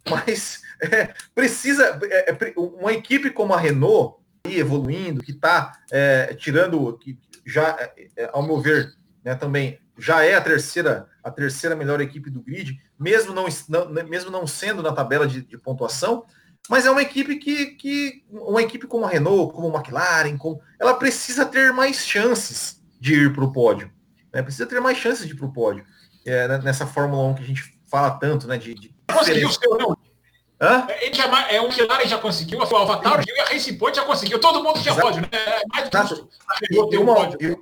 Mas 0.09 0.61
é, 0.81 1.13
precisa. 1.33 1.99
É, 2.03 2.31
é 2.31 2.53
uma 2.55 2.93
equipe 2.93 3.29
como 3.29 3.53
a 3.53 3.59
Renault, 3.59 4.17
evoluindo, 4.45 5.21
que 5.21 5.31
está 5.31 5.73
é, 5.91 6.33
tirando, 6.35 6.97
que 6.97 7.17
já, 7.45 7.69
é, 7.79 8.07
é, 8.15 8.29
ao 8.33 8.43
meu 8.43 8.59
ver, 8.59 8.93
né, 9.23 9.35
também 9.35 9.79
já 9.97 10.23
é 10.23 10.35
a 10.35 10.41
terceira, 10.41 11.07
a 11.23 11.31
terceira 11.31 11.75
melhor 11.75 11.99
equipe 12.01 12.29
do 12.29 12.41
grid, 12.41 12.79
mesmo 12.99 13.33
não, 13.33 13.45
não 13.67 14.03
mesmo 14.05 14.29
não 14.29 14.45
sendo 14.45 14.83
na 14.83 14.91
tabela 14.91 15.27
de, 15.27 15.41
de, 15.41 15.57
pontuação, 15.57 16.23
mas 16.69 16.85
é 16.85 16.91
uma 16.91 17.01
equipe 17.01 17.37
que, 17.37 17.67
que 17.67 18.23
uma 18.29 18.61
equipe 18.61 18.85
como 18.85 19.05
a 19.05 19.09
Renault, 19.09 19.53
como 19.53 19.75
a 19.75 19.79
McLaren, 19.79 20.37
como, 20.37 20.61
ela 20.79 20.93
precisa 20.93 21.45
ter 21.45 21.73
mais 21.73 22.05
chances 22.05 22.81
de 22.99 23.15
ir 23.15 23.33
para 23.33 23.43
o 23.43 23.51
pódio. 23.51 23.91
Né? 24.33 24.41
Precisa 24.41 24.67
ter 24.67 24.79
mais 24.79 24.97
chances 24.97 25.25
de 25.25 25.33
ir 25.33 25.35
para 25.35 25.47
o 25.47 25.53
pódio. 25.53 25.83
É, 26.25 26.47
né, 26.47 26.57
nessa 26.59 26.85
Fórmula 26.85 27.23
1 27.29 27.35
que 27.35 27.43
a 27.43 27.47
gente 27.47 27.79
fala 27.89 28.11
tanto, 28.11 28.47
né? 28.47 28.57
De, 28.57 28.73
de 28.73 28.93
conseguiu 29.07 29.47
o 29.47 29.51
seu, 29.51 29.77
não. 29.77 29.96
Hã? 30.59 30.87
Ele 31.01 31.13
já, 31.13 31.49
é, 31.49 31.61
o 31.61 31.65
McLaren 31.65 32.07
já 32.07 32.17
conseguiu, 32.17 32.59
o 32.59 32.63
Avatar 32.63 33.23
e 33.27 33.39
a 33.39 33.45
Racing 33.45 33.77
Point 33.77 33.95
já 33.95 34.03
conseguiu. 34.03 34.39
Todo 34.39 34.63
mundo 34.63 34.81
tinha 34.81 34.95
pódio, 34.95 35.21
né? 35.21 35.27
É 35.31 35.61
mais 35.71 36.09
justo. 36.09 36.27
E, 36.71 36.75
e, 36.75 36.97
uma, 36.97 37.29
e, 37.39 37.57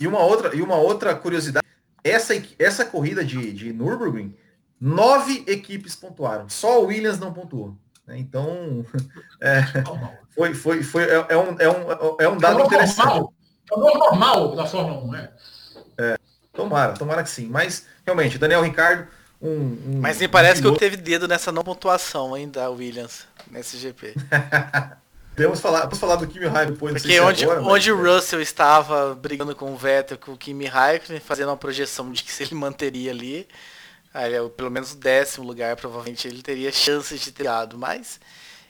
e, 0.00 0.06
uma 0.06 0.20
outra, 0.20 0.56
e 0.56 0.62
uma 0.62 0.76
outra 0.76 1.14
curiosidade, 1.14 1.66
essa, 2.02 2.34
essa 2.58 2.84
corrida 2.86 3.22
de, 3.22 3.52
de 3.52 3.72
Nürburgring, 3.72 4.34
nove 4.80 5.44
equipes 5.46 5.94
pontuaram. 5.94 6.48
Só 6.48 6.82
o 6.82 6.86
Williams 6.86 7.18
não 7.18 7.32
pontuou. 7.32 7.76
Né? 8.06 8.18
Então, 8.18 8.86
é, 9.40 9.62
foi, 10.30 10.54
foi, 10.54 10.82
foi, 10.82 11.04
é, 11.04 11.26
é, 11.28 11.36
um, 11.36 11.56
é, 11.58 11.68
um, 11.68 12.16
é 12.20 12.28
um 12.28 12.38
dado 12.38 12.60
é 12.60 12.64
interessante. 12.64 13.28
É 13.70 13.74
o 13.74 13.98
normal 13.98 14.56
da 14.56 14.66
Fórmula 14.66 15.04
1, 15.04 15.10
né? 15.10 15.30
É, 15.98 16.16
tomara, 16.54 16.94
tomara 16.94 17.22
que 17.22 17.30
sim. 17.30 17.48
Mas, 17.48 17.86
realmente, 18.06 18.38
Daniel 18.38 18.62
Ricardo, 18.62 19.06
um, 19.40 19.48
um, 19.50 20.00
Mas 20.00 20.18
me 20.18 20.28
parece 20.28 20.60
um 20.60 20.62
que 20.62 20.68
eu 20.68 20.76
teve 20.76 20.96
dedo 20.96 21.26
nessa 21.26 21.50
não 21.50 21.62
pontuação 21.62 22.34
ainda, 22.34 22.68
Williams, 22.70 23.26
nesse 23.50 23.78
GP. 23.78 24.14
Podemos 25.34 25.60
falar, 25.60 25.80
vamos 25.82 25.98
falar 25.98 26.16
do 26.16 26.26
Kimi 26.26 26.46
Raikkonen 26.46 26.72
depois. 26.74 26.92
Porque 26.94 27.14
se 27.14 27.20
onde, 27.20 27.44
agora, 27.44 27.62
onde 27.62 27.92
o 27.92 27.96
Russell 27.96 28.42
estava 28.42 29.14
brigando 29.14 29.54
com 29.54 29.72
o 29.72 29.76
Vettel, 29.76 30.18
com 30.18 30.32
o 30.32 30.36
Kimi 30.36 30.66
Raikkonen, 30.66 31.20
fazendo 31.20 31.48
uma 31.48 31.56
projeção 31.56 32.12
de 32.12 32.22
que 32.22 32.30
se 32.30 32.42
ele 32.42 32.54
manteria 32.54 33.10
ali, 33.10 33.48
aí, 34.12 34.32
pelo 34.56 34.70
menos 34.70 34.92
o 34.92 34.96
décimo 34.96 35.46
lugar, 35.46 35.76
provavelmente 35.76 36.28
ele 36.28 36.42
teria 36.42 36.70
chances 36.70 37.20
de 37.22 37.32
ter 37.32 37.44
dado. 37.44 37.78
Mas, 37.78 38.20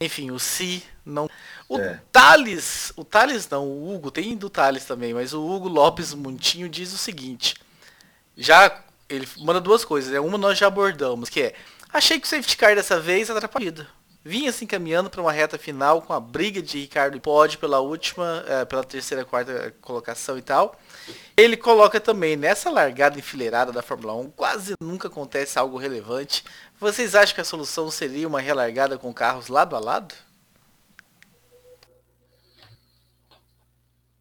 enfim, 0.00 0.30
o 0.30 0.38
Si 0.38 0.85
não. 1.04 1.28
O 1.68 1.78
é. 1.78 2.00
Thales, 2.12 2.92
o 2.94 3.04
Thales 3.04 3.48
não, 3.48 3.66
o 3.66 3.92
Hugo, 3.94 4.11
tem 4.11 4.37
do 4.37 4.50
Thales 4.50 4.85
também, 4.85 5.14
mas 5.14 5.33
o 5.33 5.44
Hugo 5.44 5.68
Lopes 5.68 6.14
Montinho 6.14 6.68
diz 6.68 6.92
o 6.92 6.98
seguinte. 6.98 7.54
Já 8.37 8.83
ele 9.11 9.29
manda 9.38 9.61
duas 9.61 9.85
coisas. 9.85 10.14
É 10.14 10.20
uma 10.20 10.38
nós 10.38 10.57
já 10.57 10.68
abordamos, 10.68 11.29
que 11.29 11.42
é 11.42 11.55
achei 11.92 12.18
que 12.18 12.27
o 12.27 12.31
safety 12.31 12.57
car 12.57 12.75
dessa 12.75 12.99
vez 12.99 13.29
atrapalhado. 13.29 13.87
Vinha 14.23 14.53
se 14.53 14.64
encaminhando 14.64 15.09
para 15.09 15.23
uma 15.23 15.33
reta 15.33 15.57
final 15.57 16.03
com 16.03 16.12
a 16.12 16.20
briga 16.20 16.61
de 16.61 16.79
Ricardo 16.79 17.16
e 17.16 17.20
Pod 17.20 17.57
pela 17.57 17.81
última, 17.81 18.44
é, 18.46 18.64
pela 18.66 18.85
terceira, 18.85 19.25
quarta 19.25 19.75
colocação 19.81 20.37
e 20.37 20.42
tal. 20.42 20.79
Ele 21.35 21.57
coloca 21.57 21.99
também 21.99 22.37
nessa 22.37 22.70
largada 22.70 23.18
enfileirada 23.18 23.73
da 23.73 23.81
Fórmula 23.81 24.14
1, 24.14 24.31
quase 24.33 24.75
nunca 24.79 25.09
acontece 25.09 25.59
algo 25.59 25.79
relevante. 25.79 26.44
Vocês 26.79 27.14
acham 27.14 27.35
que 27.35 27.40
a 27.40 27.44
solução 27.44 27.90
seria 27.90 28.29
uma 28.29 28.42
relargada 28.42 28.99
com 28.99 29.12
carros 29.12 29.49
lado 29.49 29.75
a 29.75 29.79
lado? 29.79 30.14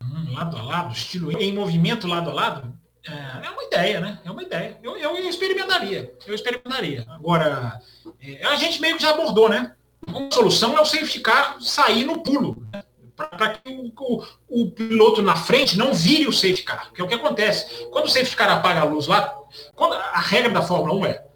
Hum, 0.01 0.33
lado 0.33 0.55
a 0.55 0.61
lado, 0.61 0.93
estilo 0.93 1.29
em 1.37 1.53
movimento 1.53 2.07
lado 2.07 2.29
a 2.29 2.33
lado? 2.33 2.78
É, 3.07 3.47
é 3.47 3.49
uma 3.49 3.63
ideia, 3.63 3.99
né? 3.99 4.19
É 4.25 4.31
uma 4.31 4.43
ideia. 4.43 4.77
Eu, 4.83 4.97
eu 4.97 5.17
experimentaria. 5.29 6.13
Eu 6.25 6.35
experimentaria. 6.35 7.05
Agora, 7.09 7.81
é, 8.21 8.45
a 8.45 8.55
gente 8.55 8.81
meio 8.81 8.97
que 8.97 9.03
já 9.03 9.11
abordou, 9.11 9.49
né? 9.49 9.73
Uma 10.07 10.31
solução 10.31 10.77
é 10.77 10.81
o 10.81 10.85
safety 10.85 11.19
car 11.19 11.61
sair 11.61 12.03
no 12.03 12.21
pulo. 12.23 12.65
Né? 12.73 12.83
Para 13.15 13.49
que 13.49 13.69
o, 13.69 13.91
o, 13.99 14.25
o, 14.47 14.71
piloto 14.71 15.21
na 15.21 15.35
frente 15.35 15.77
não 15.77 15.93
vire 15.93 16.27
o 16.27 16.33
safety 16.33 16.63
car. 16.63 16.91
Que 16.93 17.01
é 17.01 17.03
o 17.03 17.07
que 17.07 17.15
acontece. 17.15 17.87
Quando 17.91 18.05
o 18.05 18.09
safety 18.09 18.35
car 18.35 18.49
apaga 18.49 18.81
a 18.81 18.85
luz 18.85 19.07
lá, 19.07 19.37
quando, 19.75 19.93
a 19.93 20.19
regra 20.19 20.49
da 20.49 20.61
Fórmula 20.61 20.93
1 20.93 21.05
é 21.05 21.29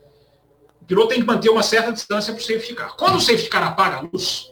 o 0.84 0.86
piloto 0.86 1.10
tem 1.10 1.21
que 1.21 1.26
manter 1.26 1.49
uma 1.49 1.63
certa 1.63 1.93
distância 1.93 2.34
para 2.34 2.41
o 2.41 2.43
safety 2.43 2.73
car. 2.73 2.95
Quando 2.97 3.15
o 3.15 3.21
safety 3.21 3.47
car 3.47 3.63
apaga 3.63 3.97
a 3.97 4.02
luz, 4.02 4.52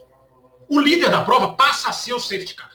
o 0.66 0.80
líder 0.80 1.10
da 1.10 1.22
prova 1.22 1.52
passa 1.52 1.90
a 1.90 1.92
ser 1.92 2.14
o 2.14 2.18
safety 2.18 2.54
car. 2.54 2.71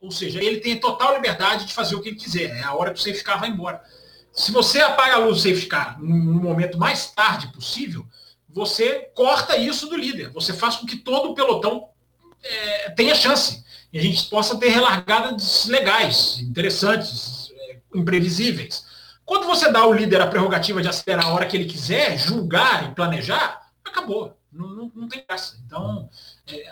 Ou 0.00 0.10
seja, 0.10 0.42
ele 0.42 0.60
tem 0.60 0.78
total 0.78 1.14
liberdade 1.14 1.66
de 1.66 1.74
fazer 1.74 1.94
o 1.94 2.00
que 2.00 2.10
ele 2.10 2.16
quiser. 2.16 2.50
É 2.50 2.62
a 2.62 2.74
hora 2.74 2.92
que 2.92 3.00
o 3.00 3.02
safety 3.02 3.24
car 3.24 3.40
vai 3.40 3.48
embora. 3.48 3.82
Se 4.32 4.52
você 4.52 4.80
apaga 4.80 5.14
a 5.14 5.18
luz 5.18 5.42
do 5.42 5.48
safety 5.48 5.66
car 5.66 6.00
no 6.00 6.40
momento 6.40 6.78
mais 6.78 7.10
tarde 7.10 7.48
possível, 7.48 8.06
você 8.48 9.10
corta 9.14 9.56
isso 9.56 9.86
do 9.88 9.96
líder. 9.96 10.30
Você 10.30 10.52
faz 10.52 10.76
com 10.76 10.86
que 10.86 10.96
todo 10.96 11.30
o 11.30 11.34
pelotão 11.34 11.88
é, 12.42 12.90
tenha 12.90 13.14
chance. 13.14 13.64
E 13.92 13.98
a 13.98 14.02
gente 14.02 14.26
possa 14.26 14.58
ter 14.58 14.68
relargadas 14.68 15.66
legais, 15.66 16.38
interessantes, 16.40 17.50
é, 17.54 17.78
imprevisíveis. 17.94 18.84
Quando 19.24 19.46
você 19.46 19.70
dá 19.72 19.80
ao 19.80 19.92
líder 19.92 20.20
a 20.20 20.26
prerrogativa 20.26 20.80
de 20.80 20.88
acelerar 20.88 21.26
a 21.26 21.32
hora 21.34 21.46
que 21.46 21.56
ele 21.56 21.64
quiser, 21.64 22.18
julgar 22.18 22.88
e 22.90 22.94
planejar, 22.94 23.60
acabou. 23.84 24.36
Não, 24.52 24.68
não, 24.68 24.92
não 24.94 25.08
tem 25.08 25.24
graça. 25.26 25.58
Então, 25.66 26.08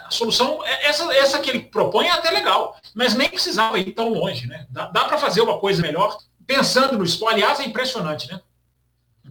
a 0.07 0.11
solução, 0.11 0.65
é, 0.65 0.87
essa, 0.87 1.13
essa 1.15 1.39
que 1.41 1.51
ele 1.51 1.61
propõe 1.61 2.07
é 2.07 2.11
até 2.11 2.31
legal, 2.31 2.77
mas 2.95 3.15
nem 3.15 3.29
precisava 3.29 3.79
ir 3.79 3.93
tão 3.93 4.09
longe. 4.09 4.47
Né? 4.47 4.67
Dá, 4.71 4.87
dá 4.87 5.05
para 5.05 5.19
fazer 5.19 5.41
uma 5.41 5.59
coisa 5.59 5.83
melhor 5.83 6.17
pensando 6.47 6.97
no 6.97 7.05
esporte. 7.05 7.35
Aliás, 7.35 7.61
é 7.61 7.65
impressionante, 7.65 8.31
né? 8.31 8.41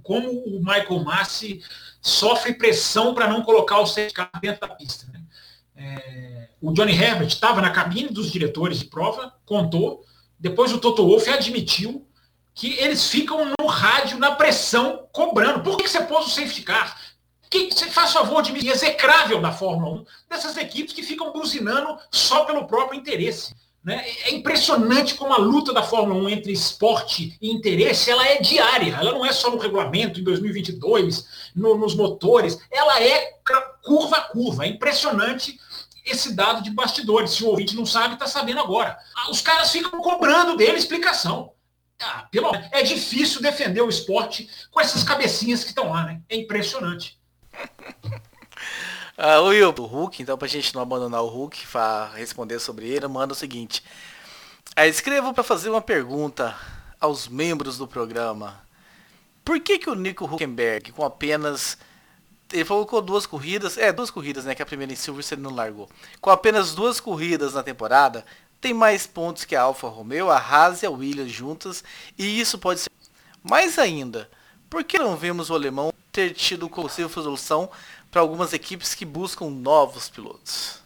Como 0.01 0.29
o 0.29 0.60
Michael 0.60 1.03
Massi 1.03 1.62
sofre 2.01 2.53
pressão 2.53 3.13
para 3.13 3.27
não 3.27 3.41
colocar 3.41 3.79
o 3.79 3.86
safety 3.86 4.13
car 4.13 4.29
dentro 4.41 4.67
da 4.67 4.75
pista. 4.75 5.08
Né? 5.13 5.21
É, 5.77 6.49
o 6.62 6.73
Johnny 6.73 6.91
Herbert 6.91 7.27
estava 7.27 7.62
na 7.62 7.69
cabine 7.69 8.10
dos 8.10 8.29
diretores 8.29 8.79
de 8.79 8.86
prova, 8.86 9.34
contou. 9.45 10.03
Depois 10.38 10.73
o 10.73 10.79
Toto 10.79 11.08
Wolff 11.08 11.29
admitiu 11.29 12.06
que 12.53 12.73
eles 12.79 13.08
ficam 13.08 13.53
no 13.58 13.65
rádio, 13.65 14.19
na 14.19 14.36
pressão, 14.36 15.08
cobrando. 15.13 15.62
Por 15.63 15.77
que 15.77 15.88
você 15.88 16.03
pôs 16.03 16.27
o 16.27 16.29
safety 16.29 16.63
car? 16.63 16.99
Que 17.53 17.71
você 17.71 17.87
faz 17.87 18.11
favor 18.11 18.41
de 18.41 18.51
me 18.51 18.67
execrável 18.67 19.39
da 19.39 19.51
Fórmula 19.51 20.01
1, 20.01 20.05
dessas 20.29 20.57
equipes 20.57 20.93
que 20.93 21.03
ficam 21.03 21.31
buzinando 21.31 21.99
só 22.09 22.45
pelo 22.45 22.65
próprio 22.65 22.99
interesse. 22.99 23.53
Né? 23.83 24.03
É 24.25 24.33
impressionante 24.33 25.13
como 25.13 25.33
a 25.33 25.37
luta 25.37 25.73
da 25.73 25.83
Fórmula 25.83 26.19
1 26.23 26.29
entre 26.29 26.53
esporte 26.53 27.37
e 27.41 27.51
interesse 27.51 28.09
ela 28.09 28.25
é 28.25 28.41
diária. 28.41 28.95
Ela 28.95 29.11
não 29.11 29.25
é 29.25 29.31
só 29.31 29.51
no 29.51 29.57
regulamento 29.57 30.19
em 30.19 30.23
2022, 30.23 31.51
no, 31.53 31.77
nos 31.77 31.93
motores. 31.93 32.57
Ela 32.71 33.03
é 33.03 33.33
curva 33.83 34.17
a 34.17 34.21
curva. 34.21 34.65
É 34.65 34.69
impressionante 34.69 35.59
esse 36.05 36.33
dado 36.33 36.63
de 36.63 36.71
bastidores. 36.71 37.31
Se 37.31 37.43
o 37.43 37.49
ouvinte 37.49 37.75
não 37.75 37.85
sabe, 37.85 38.13
está 38.13 38.25
sabendo 38.25 38.61
agora. 38.61 38.97
Ah, 39.15 39.29
os 39.29 39.41
caras 39.41 39.71
ficam 39.71 40.01
cobrando 40.01 40.55
dele 40.55 40.77
explicação. 40.77 41.51
Ah, 42.01 42.25
pelo... 42.31 42.51
É 42.71 42.83
difícil 42.83 43.41
defender 43.41 43.81
o 43.81 43.89
esporte 43.89 44.49
com 44.71 44.79
essas 44.79 45.03
cabecinhas 45.03 45.61
que 45.61 45.69
estão 45.69 45.91
lá. 45.91 46.05
Né? 46.05 46.21
É 46.29 46.37
impressionante. 46.37 47.21
Uh, 49.15 49.41
o 49.41 49.47
Will, 49.49 49.69
o 49.77 49.85
Hulk, 49.85 50.21
então 50.21 50.37
pra 50.37 50.47
gente 50.47 50.73
não 50.73 50.81
abandonar 50.81 51.21
o 51.21 51.27
Hulk, 51.27 51.67
para 51.67 52.11
responder 52.15 52.59
sobre 52.59 52.87
ele, 52.87 53.07
manda 53.07 53.33
o 53.33 53.35
seguinte. 53.35 53.83
Uh, 54.77 54.85
escrevo 54.85 55.33
para 55.33 55.43
fazer 55.43 55.69
uma 55.69 55.81
pergunta 55.81 56.55
aos 56.99 57.27
membros 57.27 57.77
do 57.77 57.87
programa. 57.87 58.61
Por 59.45 59.59
que 59.59 59.77
que 59.77 59.89
o 59.89 59.95
Nico 59.95 60.25
Huckenberg, 60.25 60.91
com 60.91 61.05
apenas... 61.05 61.77
Ele 62.51 62.65
colocou 62.65 63.01
duas 63.01 63.25
corridas, 63.25 63.77
é, 63.77 63.91
duas 63.91 64.10
corridas, 64.10 64.45
né, 64.45 64.56
que 64.56 64.62
a 64.62 64.65
primeira 64.65 64.93
em 64.93 64.95
Silverstone 64.95 65.41
não 65.41 65.54
largou. 65.54 65.89
Com 66.19 66.29
apenas 66.29 66.73
duas 66.73 66.99
corridas 66.99 67.54
na 67.54 67.63
temporada, 67.63 68.25
tem 68.60 68.73
mais 68.73 69.06
pontos 69.06 69.45
que 69.45 69.56
a 69.56 69.62
Alfa 69.62 69.87
Romeo, 69.87 70.29
a 70.31 70.37
Haas 70.37 70.81
e 70.81 70.85
a 70.85 70.89
Williams 70.89 71.31
juntas, 71.31 71.83
e 72.17 72.39
isso 72.39 72.58
pode 72.58 72.79
ser... 72.79 72.89
Mais 73.43 73.77
ainda, 73.77 74.29
por 74.69 74.83
que 74.83 74.97
não 74.97 75.15
vemos 75.15 75.49
o 75.49 75.54
alemão 75.54 75.92
ter 76.13 76.31
tido 76.33 76.69
possível 76.69 77.09
solução 77.09 77.69
para 78.11 78.21
algumas 78.21 78.53
equipes 78.53 78.93
que 78.93 79.03
buscam 79.03 79.49
novos 79.49 80.07
pilotos. 80.07 80.79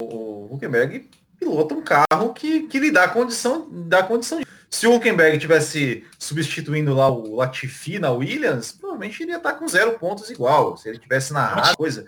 O 0.00 0.48
Huckenberg 0.54 1.10
pilota 1.38 1.74
um 1.74 1.82
carro 1.82 2.32
que, 2.32 2.68
que 2.68 2.78
lhe 2.78 2.92
dá 2.92 3.08
condição, 3.08 3.68
dá 3.70 4.04
condição. 4.04 4.40
Se 4.70 4.86
o 4.86 4.94
Huckenberg 4.94 5.36
tivesse 5.38 6.06
substituindo 6.18 6.94
lá 6.94 7.10
o 7.10 7.34
Latifi 7.34 7.98
na 7.98 8.12
Williams, 8.12 8.70
provavelmente 8.72 9.22
iria 9.22 9.36
estar 9.36 9.54
com 9.54 9.66
zero 9.66 9.98
pontos 9.98 10.30
igual. 10.30 10.76
Se 10.76 10.88
ele 10.88 10.98
tivesse 10.98 11.32
na 11.32 11.74
coisa. 11.76 12.06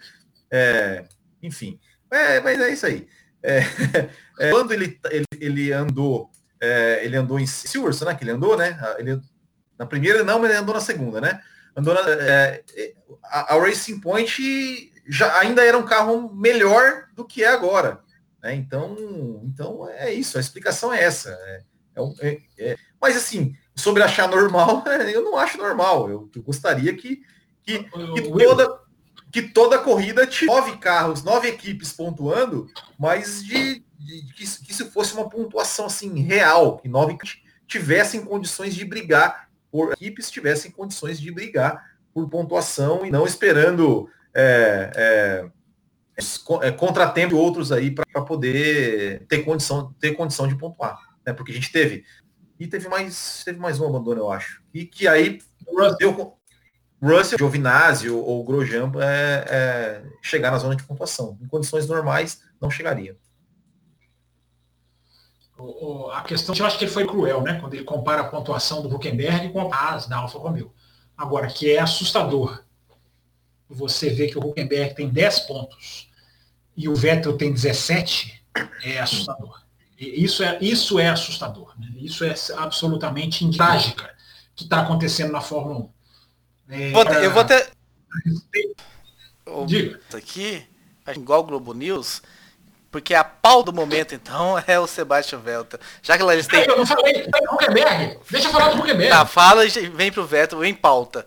É, 0.50 1.04
enfim. 1.42 1.78
É, 2.10 2.40
mas 2.40 2.60
é 2.60 2.72
isso 2.72 2.86
aí. 2.86 3.08
é, 3.42 3.58
é, 4.38 4.50
quando 4.50 4.72
ele, 4.72 4.98
ele, 5.10 5.26
ele 5.40 5.72
andou, 5.72 6.30
é, 6.60 7.04
ele 7.04 7.16
andou 7.16 7.38
em 7.40 7.46
Silverstone, 7.46 8.12
né? 8.12 8.16
Que 8.16 8.24
ele 8.24 8.30
andou, 8.30 8.56
né? 8.56 8.78
Ele, 8.98 9.20
na 9.76 9.84
primeira 9.84 10.22
não, 10.22 10.38
mas 10.38 10.50
ele 10.50 10.60
andou 10.60 10.74
na 10.74 10.80
segunda, 10.80 11.20
né? 11.20 11.42
Andou 11.76 11.94
na, 11.94 12.00
é, 12.08 12.62
é, 12.76 12.94
a, 13.24 13.54
a, 13.54 13.60
Racing 13.60 14.00
Point 14.00 14.92
já 15.06 15.38
ainda 15.38 15.64
era 15.64 15.76
um 15.76 15.84
carro 15.84 16.32
melhor 16.34 17.08
do 17.14 17.24
que 17.24 17.42
é 17.42 17.48
agora. 17.48 18.00
Né? 18.42 18.54
Então, 18.54 19.40
então 19.44 19.88
é 19.88 20.12
isso, 20.12 20.36
a 20.38 20.40
explicação 20.40 20.92
é 20.92 21.02
essa. 21.02 21.30
É, 22.20 22.38
é, 22.58 22.76
mas 23.00 23.16
assim, 23.16 23.54
sobre 23.74 24.02
achar 24.02 24.28
normal, 24.28 24.84
eu 25.12 25.22
não 25.22 25.36
acho 25.36 25.58
normal. 25.58 26.08
Eu, 26.08 26.30
eu 26.34 26.42
gostaria 26.42 26.94
que, 26.94 27.22
que, 27.62 27.84
que 27.84 28.22
toda 28.22 28.84
que 29.34 29.42
toda 29.42 29.80
corrida 29.80 30.28
tinha 30.28 30.48
nove 30.48 30.76
carros, 30.76 31.24
nove 31.24 31.48
equipes 31.48 31.92
pontuando, 31.92 32.68
mas 32.96 33.42
de, 33.42 33.84
de, 33.98 34.26
de 34.26 34.32
que, 34.32 34.64
que 34.64 34.70
isso 34.70 34.88
fosse 34.92 35.12
uma 35.12 35.28
pontuação 35.28 35.86
assim 35.86 36.20
real, 36.20 36.78
que 36.78 36.88
nove 36.88 37.18
tivessem 37.66 38.24
condições 38.24 38.76
de 38.76 38.84
brigar 38.84 39.43
por 39.74 39.92
equipes 39.92 40.30
tivessem 40.30 40.70
condições 40.70 41.20
de 41.20 41.32
brigar 41.32 41.96
por 42.12 42.28
pontuação 42.28 43.04
e 43.04 43.10
não 43.10 43.26
esperando 43.26 44.08
é, 44.32 44.92
é, 46.16 46.24
é, 46.62 46.70
contratempo 46.70 47.34
outros 47.34 47.72
aí 47.72 47.90
para 47.90 48.22
poder 48.22 49.26
ter 49.26 49.42
condição, 49.42 49.92
ter 49.98 50.12
condição 50.12 50.46
de 50.46 50.54
pontuar. 50.54 50.96
Né? 51.26 51.32
Porque 51.32 51.50
a 51.50 51.54
gente 51.56 51.72
teve. 51.72 52.04
E 52.60 52.68
teve 52.68 52.88
mais, 52.88 53.42
teve 53.44 53.58
mais 53.58 53.80
um 53.80 53.88
abandono, 53.88 54.20
eu 54.20 54.30
acho. 54.30 54.62
E 54.72 54.86
que 54.86 55.08
aí 55.08 55.40
deu, 55.98 56.38
Russell, 57.02 57.36
Giovinazzi 57.36 58.08
ou, 58.08 58.24
ou 58.24 58.44
Grosjean 58.44 58.92
é, 59.00 59.44
é, 59.48 60.02
chegar 60.22 60.52
na 60.52 60.58
zona 60.58 60.76
de 60.76 60.84
pontuação. 60.84 61.36
Em 61.42 61.48
condições 61.48 61.88
normais, 61.88 62.42
não 62.60 62.70
chegaria. 62.70 63.16
O, 65.59 66.07
o, 66.07 66.11
a 66.11 66.22
questão, 66.22 66.55
eu 66.55 66.66
acho 66.66 66.78
que 66.78 66.84
ele 66.84 66.90
foi 66.90 67.07
cruel, 67.07 67.42
né? 67.42 67.61
Quando 67.61 67.74
ele 67.74 67.84
compara 67.84 68.22
a 68.22 68.28
pontuação 68.28 68.82
do 68.82 68.94
Huckenberg 68.94 69.50
com 69.50 69.72
a 69.72 69.76
Haas 69.76 70.07
da 70.07 70.18
Alfa 70.18 70.38
Romeo. 70.38 70.72
Agora, 71.16 71.46
que 71.46 71.70
é 71.70 71.78
assustador. 71.78 72.62
Você 73.68 74.11
vê 74.11 74.26
que 74.26 74.38
o 74.38 74.44
Huckenberg 74.44 74.94
tem 74.94 75.09
10 75.09 75.40
pontos 75.40 76.09
e 76.76 76.88
o 76.88 76.94
Vettel 76.94 77.36
tem 77.36 77.52
17, 77.52 78.44
é 78.82 78.98
assustador. 79.00 79.62
Isso 79.96 80.42
é, 80.42 80.59
isso 80.61 80.98
é 80.98 81.09
assustador. 81.09 81.72
Né? 81.78 81.88
Isso 81.96 82.24
é 82.24 82.34
absolutamente 82.57 83.48
trágica 83.57 84.12
que 84.55 84.64
está 84.64 84.80
acontecendo 84.80 85.32
na 85.32 85.40
Fórmula 85.40 85.80
1. 85.80 85.90
É, 86.68 86.90
vou 86.90 87.05
eu 87.05 87.32
vou 87.32 87.44
ter. 87.44 87.70
Diga. 89.66 90.00
Aqui, 90.12 90.66
igual 91.14 91.40
o 91.40 91.44
Globo 91.44 91.74
News, 91.74 92.22
porque 92.95 93.12
a 93.12 93.24
pau 93.24 93.64
do 93.64 93.72
momento, 93.72 94.14
então, 94.14 94.55
é 94.68 94.78
o 94.78 94.86
Sebastian 94.86 95.40
Vettel. 95.40 95.80
Já 96.01 96.16
que 96.16 96.22
eles 96.22 96.47
têm. 96.47 96.64
Eu 96.64 96.76
não 96.76 96.86
falei 96.86 97.28
Huckenberg. 97.51 98.18
Deixa 98.30 98.47
eu 98.47 98.53
falar 98.53 98.68
do 98.68 98.78
Huckenberg. 98.78 99.11
Tá, 99.11 99.26
fala 99.26 99.66
e 99.66 99.68
vem 99.88 100.12
pro 100.12 100.24
Vettel 100.24 100.64
em 100.64 100.72
pauta. 100.72 101.26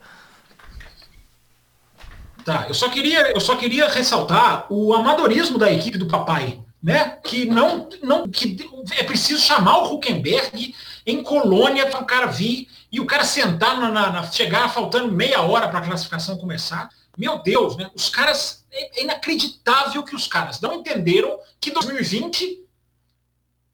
Tá, 2.45 2.67
eu 2.69 2.73
só 2.73 2.87
queria, 2.87 3.33
eu 3.33 3.41
só 3.41 3.57
queria 3.57 3.89
ressaltar 3.89 4.65
o 4.69 4.93
amadorismo 4.93 5.57
da 5.57 5.69
equipe 5.69 5.97
do 5.97 6.07
papai, 6.07 6.57
né? 6.81 7.17
Que 7.21 7.43
não, 7.43 7.89
não, 8.01 8.29
que 8.29 8.65
é 8.97 9.03
preciso 9.03 9.41
chamar 9.41 9.79
o 9.79 9.93
Huckenberg 9.93 10.73
em 11.05 11.21
Colônia 11.21 11.87
para 11.87 11.99
o 11.99 12.05
cara 12.05 12.27
vir 12.27 12.69
e 12.89 13.01
o 13.01 13.05
cara 13.05 13.25
sentar 13.25 13.77
na, 13.77 13.91
na, 13.91 14.09
na 14.09 14.23
chegar 14.23 14.69
faltando 14.69 15.11
meia 15.11 15.41
hora 15.41 15.67
para 15.67 15.79
a 15.79 15.85
classificação 15.85 16.37
começar. 16.37 16.87
Meu 17.17 17.39
Deus, 17.41 17.75
né? 17.75 17.89
Os 17.95 18.09
caras. 18.09 18.65
É, 18.71 18.99
é 18.99 19.03
inacreditável 19.03 20.03
que 20.03 20.15
os 20.15 20.27
caras 20.27 20.61
não 20.61 20.75
entenderam 20.75 21.39
que 21.59 21.71
2020 21.71 22.63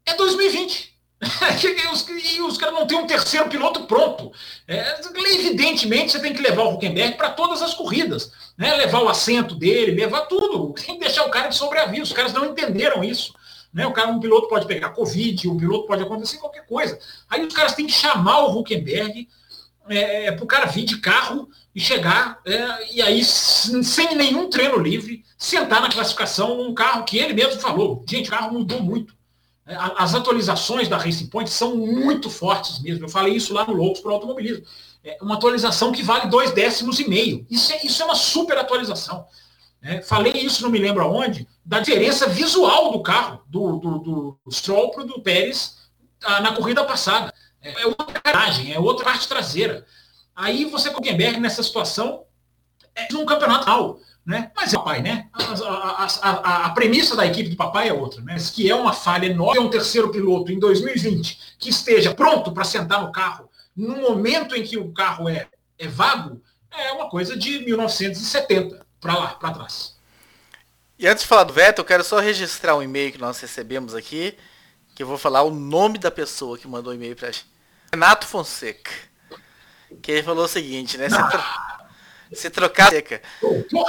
é 0.06 0.16
2020. 0.16 0.94
e 2.36 2.41
os 2.41 2.58
caras 2.58 2.76
não 2.76 2.86
têm 2.86 2.98
um 2.98 3.08
terceiro 3.08 3.50
piloto 3.50 3.86
pronto. 3.86 4.32
É, 4.68 5.00
evidentemente, 5.16 6.12
você 6.12 6.20
tem 6.20 6.34
que 6.34 6.41
levar 6.41 6.64
o 6.64 6.74
Huckenberg 6.74 7.16
para 7.16 7.30
todas 7.32 7.62
as 7.62 7.74
corridas. 7.74 8.32
Né? 8.58 8.74
Levar 8.76 9.02
o 9.02 9.10
assento 9.10 9.56
dele, 9.56 9.91
levar 9.91 10.22
tudo. 10.22 10.74
Tem 10.74 10.96
que 10.96 11.06
deixar 11.06 11.26
o 11.26 11.30
cara 11.30 11.48
de 11.48 11.56
sobreaviso. 11.56 12.04
Os 12.04 12.14
caras 12.14 12.34
não 12.34 12.46
entenderam 12.46 13.04
isso. 13.04 13.34
Né? 13.74 13.88
O 13.88 13.94
cara, 13.94 14.10
um 14.10 14.20
piloto 14.20 14.48
pode 14.48 14.68
pegar 14.68 14.89
Covid, 14.89 15.50
um 15.50 15.58
piloto 15.58 15.88
pode 15.88 16.04
acontecer 16.04 16.38
qualquer 16.38 16.66
coisa. 16.66 17.00
Aí 17.30 17.44
os 17.44 17.54
caras 17.54 17.74
têm 17.74 17.88
que 17.88 17.94
chamar 17.94 18.39
o 18.46 18.60
Huckenberg 18.60 19.28
é, 19.90 20.32
para 20.32 20.44
o 20.44 20.48
cara 20.48 20.66
vir 20.66 20.86
de 20.86 20.98
carro 21.00 21.50
e 21.76 21.80
chegar, 21.80 22.40
é, 22.46 22.94
e 22.96 23.02
aí, 23.02 23.24
sem 23.24 24.16
nenhum 24.16 24.50
treino 24.50 24.78
livre, 24.78 25.24
sentar 25.38 25.82
na 25.82 25.90
classificação 25.90 26.62
um 26.62 26.74
carro 26.74 27.04
que 27.04 27.18
ele 27.18 27.34
mesmo 27.34 27.60
falou. 27.60 28.04
Gente, 28.08 28.28
o 28.28 28.32
carro 28.32 28.54
mudou 28.54 28.82
muito. 28.82 29.16
É, 29.66 29.76
as 29.98 30.14
atualizações 30.14 30.88
da 30.88 30.98
Racing 30.98 31.28
Point 31.28 31.50
são 31.50 31.76
muito 31.76 32.30
fortes 32.30 32.80
mesmo. 32.80 33.06
Eu 33.06 33.10
falei 33.10 33.34
isso 33.36 33.54
lá 33.54 33.66
no 33.66 33.74
Loucos 33.74 34.02
para 34.02 34.12
o 34.12 34.14
Automobilismo. 34.16 34.66
É 35.04 35.18
uma 35.22 35.36
atualização 35.36 35.92
que 35.92 36.04
vale 36.04 36.30
dois 36.30 36.52
décimos 36.52 37.00
e 37.00 37.08
meio. 37.08 37.46
Isso 37.50 37.74
é, 37.74 37.86
isso 37.86 38.02
é 38.02 38.06
uma 38.06 38.16
super 38.16 38.58
atualização. 38.58 39.26
É, 39.82 40.02
falei 40.02 40.32
isso, 40.34 40.64
não 40.64 40.70
me 40.70 40.80
lembro 40.80 41.04
aonde, 41.04 41.46
da 41.66 41.80
diferença 41.80 42.28
visual 42.28 42.94
do 42.94 43.02
carro, 43.02 43.42
do, 43.48 43.78
do, 43.78 44.00
do 44.00 44.52
Stroll 44.52 44.92
para 44.92 45.04
do 45.04 45.22
Pérez 45.22 45.78
ah, 46.24 46.40
na 46.40 46.54
corrida 46.54 46.86
passada. 46.86 47.34
É, 47.64 47.86
outra 47.86 48.22
garagem, 48.24 48.74
é 48.74 48.80
outra 48.80 49.05
parte 49.05 49.28
traseira. 49.28 49.86
Aí 50.36 50.66
você 50.66 50.89
com 50.89 50.97
o 50.97 50.99
Huckenberg 50.99 51.39
nessa 51.39 51.64
situação 51.64 52.26
é 52.93 53.07
num 53.11 53.26
campeonato 53.26 53.66
mal, 53.68 53.99
né? 54.26 54.51
Mas 54.55 54.74
é 54.74 54.78
papai, 54.78 55.01
né? 55.01 55.30
A, 55.34 55.43
a, 55.43 56.05
a, 56.05 56.66
a, 56.66 56.70
premissa 56.72 57.16
da 57.16 57.26
equipe 57.26 57.49
do 57.49 57.55
papai 57.55 57.89
é 57.89 57.93
outra, 57.93 58.22
né? 58.22 58.36
Que 58.53 58.70
é 58.70 58.76
uma 58.76 58.93
falha 58.93 59.28
enorme, 59.28 59.59
é 59.59 59.61
um 59.61 59.70
terceiro 59.70 60.11
piloto 60.11 60.51
em 60.51 60.59
2020 60.59 61.55
que 61.57 61.70
esteja 61.70 62.14
pronto 62.14 62.51
para 62.51 62.64
sentar 62.64 63.01
no 63.01 63.11
carro 63.11 63.49
no 63.76 63.95
momento 63.97 64.55
em 64.55 64.64
que 64.64 64.78
o 64.78 64.93
carro 64.93 65.28
é, 65.28 65.47
é 65.80 65.88
vago, 65.88 66.41
é 66.72 66.91
uma 66.91 67.09
coisa 67.09 67.36
de 67.36 67.59
1970 67.59 68.86
para 68.99 69.18
lá, 69.18 69.28
para 69.30 69.53
trás. 69.53 69.95
E 70.97 71.07
antes 71.07 71.24
de 71.24 71.28
falar 71.28 71.43
do 71.43 71.53
Vettel, 71.53 71.82
eu 71.82 71.88
quero 71.88 72.03
só 72.03 72.20
registrar 72.20 72.76
um 72.76 72.84
e-mail 72.84 73.11
que 73.11 73.18
nós 73.18 73.39
recebemos 73.39 73.95
aqui, 73.95 74.38
que 74.95 75.01
eu 75.01 75.07
vou 75.07 75.18
falar 75.18 75.41
o 75.41 75.49
nome 75.49 75.97
da 75.97 76.11
pessoa 76.11 76.57
que 76.57 76.68
mandou 76.68 76.93
o 76.93 76.95
e-mail 76.95 77.16
para 77.16 77.32
gente. 77.32 77.53
Renato 77.94 78.26
Fonseca. 78.26 78.91
Que 80.02 80.14
ele 80.14 80.24
falou 80.24 80.46
o 80.46 80.48
seguinte, 80.48 80.98
né? 80.98 81.08
Se, 81.10 81.30
tro... 81.30 81.44
se 82.34 82.50
trocasse... 82.50 83.04
Doutor, 83.39 83.86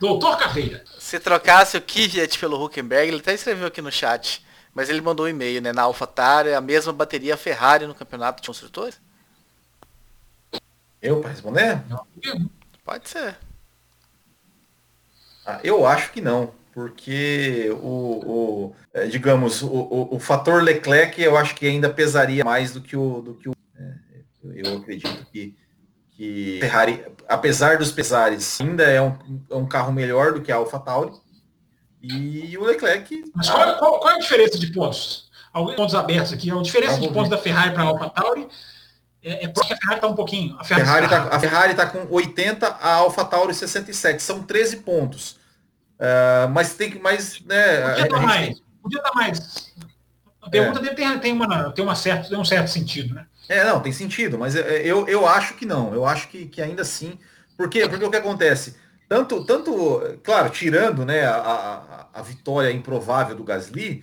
Doutor 0.00 0.36
Carreira. 0.36 0.84
Se 0.98 1.20
trocasse 1.20 1.76
o 1.76 1.80
Kvyat 1.80 2.36
pelo 2.40 2.62
Huckenberg, 2.62 3.06
ele 3.06 3.20
até 3.20 3.32
escreveu 3.32 3.68
aqui 3.68 3.80
no 3.80 3.92
chat, 3.92 4.44
mas 4.74 4.90
ele 4.90 5.00
mandou 5.00 5.26
um 5.26 5.28
e-mail, 5.28 5.62
né? 5.62 5.72
Na 5.72 5.82
AlphaTauri, 5.82 6.52
a 6.52 6.60
mesma 6.60 6.92
bateria 6.92 7.36
Ferrari 7.36 7.86
no 7.86 7.94
campeonato 7.94 8.42
de 8.42 8.48
construtores? 8.48 9.00
Eu, 11.00 11.20
para 11.20 11.30
responder? 11.30 11.80
Pode 12.84 13.08
ser. 13.08 13.36
Ah, 15.46 15.60
eu 15.62 15.86
acho 15.86 16.10
que 16.10 16.20
não, 16.20 16.52
porque 16.72 17.70
o, 17.82 18.66
o 18.66 18.76
é, 18.94 19.06
digamos, 19.06 19.62
o, 19.62 19.68
o, 19.68 20.16
o, 20.16 20.18
fator 20.18 20.62
Leclerc 20.62 21.20
eu 21.20 21.36
acho 21.36 21.54
que 21.54 21.66
ainda 21.66 21.90
pesaria 21.90 22.44
mais 22.44 22.72
do 22.72 22.80
que 22.80 22.96
o, 22.96 23.20
do 23.20 23.34
que 23.34 23.48
o 23.48 23.52
é, 23.78 23.94
eu 24.44 24.78
acredito 24.78 25.26
que, 25.30 25.54
que 26.10 26.58
Ferrari, 26.60 27.04
apesar 27.28 27.78
dos 27.78 27.92
pesares, 27.92 28.60
ainda 28.60 28.84
é 28.84 29.00
um, 29.00 29.16
é 29.50 29.54
um 29.54 29.66
carro 29.66 29.92
melhor 29.92 30.32
do 30.32 30.40
que 30.40 30.50
a 30.50 30.56
AlphaTauri. 30.56 31.12
E 32.02 32.58
o 32.58 32.64
Leclerc. 32.64 33.24
Mas 33.32 33.48
qual, 33.48 33.78
qual, 33.78 34.00
qual, 34.00 34.14
é 34.14 34.16
a 34.16 34.18
diferença 34.18 34.58
de 34.58 34.66
pontos? 34.72 35.30
Alguns 35.52 35.76
pontos 35.76 35.94
abertos 35.94 36.32
aqui. 36.32 36.50
A 36.50 36.60
diferença 36.60 36.98
de 36.98 37.08
pontos 37.08 37.28
da 37.28 37.38
Ferrari 37.38 37.72
para 37.72 37.84
a 37.84 37.86
AlphaTauri 37.86 38.48
é, 39.22 39.44
é 39.44 39.48
porque 39.48 39.72
a 39.72 39.76
Ferrari 39.76 39.98
está 39.98 40.08
um 40.08 40.14
pouquinho. 40.14 40.56
A 40.58 40.64
Ferrari 40.64 41.04
está 41.04 41.26
tá, 41.26 41.36
a 41.36 41.38
Ferrari 41.38 41.74
tá 41.74 41.86
com 41.86 42.12
80, 42.12 42.66
a 42.66 42.94
AlphaTauri 42.94 43.54
67. 43.54 44.20
São 44.20 44.42
13 44.42 44.78
pontos. 44.78 45.36
Uh, 46.02 46.50
mas 46.50 46.74
tem 46.74 46.90
que 46.90 46.98
mais. 46.98 47.40
Né, 47.42 47.80
podia 47.80 48.08
dar 48.08 48.20
mais. 48.22 48.48
Tem... 48.48 48.64
Podia 48.82 49.02
dar 49.02 49.12
mais. 49.14 49.72
A 50.42 50.50
pergunta 50.50 50.80
é. 50.80 50.82
dele 50.82 50.96
tem, 50.96 51.18
tem, 51.20 51.32
uma, 51.32 51.70
tem, 51.70 51.84
uma 51.84 51.94
certo, 51.94 52.28
tem 52.28 52.36
um 52.36 52.44
certo 52.44 52.68
sentido, 52.68 53.14
né? 53.14 53.26
É, 53.48 53.62
não, 53.64 53.78
tem 53.78 53.92
sentido, 53.92 54.36
mas 54.36 54.56
eu, 54.56 55.06
eu 55.06 55.26
acho 55.28 55.54
que 55.54 55.64
não. 55.64 55.94
Eu 55.94 56.04
acho 56.04 56.26
que, 56.28 56.46
que 56.46 56.60
ainda 56.60 56.82
assim. 56.82 57.16
Porque, 57.56 57.88
porque 57.88 58.04
o 58.04 58.10
que 58.10 58.16
acontece? 58.16 58.74
Tanto, 59.08 59.44
tanto 59.44 60.18
claro, 60.24 60.50
tirando 60.50 61.04
né, 61.04 61.24
a, 61.24 61.36
a, 61.36 62.20
a 62.20 62.22
vitória 62.22 62.72
improvável 62.72 63.36
do 63.36 63.44
Gasly, 63.44 64.02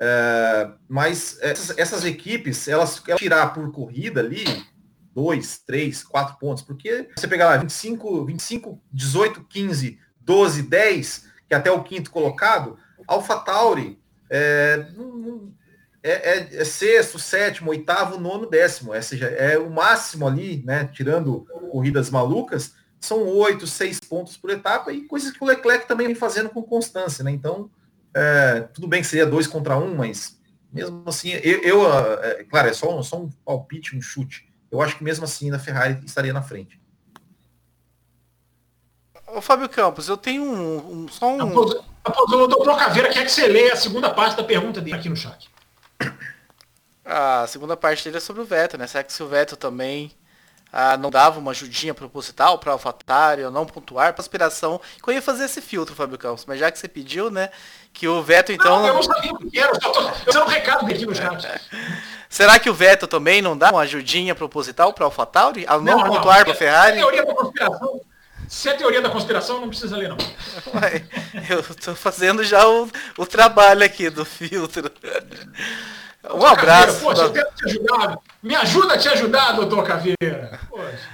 é, 0.00 0.70
mas 0.86 1.38
essas, 1.40 1.78
essas, 1.78 2.04
equipes, 2.04 2.68
elas, 2.68 3.02
elas 3.06 3.20
tirar 3.20 3.54
por 3.54 3.70
corrida 3.72 4.20
ali, 4.20 4.44
2, 5.14 5.58
3, 5.60 6.04
4 6.04 6.38
pontos, 6.38 6.62
porque 6.62 7.08
você 7.16 7.26
pegar 7.26 7.46
lá 7.46 7.56
25, 7.56 8.26
25, 8.26 8.82
18, 8.92 9.44
15, 9.44 9.98
12, 10.20 10.62
10, 10.62 11.28
que 11.48 11.54
é 11.54 11.56
até 11.56 11.70
o 11.70 11.82
quinto 11.82 12.10
colocado, 12.10 12.78
AlphaTauri 13.06 13.98
é, 14.30 14.86
é, 16.02 16.10
é, 16.10 16.56
é, 16.60 16.64
sexto, 16.64 17.18
sétimo, 17.18 17.70
oitavo, 17.70 18.20
nono, 18.20 18.48
décimo. 18.48 18.94
É, 18.94 19.00
seja, 19.00 19.26
é 19.26 19.58
o 19.58 19.70
máximo 19.70 20.28
ali, 20.28 20.62
né? 20.64 20.88
Tirando 20.92 21.46
corridas 21.72 22.10
malucas, 22.10 22.74
são 23.00 23.26
oito, 23.26 23.66
seis 23.66 23.98
pontos 23.98 24.36
por 24.36 24.50
etapa 24.50 24.92
e 24.92 25.06
coisas 25.06 25.32
que 25.32 25.42
o 25.42 25.46
Leclerc 25.46 25.88
também 25.88 26.06
vem 26.06 26.14
fazendo 26.14 26.50
com 26.50 26.62
constância, 26.62 27.24
né? 27.24 27.30
Então, 27.30 27.70
É, 28.14 28.62
tudo 28.72 28.88
bem 28.88 29.02
que 29.02 29.06
seria 29.06 29.26
dois 29.26 29.46
contra 29.46 29.76
um, 29.76 29.94
mas 29.94 30.38
mesmo 30.72 31.04
assim, 31.06 31.30
eu, 31.30 31.60
eu 31.62 31.78
é, 32.22 32.42
claro, 32.44 32.68
é 32.68 32.72
só, 32.72 33.00
só 33.02 33.20
um 33.22 33.30
palpite, 33.44 33.94
um 33.94 34.00
chute. 34.00 34.48
Eu 34.72 34.80
acho 34.80 34.96
que 34.96 35.04
mesmo 35.04 35.24
assim 35.24 35.50
a 35.52 35.58
Ferrari 35.58 36.00
estaria 36.04 36.32
na 36.32 36.42
frente. 36.42 36.80
Ô 39.34 39.40
Fábio 39.40 39.68
Campos, 39.68 40.08
eu 40.08 40.16
tenho 40.16 40.42
um, 40.42 41.04
um 41.04 41.08
só 41.08 41.26
um. 41.26 41.54
O 41.54 42.46
doutor 42.46 42.76
Caveira 42.78 43.10
quer 43.10 43.24
que 43.24 43.30
você 43.30 43.46
leia 43.46 43.74
a 43.74 43.76
segunda 43.76 44.10
parte 44.10 44.36
da 44.36 44.42
pergunta 44.42 44.80
dele 44.80 44.96
aqui 44.96 45.08
no 45.08 45.16
chat. 45.16 45.50
A 47.10 47.46
segunda 47.46 47.74
parte 47.74 48.04
dele 48.04 48.18
é 48.18 48.20
sobre 48.20 48.42
o 48.42 48.44
Veto, 48.44 48.76
né? 48.76 48.86
Será 48.86 49.02
que 49.02 49.10
se 49.10 49.22
o 49.22 49.26
Veto 49.26 49.56
também 49.56 50.12
ah, 50.70 50.94
não 50.98 51.10
dava 51.10 51.38
uma 51.38 51.52
ajudinha 51.52 51.94
proposital 51.94 52.58
para 52.58 52.68
o 52.68 52.72
AlphaTauri, 52.72 53.44
não 53.44 53.64
pontuar 53.64 54.12
para 54.12 54.20
aspiração? 54.20 54.78
Eu 55.06 55.14
ia 55.14 55.22
fazer 55.22 55.46
esse 55.46 55.62
filtro, 55.62 55.94
Fábio 55.94 56.18
Campos, 56.18 56.44
mas 56.46 56.60
já 56.60 56.70
que 56.70 56.78
você 56.78 56.86
pediu, 56.86 57.30
né? 57.30 57.48
Que 57.94 58.06
o 58.06 58.22
Veto 58.22 58.52
então. 58.52 58.80
Não, 58.80 58.88
eu 58.88 58.94
não 58.94 59.02
sabia 59.02 59.32
o 59.32 59.38
que 59.38 59.58
era, 59.58 59.72
eu 59.72 59.80
tô 59.80 60.02
dando 60.30 60.44
um 60.44 60.48
recado 60.48 60.84
aqui 60.84 61.06
no 61.06 61.14
chat. 61.14 61.48
Será 62.28 62.58
que 62.58 62.68
o 62.68 62.74
Veto 62.74 63.06
também 63.06 63.40
não 63.40 63.56
dá 63.56 63.70
uma 63.70 63.80
ajudinha 63.80 64.34
proposital 64.34 64.92
para 64.92 65.04
o 65.04 65.06
AlphaTauri? 65.06 65.64
A 65.66 65.78
não, 65.78 65.96
não 65.96 66.04
pontuar 66.08 66.44
para 66.44 66.52
a 66.52 66.56
Ferrari? 66.56 66.98
É 66.98 67.00
teoria 67.00 67.24
da 67.24 67.34
conspiração. 67.34 68.00
Se 68.48 68.68
é 68.68 68.74
teoria 68.74 69.02
da 69.02 69.10
conspiração, 69.10 69.60
não 69.60 69.68
precisa 69.68 69.96
ler, 69.96 70.08
não. 70.08 70.16
Ué, 70.74 71.04
eu 71.50 71.60
estou 71.60 71.94
fazendo 71.94 72.42
já 72.42 72.66
o, 72.66 72.90
o 73.18 73.26
trabalho 73.26 73.84
aqui 73.84 74.08
do 74.08 74.24
filtro. 74.24 74.90
Um 76.34 76.44
abraço. 76.44 77.00
Poxa, 77.00 77.22
eu 77.22 77.32
quero 77.32 77.48
te 77.54 77.66
ajudar. 77.66 78.18
Me 78.42 78.54
ajuda 78.56 78.94
a 78.94 78.98
te 78.98 79.08
ajudar, 79.08 79.52
doutor 79.52 79.84
Caveira. 79.86 80.58
Poxa. 80.68 81.08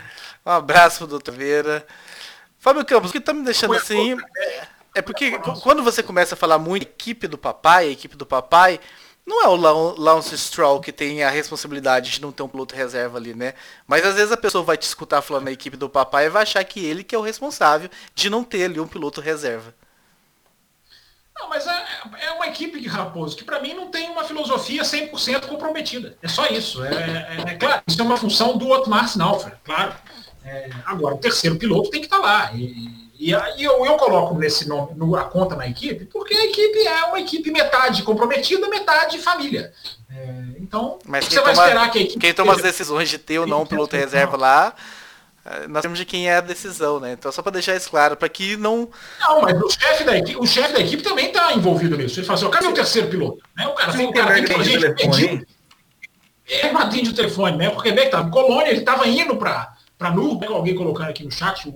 Um 0.46 0.50
abraço 0.50 0.98
pro 0.98 1.06
doutor 1.08 1.32
Caveira. 1.32 1.86
Fábio 2.58 2.84
Campos, 2.84 3.10
o 3.10 3.12
que 3.12 3.20
tá 3.20 3.34
me 3.34 3.44
deixando 3.44 3.74
assim 3.74 4.16
é 4.94 5.02
porque 5.02 5.38
quando 5.62 5.82
você 5.82 6.02
começa 6.02 6.34
a 6.34 6.38
falar 6.38 6.58
muito 6.58 6.84
equipe 6.84 7.26
do 7.26 7.36
papai, 7.36 7.90
equipe 7.90 8.16
do 8.16 8.24
papai, 8.24 8.80
não 9.26 9.42
é 9.42 9.48
o 9.48 9.56
Lance 9.98 10.36
Stroll 10.36 10.80
que 10.80 10.92
tem 10.92 11.22
a 11.22 11.30
responsabilidade 11.30 12.10
de 12.10 12.20
não 12.20 12.30
ter 12.30 12.42
um 12.42 12.48
piloto 12.48 12.74
reserva 12.74 13.16
ali, 13.16 13.34
né? 13.34 13.54
Mas 13.86 14.04
às 14.04 14.14
vezes 14.14 14.32
a 14.32 14.36
pessoa 14.36 14.62
vai 14.62 14.76
te 14.76 14.82
escutar 14.82 15.22
falando 15.22 15.44
na 15.44 15.52
equipe 15.52 15.76
do 15.76 15.88
papai 15.88 16.26
e 16.26 16.30
vai 16.30 16.42
achar 16.42 16.62
que 16.64 16.84
ele 16.84 17.02
que 17.02 17.14
é 17.14 17.18
o 17.18 17.22
responsável 17.22 17.88
de 18.14 18.28
não 18.28 18.44
ter 18.44 18.64
ali 18.64 18.78
um 18.78 18.86
piloto 18.86 19.20
reserva. 19.20 19.74
Não, 21.36 21.48
mas 21.48 21.66
é, 21.66 21.84
é 22.20 22.30
uma 22.32 22.46
equipe 22.46 22.80
de 22.80 22.86
Raposo 22.86 23.36
que 23.36 23.44
para 23.44 23.60
mim 23.60 23.74
não 23.74 23.90
tem 23.90 24.08
uma 24.08 24.24
filosofia 24.24 24.82
100% 24.82 25.46
comprometida. 25.46 26.16
É 26.22 26.28
só 26.28 26.46
isso. 26.46 26.84
É, 26.84 26.90
é, 26.92 27.52
é, 27.52 27.54
claro, 27.56 27.82
isso 27.86 28.00
é 28.00 28.04
uma 28.04 28.16
função 28.16 28.56
do 28.56 28.68
Otmar 28.68 29.06
Snaufer, 29.06 29.58
claro. 29.64 29.94
É, 30.44 30.70
agora, 30.84 31.14
o 31.14 31.18
terceiro 31.18 31.56
piloto 31.56 31.90
tem 31.90 32.00
que 32.00 32.06
estar 32.06 32.18
tá 32.18 32.22
lá. 32.22 32.52
E, 32.52 33.03
e 33.24 33.34
aí 33.34 33.64
eu, 33.64 33.86
eu 33.86 33.96
coloco 33.96 34.34
nesse 34.34 34.68
nome, 34.68 34.92
no, 34.96 35.16
a 35.16 35.24
conta 35.24 35.56
na 35.56 35.66
equipe, 35.66 36.04
porque 36.04 36.34
a 36.34 36.44
equipe 36.44 36.86
é 36.86 37.04
uma 37.06 37.18
equipe 37.18 37.50
metade 37.50 38.02
comprometida, 38.02 38.68
metade 38.68 39.18
família. 39.18 39.72
É, 40.14 40.44
então, 40.60 40.98
Mas 41.06 41.24
você 41.24 41.40
vai 41.40 41.54
esperar 41.54 41.90
que 41.90 41.98
a 42.00 42.02
equipe. 42.02 42.18
Quem 42.18 42.34
toma 42.34 42.52
as 42.52 42.60
decisões 42.60 43.08
de 43.08 43.16
ter 43.16 43.38
ou 43.38 43.46
não 43.46 43.64
piloto 43.64 43.96
reserva 43.96 44.36
lá, 44.36 44.74
é, 45.42 45.66
nós 45.66 45.80
temos 45.80 45.98
de 45.98 46.04
quem 46.04 46.28
é 46.28 46.36
a 46.36 46.42
decisão, 46.42 47.00
né? 47.00 47.12
Então 47.12 47.32
só 47.32 47.40
para 47.40 47.52
deixar 47.52 47.74
isso 47.74 47.88
claro, 47.88 48.14
para 48.14 48.28
que 48.28 48.58
não. 48.58 48.90
Não, 49.18 49.40
mas 49.40 49.58
o 49.58 49.70
chefe 49.70 50.04
da 50.04 50.18
equipe, 50.18 50.38
o 50.38 50.46
chefe 50.46 50.74
da 50.74 50.80
equipe 50.80 51.02
também 51.02 51.28
está 51.28 51.54
envolvido 51.54 51.96
nisso. 51.96 52.20
Ele 52.20 52.26
fala 52.26 52.38
assim, 52.38 52.50
cadê 52.50 52.66
o 52.66 52.74
terceiro 52.74 53.08
piloto? 53.08 53.38
Né? 53.56 53.66
O 53.66 53.72
cara, 53.72 53.92
tem, 53.94 54.06
o 54.06 54.12
cara 54.12 54.34
tem 54.34 54.44
que 54.44 54.62
gente 54.62 55.46
É, 56.46 56.70
não 56.70 56.78
atende 56.78 57.08
o 57.08 57.14
telefone, 57.14 57.56
né? 57.56 57.70
Porque 57.70 57.90
bem, 57.90 58.10
tá, 58.10 58.22
Colônia, 58.28 58.68
ele 58.68 58.80
estava 58.80 59.08
indo 59.08 59.34
para 59.34 59.72
para 59.96 60.10
alguém 60.50 60.74
colocando 60.74 61.08
aqui 61.08 61.24
no 61.24 61.30
chat, 61.30 61.66
o, 61.68 61.72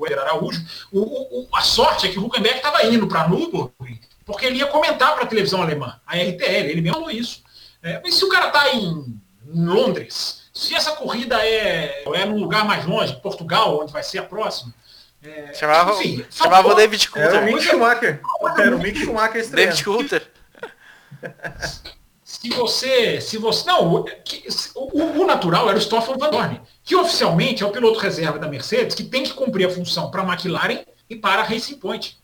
o 0.00 0.06
Eder 0.06 0.18
Araújo. 0.18 0.60
O, 0.90 1.00
o, 1.42 1.48
a 1.54 1.62
sorte 1.62 2.06
é 2.06 2.10
que 2.10 2.18
o 2.18 2.24
Huckenberg 2.24 2.56
estava 2.56 2.84
indo 2.86 3.06
para 3.06 3.28
Nürburgring 3.28 4.00
porque 4.30 4.46
ele 4.46 4.58
ia 4.58 4.66
comentar 4.66 5.14
para 5.14 5.24
a 5.24 5.26
televisão 5.26 5.60
alemã, 5.60 6.00
a 6.06 6.14
RTL, 6.14 6.70
ele 6.70 6.80
mesmo 6.80 6.98
falou 6.98 7.10
isso. 7.10 7.42
É, 7.82 8.00
mas 8.02 8.14
se 8.14 8.24
o 8.24 8.28
cara 8.28 8.46
está 8.46 8.72
em 8.72 9.20
Londres, 9.44 10.42
se 10.54 10.72
essa 10.72 10.92
corrida 10.92 11.44
é, 11.44 12.04
é 12.06 12.24
num 12.24 12.38
lugar 12.38 12.64
mais 12.64 12.86
longe, 12.86 13.18
Portugal, 13.20 13.80
onde 13.82 13.92
vai 13.92 14.04
ser 14.04 14.18
a 14.18 14.22
próxima, 14.22 14.72
é, 15.22 15.52
chamava, 15.52 15.92
enfim, 15.94 16.24
chamava 16.30 16.68
o 16.68 16.74
David 16.74 17.10
Coulter. 17.10 17.28
Era 17.28 17.40
o 17.40 17.44
Mick 17.44 17.60
Schumacher. 17.60 18.20
Era 18.58 18.76
o 18.76 18.78
Mick 18.78 18.98
Schumacher 19.00 19.40
estreando. 19.40 19.70
David 19.70 19.84
Coulter. 19.84 20.30
Se 22.30 22.48
você, 22.50 23.20
se 23.20 23.36
você, 23.36 23.66
não, 23.66 23.92
o, 23.92 24.06
o, 24.76 25.22
o 25.22 25.26
natural 25.26 25.68
era 25.68 25.76
o 25.76 25.80
Stoffel 25.80 26.16
Van 26.16 26.30
Dorn, 26.30 26.60
que 26.84 26.94
oficialmente 26.94 27.62
é 27.62 27.66
o 27.66 27.72
piloto 27.72 27.98
reserva 27.98 28.38
da 28.38 28.46
Mercedes, 28.46 28.94
que 28.94 29.02
tem 29.02 29.24
que 29.24 29.34
cumprir 29.34 29.66
a 29.66 29.70
função 29.70 30.12
para 30.12 30.22
a 30.22 30.24
McLaren 30.24 30.78
e 31.10 31.16
para 31.16 31.42
a 31.42 31.44
Racing 31.44 31.74
Point. 31.74 32.16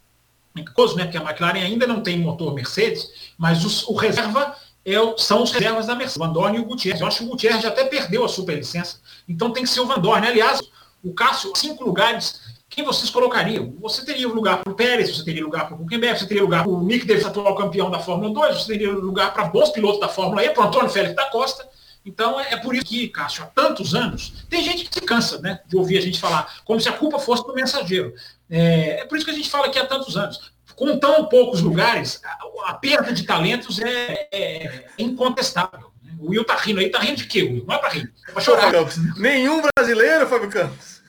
Curioso, 0.74 0.96
né? 0.96 1.04
Porque 1.04 1.18
a 1.18 1.22
McLaren 1.22 1.58
ainda 1.58 1.88
não 1.88 2.02
tem 2.02 2.18
motor 2.20 2.54
Mercedes, 2.54 3.34
mas 3.36 3.64
os, 3.64 3.82
o 3.88 3.94
reserva 3.94 4.56
é, 4.84 4.94
são 5.18 5.42
os 5.42 5.50
reservas 5.50 5.86
da 5.86 5.96
Mercedes, 5.96 6.16
o 6.16 6.20
Van 6.20 6.32
Dorn 6.32 6.56
e 6.56 6.60
o 6.60 6.64
Gutierrez. 6.64 7.00
Eu 7.00 7.08
acho 7.08 7.18
que 7.18 7.24
o 7.24 7.28
Gutierrez 7.28 7.62
já 7.62 7.68
até 7.68 7.84
perdeu 7.84 8.24
a 8.24 8.28
superlicença, 8.28 9.00
então 9.28 9.52
tem 9.52 9.64
que 9.64 9.68
ser 9.68 9.80
o 9.80 9.86
Van 9.86 9.98
Dorn. 9.98 10.24
Aliás, 10.24 10.60
o 11.02 11.12
Cássio, 11.12 11.52
cinco 11.56 11.84
lugares, 11.84 12.40
quem 12.76 12.84
vocês 12.84 13.08
colocariam? 13.08 13.74
Você 13.80 14.04
teria 14.04 14.28
lugar 14.28 14.62
para 14.62 14.70
o 14.70 14.76
Pérez, 14.76 15.16
você 15.16 15.24
teria 15.24 15.42
lugar 15.42 15.66
para 15.66 15.74
o 15.78 15.82
Huckenberg, 15.82 16.18
você 16.18 16.26
teria 16.26 16.42
lugar 16.42 16.62
para 16.62 16.70
o 16.70 16.82
Nick 16.82 17.06
Davis, 17.06 17.24
atual 17.24 17.54
campeão 17.54 17.90
da 17.90 17.98
Fórmula 17.98 18.34
2, 18.34 18.62
você 18.62 18.72
teria 18.74 18.92
lugar 18.92 19.32
para 19.32 19.44
bons 19.44 19.70
pilotos 19.70 19.98
da 19.98 20.08
Fórmula 20.08 20.44
E, 20.44 20.50
para 20.50 20.62
o 20.62 20.68
Antônio 20.68 20.90
Félix 20.90 21.16
da 21.16 21.24
Costa, 21.30 21.66
então 22.04 22.38
é, 22.38 22.52
é, 22.52 22.56
por 22.58 22.74
isso 22.74 22.84
que, 22.84 23.08
Cássio, 23.08 23.44
há 23.44 23.46
tantos 23.46 23.94
anos, 23.94 24.44
tem 24.50 24.62
gente 24.62 24.84
que 24.84 24.94
se 24.94 25.00
cansa 25.00 25.38
né, 25.38 25.58
de 25.66 25.74
ouvir 25.74 25.96
a 25.96 26.02
gente 26.02 26.20
falar, 26.20 26.60
como 26.66 26.78
se 26.78 26.86
a 26.86 26.92
culpa 26.92 27.18
fosse 27.18 27.46
do 27.46 27.54
mensageiro. 27.54 28.12
É, 28.50 29.00
é 29.00 29.04
por 29.06 29.16
isso 29.16 29.24
que 29.24 29.32
a 29.32 29.34
gente 29.34 29.48
fala 29.48 29.68
aqui 29.68 29.78
há 29.78 29.86
tantos 29.86 30.14
anos. 30.14 30.52
Com 30.76 30.98
tão 30.98 31.24
poucos 31.30 31.62
lugares, 31.62 32.20
a, 32.66 32.74
perda 32.74 33.10
de 33.10 33.22
talentos 33.22 33.80
é, 33.80 34.28
é 34.30 34.86
incontestável. 34.98 35.90
O 36.20 36.28
Will 36.28 36.44
tá 36.44 36.56
rindo 36.56 36.80
aí, 36.80 36.90
tá 36.90 36.98
rindo 36.98 37.16
de 37.16 37.24
quê, 37.24 37.42
Will? 37.42 37.64
Não 37.66 37.74
é 37.74 37.78
para 37.78 37.88
rir, 37.88 38.12
é 38.36 38.40
chorar. 38.42 38.70
Nenhum 39.16 39.62
brasileiro, 39.62 40.26
Fábio 40.26 40.50
Campos. 40.50 41.05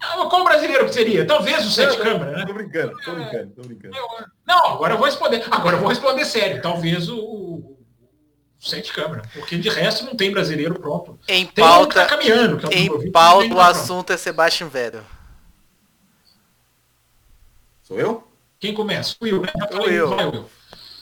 Não, 0.00 0.28
qual 0.28 0.44
brasileiro 0.44 0.84
que 0.86 0.94
seria? 0.94 1.26
Talvez 1.26 1.66
o 1.66 1.70
Sete 1.70 1.96
Câmara, 1.98 2.38
né? 2.38 2.46
Tô 2.46 2.54
brincando, 2.54 2.92
tô 3.04 3.12
brincando, 3.12 3.52
tô 3.54 3.62
brincando. 3.62 3.96
Não, 4.46 4.66
agora 4.66 4.94
eu 4.94 4.98
vou 4.98 5.06
responder. 5.06 5.44
Agora 5.50 5.76
eu 5.76 5.80
vou 5.80 5.88
responder 5.88 6.24
sério. 6.24 6.62
Talvez 6.62 7.08
o, 7.08 7.74
sete 8.64 8.92
câmeras, 8.92 9.26
porque 9.32 9.58
de 9.58 9.68
resto 9.68 10.04
não 10.04 10.16
tem 10.16 10.30
brasileiro 10.30 10.78
pronto. 10.78 11.18
Em 11.28 11.46
tem 11.46 11.64
pauta, 11.64 12.00
um 12.00 12.02
tá 12.02 12.06
caminhando. 12.06 12.68
Que 12.68 12.74
é 12.74 12.78
em 12.78 13.12
pauta 13.12 13.54
o 13.54 13.60
assunto 13.60 14.12
é 14.12 14.16
Sebastian 14.16 14.68
Vettel. 14.68 15.02
Sou 17.82 17.98
eu? 17.98 18.26
Quem 18.58 18.72
começa? 18.72 19.14
O 19.20 19.24
Will, 19.24 19.42
né? 19.42 19.52
O. 19.72 20.08
Vai, 20.08 20.26
Will. 20.26 20.50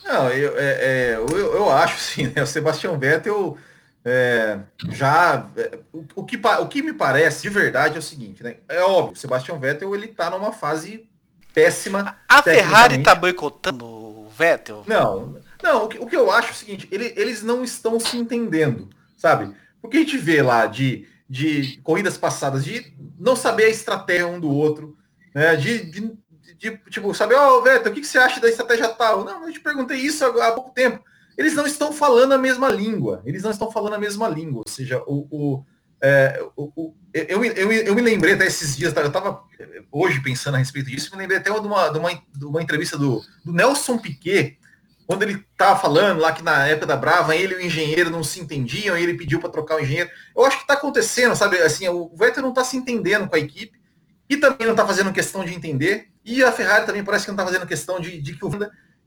Não, 0.03 0.29
eu, 0.29 0.57
é, 0.57 0.63
é, 0.65 1.15
eu, 1.15 1.55
eu, 1.55 1.71
acho 1.71 1.97
sim, 1.97 2.27
né? 2.27 2.43
O 2.43 2.47
Sebastian 2.47 2.97
Vettel 2.97 3.57
é, 4.05 4.59
já. 4.89 5.49
É, 5.55 5.79
o, 5.91 6.05
o, 6.15 6.23
que, 6.25 6.37
o 6.37 6.67
que 6.67 6.81
me 6.81 6.93
parece 6.93 7.41
de 7.41 7.49
verdade 7.49 7.95
é 7.95 7.99
o 7.99 8.01
seguinte, 8.01 8.43
né? 8.43 8.57
É 8.67 8.81
óbvio, 8.81 9.13
o 9.13 9.15
Sebastian 9.15 9.57
Vettel 9.57 9.95
ele 9.95 10.07
tá 10.07 10.29
numa 10.29 10.51
fase 10.51 11.09
péssima. 11.53 12.17
A 12.27 12.41
Ferrari 12.41 13.01
tá 13.01 13.15
boicotando 13.15 13.85
o 13.85 14.29
Vettel? 14.29 14.83
Não, 14.87 15.39
não, 15.61 15.85
o 15.85 15.87
que, 15.87 15.97
o 15.99 16.05
que 16.05 16.15
eu 16.15 16.29
acho 16.31 16.49
é 16.49 16.51
o 16.51 16.55
seguinte, 16.55 16.87
ele, 16.91 17.13
eles 17.15 17.41
não 17.41 17.63
estão 17.63 17.99
se 17.99 18.17
entendendo, 18.17 18.89
sabe? 19.17 19.55
Porque 19.81 19.97
a 19.97 19.99
gente 20.01 20.17
vê 20.17 20.41
lá 20.41 20.65
de, 20.65 21.07
de 21.29 21.79
corridas 21.83 22.17
passadas, 22.17 22.65
de 22.65 22.93
não 23.17 23.35
saber 23.35 23.65
a 23.65 23.69
estratégia 23.69 24.27
um 24.27 24.39
do 24.39 24.49
outro, 24.49 24.97
né? 25.33 25.55
De, 25.55 25.85
de, 25.89 26.17
de 26.57 26.77
tipo, 26.89 27.13
saber, 27.13 27.35
ó, 27.35 27.57
oh, 27.57 27.61
Veto, 27.61 27.89
o 27.89 27.93
que, 27.93 28.01
que 28.01 28.07
você 28.07 28.17
acha 28.17 28.41
da 28.41 28.49
estratégia 28.49 28.89
tal? 28.89 29.23
Não, 29.23 29.47
eu 29.47 29.53
te 29.53 29.59
perguntei 29.59 29.97
isso 29.97 30.25
há, 30.25 30.51
pouco 30.51 30.71
tempo. 30.71 31.03
Eles 31.37 31.53
não 31.53 31.65
estão 31.65 31.91
falando 31.91 32.33
a 32.33 32.37
mesma 32.37 32.69
língua, 32.69 33.21
eles 33.25 33.43
não 33.43 33.51
estão 33.51 33.71
falando 33.71 33.93
a 33.93 33.99
mesma 33.99 34.27
língua, 34.27 34.63
ou 34.65 34.71
seja, 34.71 35.01
o, 35.07 35.27
o, 35.31 35.65
é, 36.01 36.43
o, 36.55 36.93
eu, 37.13 37.43
eu, 37.43 37.71
eu, 37.71 37.95
me 37.95 38.01
lembrei 38.01 38.33
até 38.33 38.45
esses 38.45 38.75
dias, 38.75 38.93
eu 38.95 39.07
estava 39.07 39.43
hoje 39.91 40.21
pensando 40.21 40.55
a 40.55 40.57
respeito 40.57 40.89
disso, 40.89 41.11
me 41.11 41.17
lembrei 41.17 41.39
até 41.39 41.51
de 41.51 41.59
uma, 41.59 41.89
de 41.89 41.97
uma, 41.97 42.11
de 42.11 42.45
uma 42.45 42.61
entrevista 42.61 42.97
do, 42.97 43.21
do 43.43 43.53
Nelson 43.53 43.97
Piquet, 43.97 44.57
quando 45.05 45.23
ele 45.23 45.45
estava 45.51 45.79
falando 45.79 46.19
lá 46.19 46.31
que 46.31 46.41
na 46.41 46.67
época 46.67 46.87
da 46.87 46.95
Brava, 46.95 47.35
ele 47.35 47.53
e 47.53 47.57
o 47.57 47.61
engenheiro 47.61 48.09
não 48.09 48.23
se 48.23 48.39
entendiam, 48.39 48.97
e 48.97 49.03
ele 49.03 49.15
pediu 49.15 49.39
para 49.39 49.49
trocar 49.49 49.75
o 49.75 49.79
engenheiro. 49.79 50.09
Eu 50.35 50.45
acho 50.45 50.57
que 50.57 50.63
está 50.63 50.75
acontecendo, 50.75 51.35
sabe? 51.35 51.57
Assim, 51.57 51.87
o 51.89 52.09
Vettel 52.15 52.41
não 52.41 52.49
está 52.49 52.63
se 52.63 52.77
entendendo 52.77 53.27
com 53.27 53.35
a 53.35 53.39
equipe, 53.39 53.77
e 54.29 54.37
também 54.37 54.65
não 54.65 54.71
está 54.71 54.85
fazendo 54.85 55.11
questão 55.11 55.43
de 55.43 55.53
entender, 55.53 56.07
e 56.25 56.43
a 56.43 56.51
Ferrari 56.51 56.85
também 56.85 57.03
parece 57.03 57.25
que 57.25 57.31
não 57.31 57.35
está 57.35 57.45
fazendo 57.45 57.67
questão 57.67 57.99
de, 57.99 58.21
de 58.21 58.35
que 58.35 58.45
o 58.45 58.49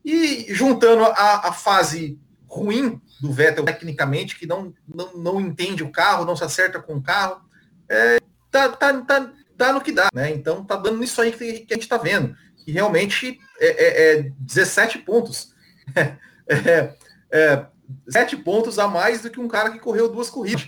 e 0.07 0.53
juntando 0.53 1.03
a, 1.03 1.49
a 1.49 1.51
fase 1.51 2.17
ruim 2.47 3.01
do 3.19 3.33
Vettel 3.33 3.65
tecnicamente, 3.65 4.39
que 4.39 4.45
não, 4.45 4.73
não, 4.87 5.17
não 5.17 5.41
entende 5.41 5.83
o 5.83 5.91
carro, 5.91 6.23
não 6.23 6.35
se 6.35 6.43
acerta 6.43 6.79
com 6.79 6.95
o 6.95 7.01
carro, 7.03 7.41
é, 7.89 8.19
tá, 8.49 8.69
tá, 8.69 9.01
tá, 9.01 9.33
dá 9.55 9.73
no 9.73 9.81
que 9.81 9.91
dá, 9.91 10.07
né? 10.13 10.31
Então 10.31 10.63
tá 10.63 10.77
dando 10.77 11.03
isso 11.03 11.21
aí 11.21 11.31
que, 11.31 11.59
que 11.65 11.73
a 11.73 11.75
gente 11.75 11.83
está 11.83 11.97
vendo. 11.97 12.35
E 12.65 12.71
realmente 12.71 13.37
é, 13.59 13.67
é, 13.67 14.19
é 14.19 14.31
17 14.39 14.99
pontos 14.99 15.53
é, 16.47 16.93
é, 17.29 17.65
sete 18.07 18.37
pontos 18.37 18.79
a 18.79 18.87
mais 18.87 19.21
do 19.21 19.29
que 19.29 19.39
um 19.39 19.47
cara 19.47 19.71
que 19.71 19.79
correu 19.79 20.09
duas 20.09 20.29
corridas. 20.29 20.67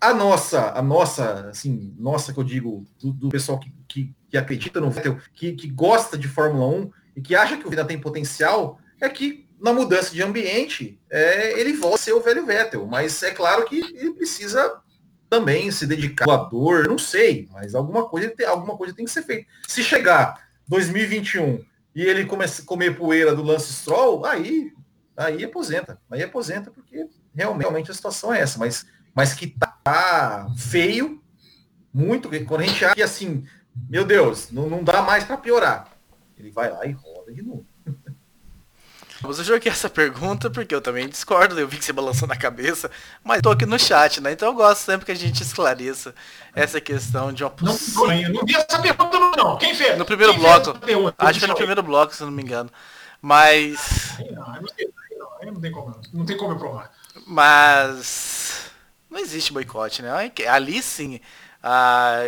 A 0.00 0.14
nossa, 0.14 0.70
a 0.70 0.82
nossa, 0.82 1.48
assim, 1.48 1.94
nossa 1.98 2.32
que 2.32 2.38
eu 2.38 2.44
digo, 2.44 2.84
do, 3.00 3.12
do 3.12 3.28
pessoal 3.28 3.58
que, 3.58 3.72
que, 3.88 4.14
que, 4.30 4.36
acredita 4.36 4.80
no 4.80 4.90
Vettel, 4.90 5.18
que, 5.32 5.52
que 5.52 5.68
gosta 5.68 6.16
de 6.16 6.28
Fórmula 6.28 6.66
1, 6.66 6.90
e 7.16 7.20
que 7.20 7.34
acha 7.34 7.56
que 7.56 7.66
o 7.66 7.70
Vettel 7.70 7.86
tem 7.86 8.00
potencial, 8.00 8.78
é 9.00 9.08
que 9.08 9.46
na 9.60 9.72
mudança 9.72 10.12
de 10.12 10.22
ambiente 10.22 11.00
é, 11.10 11.58
ele 11.58 11.72
volta 11.72 11.96
a 11.96 11.98
ser 11.98 12.12
o 12.12 12.20
velho 12.20 12.44
Vettel. 12.44 12.86
Mas 12.86 13.22
é 13.22 13.30
claro 13.30 13.64
que 13.64 13.78
ele 13.78 14.12
precisa 14.12 14.80
também 15.28 15.70
se 15.70 15.86
dedicar 15.86 16.30
à 16.30 16.36
dor, 16.36 16.86
não 16.86 16.98
sei, 16.98 17.48
mas 17.52 17.74
alguma 17.74 18.06
coisa, 18.08 18.32
alguma 18.46 18.76
coisa 18.76 18.94
tem 18.94 19.04
que 19.04 19.10
ser 19.10 19.22
feita. 19.22 19.46
Se 19.66 19.82
chegar 19.82 20.48
2021 20.68 21.64
e 21.94 22.02
ele 22.02 22.24
começa 22.24 22.62
a 22.62 22.64
comer 22.64 22.96
poeira 22.96 23.34
do 23.34 23.42
Lance 23.42 23.72
Stroll, 23.72 24.24
aí, 24.24 24.72
aí 25.16 25.44
aposenta. 25.44 25.98
Aí 26.10 26.22
aposenta 26.22 26.70
porque 26.70 27.08
realmente 27.34 27.90
a 27.90 27.94
situação 27.94 28.32
é 28.32 28.40
essa. 28.40 28.58
Mas, 28.58 28.86
mas 29.14 29.32
que 29.32 29.46
tá 29.46 30.48
feio, 30.56 31.22
muito, 31.92 32.28
quando 32.44 32.62
a 32.62 32.66
gente 32.66 32.84
acha 32.84 32.94
que 32.94 33.02
assim, 33.02 33.46
meu 33.88 34.04
Deus, 34.04 34.50
não, 34.50 34.68
não 34.68 34.82
dá 34.82 35.02
mais 35.02 35.24
para 35.24 35.36
piorar. 35.36 35.93
Ele 36.38 36.50
vai 36.50 36.70
lá 36.70 36.84
e 36.86 36.92
roda 36.92 37.32
de 37.32 37.42
novo. 37.42 37.66
Você 39.22 39.42
joguei 39.42 39.72
essa 39.72 39.88
pergunta 39.88 40.50
porque 40.50 40.74
eu 40.74 40.82
também 40.82 41.08
discordo, 41.08 41.58
eu 41.58 41.66
vi 41.66 41.78
que 41.78 41.84
você 41.84 41.92
balançou 41.92 42.28
na 42.28 42.36
cabeça, 42.36 42.90
mas 43.22 43.40
tô 43.40 43.50
aqui 43.50 43.64
no 43.64 43.78
chat, 43.78 44.20
né? 44.20 44.32
Então 44.32 44.48
eu 44.48 44.54
gosto 44.54 44.80
sempre 44.80 45.06
que 45.06 45.12
a 45.12 45.16
gente 45.16 45.42
esclareça 45.42 46.14
essa 46.54 46.80
questão 46.80 47.32
de 47.32 47.42
uma 47.42 47.50
possível... 47.50 48.06
Não, 48.08 48.40
não 48.40 48.44
vi 48.44 48.54
essa 48.54 48.78
pergunta 48.80 49.18
não. 49.18 49.56
Quem 49.56 49.74
fez? 49.74 49.96
No 49.96 50.04
primeiro 50.04 50.32
Quem 50.32 50.42
bloco. 50.42 50.78
Acho 51.16 51.34
que 51.34 51.40
foi 51.40 51.48
no 51.48 51.54
primeiro 51.54 51.82
bloco, 51.82 52.14
se 52.14 52.22
não 52.22 52.30
me 52.30 52.42
engano. 52.42 52.70
Mas... 53.22 54.18
Não, 54.30 55.52
não, 55.52 55.60
tem 55.60 55.72
como, 55.72 56.00
não 56.12 56.26
tem 56.26 56.36
como 56.36 56.52
eu 56.52 56.58
provar. 56.58 56.92
Mas... 57.26 58.70
Não 59.08 59.18
existe 59.18 59.52
boicote, 59.52 60.02
né? 60.02 60.10
Ali 60.48 60.82
sim 60.82 61.20
ah, 61.66 62.18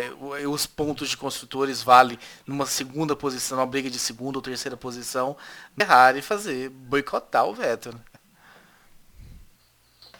os 0.49 0.65
pontos 0.65 1.09
de 1.09 1.15
construtores 1.15 1.83
vale 1.83 2.17
numa 2.45 2.65
segunda 2.65 3.15
posição, 3.15 3.59
uma 3.59 3.67
briga 3.67 3.87
de 3.87 3.99
segunda 3.99 4.39
ou 4.39 4.41
terceira 4.41 4.75
posição, 4.75 5.37
errar 5.79 6.17
e 6.17 6.23
fazer, 6.23 6.69
boicotar 6.69 7.45
o 7.45 7.53
Vettel. 7.53 7.93
Né? 7.93 7.99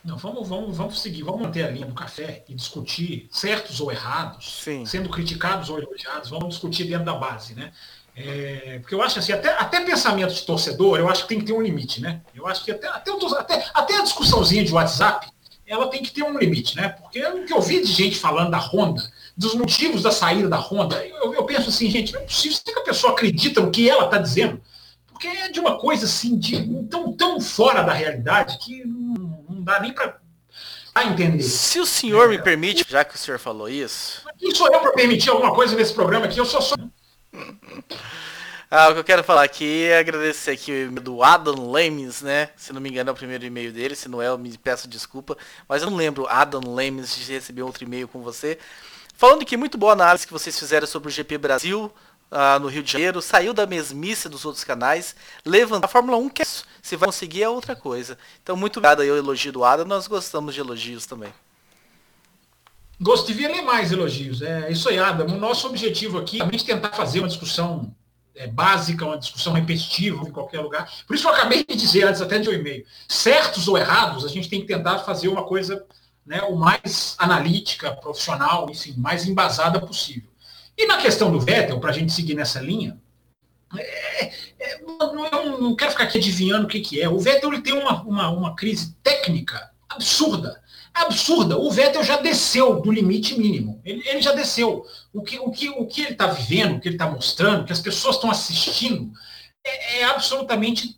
Não, 0.05 0.17
vamos, 0.17 0.47
vamos, 0.47 0.77
vamos 0.77 1.01
seguir, 1.01 1.23
vamos 1.23 1.41
manter 1.41 1.63
a 1.63 1.71
linha 1.71 1.87
do 1.87 1.95
café 1.95 2.45
e 2.47 2.53
discutir 2.53 3.27
certos 3.31 3.81
ou 3.81 3.91
errados, 3.91 4.61
Sim. 4.63 4.85
sendo 4.85 5.09
criticados 5.09 5.71
ou 5.71 5.79
elogiados, 5.79 6.29
vamos 6.29 6.49
discutir 6.49 6.83
dentro 6.83 7.05
da 7.05 7.15
base, 7.15 7.55
né? 7.55 7.73
É, 8.15 8.77
porque 8.79 8.93
eu 8.93 9.01
acho 9.01 9.17
assim, 9.17 9.31
até, 9.31 9.49
até 9.59 9.83
pensamento 9.83 10.33
de 10.33 10.43
torcedor, 10.43 10.99
eu 10.99 11.09
acho 11.09 11.23
que 11.23 11.29
tem 11.29 11.39
que 11.39 11.45
ter 11.45 11.53
um 11.53 11.61
limite, 11.61 12.01
né? 12.01 12.21
Eu 12.35 12.45
acho 12.45 12.63
que 12.63 12.71
até, 12.71 12.87
até, 12.87 13.11
até, 13.11 13.71
até 13.73 13.97
a 13.97 14.03
discussãozinha 14.03 14.63
de 14.63 14.71
WhatsApp, 14.71 15.27
ela 15.67 15.89
tem 15.89 16.01
que 16.01 16.11
ter 16.11 16.23
um 16.23 16.37
limite, 16.37 16.77
né? 16.77 16.89
Porque 16.89 17.23
o 17.25 17.45
que 17.45 17.53
eu 17.53 17.61
vi 17.61 17.81
de 17.81 17.91
gente 17.91 18.17
falando 18.17 18.51
da 18.51 18.57
Honda, 18.57 19.03
dos 19.35 19.53
motivos 19.53 20.01
da 20.01 20.11
saída 20.11 20.47
da 20.47 20.57
Honda, 20.57 21.05
eu, 21.05 21.33
eu 21.33 21.43
penso 21.43 21.69
assim, 21.69 21.89
gente, 21.91 22.13
não 22.13 22.21
é 22.21 22.23
possível 22.23 22.57
que 22.63 22.79
a 22.79 22.83
pessoa 22.83 23.13
acredita 23.13 23.59
no 23.59 23.69
que 23.69 23.89
ela 23.89 24.05
está 24.05 24.17
dizendo, 24.17 24.61
porque 25.07 25.27
é 25.27 25.49
de 25.49 25.59
uma 25.59 25.77
coisa 25.77 26.05
assim, 26.05 26.39
de, 26.39 26.65
tão, 26.89 27.11
tão 27.11 27.41
fora 27.41 27.83
da 27.83 27.91
realidade 27.91 28.57
que 28.59 28.85
não, 28.85 29.45
não 29.49 29.63
dá 29.63 29.79
nem 29.81 29.93
para 29.93 30.17
entender. 31.05 31.43
Se 31.43 31.79
o 31.79 31.85
senhor 31.85 32.25
é, 32.25 32.37
me 32.37 32.41
permite, 32.41 32.85
já 32.87 33.03
que 33.03 33.15
o 33.15 33.17
senhor 33.17 33.37
falou 33.37 33.67
isso. 33.67 34.23
Quem 34.39 34.55
sou 34.55 34.71
eu 34.71 34.79
para 34.79 34.93
permitir 34.93 35.29
alguma 35.29 35.53
coisa 35.53 35.75
nesse 35.75 35.93
programa 35.93 36.25
aqui? 36.27 36.39
Eu 36.39 36.45
sou 36.45 36.61
só. 36.61 36.75
Ah, 38.69 38.89
o 38.89 38.93
que 38.93 38.99
eu 38.99 39.03
quero 39.03 39.23
falar 39.23 39.43
aqui 39.43 39.85
é 39.85 39.97
agradecer 39.97 40.51
aqui 40.51 40.87
do 40.87 41.23
Adam 41.23 41.71
Lemes, 41.71 42.21
né? 42.21 42.49
Se 42.57 42.73
não 42.73 42.81
me 42.81 42.89
engano 42.89 43.09
é 43.09 43.13
o 43.13 43.15
primeiro 43.15 43.45
e-mail 43.45 43.71
dele, 43.71 43.95
se 43.95 44.09
não 44.09 44.21
é 44.21 44.27
eu 44.27 44.37
me 44.37 44.57
peço 44.57 44.89
desculpa, 44.89 45.37
mas 45.69 45.81
eu 45.81 45.89
não 45.89 45.95
lembro 45.95 46.27
Adam 46.27 46.75
Lemes 46.75 47.15
de 47.15 47.31
receber 47.31 47.61
outro 47.61 47.85
e-mail 47.85 48.09
com 48.09 48.21
você. 48.21 48.59
Falando 49.15 49.45
que 49.45 49.55
muito 49.55 49.77
boa 49.77 49.93
análise 49.93 50.27
que 50.27 50.33
vocês 50.33 50.59
fizeram 50.59 50.85
sobre 50.85 51.07
o 51.07 51.11
GP 51.11 51.37
Brasil 51.37 51.89
uh, 52.29 52.59
no 52.59 52.67
Rio 52.67 52.83
de 52.83 52.91
Janeiro, 52.91 53.21
saiu 53.21 53.53
da 53.53 53.65
mesmice 53.65 54.27
dos 54.27 54.43
outros 54.43 54.65
canais, 54.65 55.15
levantou 55.45 55.85
a 55.85 55.89
Fórmula 55.89 56.17
1 56.17 56.29
que 56.29 56.41
é. 56.41 56.45
Se 56.81 56.95
vai 56.97 57.07
conseguir 57.07 57.43
é 57.43 57.49
outra 57.49 57.73
coisa. 57.73 58.17
Então 58.43 58.57
muito 58.57 58.79
obrigado 58.79 59.01
aí 59.01 59.09
ao 59.09 59.15
elogio 59.15 59.53
do 59.53 59.63
Adam, 59.63 59.85
nós 59.85 60.07
gostamos 60.07 60.53
de 60.53 60.59
elogios 60.59 61.05
também. 61.05 61.33
Gosto, 62.99 63.27
devia 63.27 63.47
ler 63.47 63.61
mais 63.61 63.93
elogios. 63.93 64.41
É 64.41 64.69
isso 64.71 64.89
aí, 64.89 64.99
Adam. 64.99 65.27
O 65.27 65.39
nosso 65.39 65.67
objetivo 65.67 66.17
aqui 66.17 66.41
é 66.41 66.43
a 66.43 66.51
gente 66.51 66.65
tentar 66.65 66.89
fazer 66.89 67.19
uma 67.19 67.27
discussão 67.29 67.95
é, 68.37 68.47
básica, 68.47 69.05
uma 69.05 69.17
discussão 69.17 69.53
repetitiva 69.53 70.27
em 70.27 70.31
qualquer 70.31 70.61
lugar. 70.61 70.91
Por 71.05 71.15
isso 71.15 71.27
eu 71.27 71.33
acabei 71.33 71.65
de 71.65 71.75
dizer 71.75 72.03
antes 72.03 72.21
até 72.21 72.39
de 72.39 72.49
um 72.49 72.53
e-mail. 72.53 72.85
Certos 73.07 73.67
ou 73.67 73.77
errados, 73.77 74.23
a 74.23 74.29
gente 74.29 74.49
tem 74.49 74.61
que 74.61 74.67
tentar 74.67 74.99
fazer 74.99 75.27
uma 75.27 75.43
coisa 75.43 75.85
né, 76.25 76.41
o 76.43 76.55
mais 76.55 77.15
analítica, 77.17 77.91
profissional, 77.91 78.69
enfim, 78.69 78.93
mais 78.97 79.27
embasada 79.27 79.79
possível. 79.79 80.29
E 80.77 80.85
na 80.85 80.97
questão 80.97 81.31
do 81.31 81.39
Vettel, 81.39 81.79
para 81.79 81.89
a 81.89 81.93
gente 81.93 82.11
seguir 82.11 82.35
nessa 82.35 82.59
linha, 82.59 82.99
é, 83.75 84.25
é, 84.59 84.81
não, 84.81 85.59
não, 85.59 85.75
quero 85.75 85.91
ficar 85.91 86.03
aqui 86.03 86.17
adivinhando 86.17 86.65
o 86.65 86.69
que, 86.69 86.79
que 86.79 87.01
é. 87.01 87.09
O 87.09 87.19
Vettel 87.19 87.51
ele 87.51 87.61
tem 87.61 87.73
uma, 87.73 88.01
uma, 88.03 88.29
uma 88.29 88.55
crise 88.55 88.95
técnica 89.03 89.71
absurda 89.89 90.61
absurda. 91.01 91.57
O 91.57 91.69
Vettel 91.71 92.03
já 92.03 92.17
desceu 92.17 92.81
do 92.81 92.91
limite 92.91 93.37
mínimo. 93.37 93.79
Ele, 93.85 94.01
ele 94.07 94.21
já 94.21 94.33
desceu. 94.33 94.85
O 95.17 95.23
que, 95.23 95.39
o, 95.39 95.49
que, 95.49 95.69
o 95.69 95.87
que 95.87 96.01
ele 96.01 96.11
está 96.11 96.27
vivendo, 96.27 96.77
o 96.77 96.79
que 96.79 96.87
ele 96.87 96.95
está 96.95 97.09
mostrando, 97.09 97.61
o 97.61 97.65
que 97.65 97.73
as 97.73 97.81
pessoas 97.81 98.15
estão 98.15 98.29
assistindo, 98.29 99.11
é, 99.65 99.99
é, 99.99 100.03
absolutamente 100.03 100.97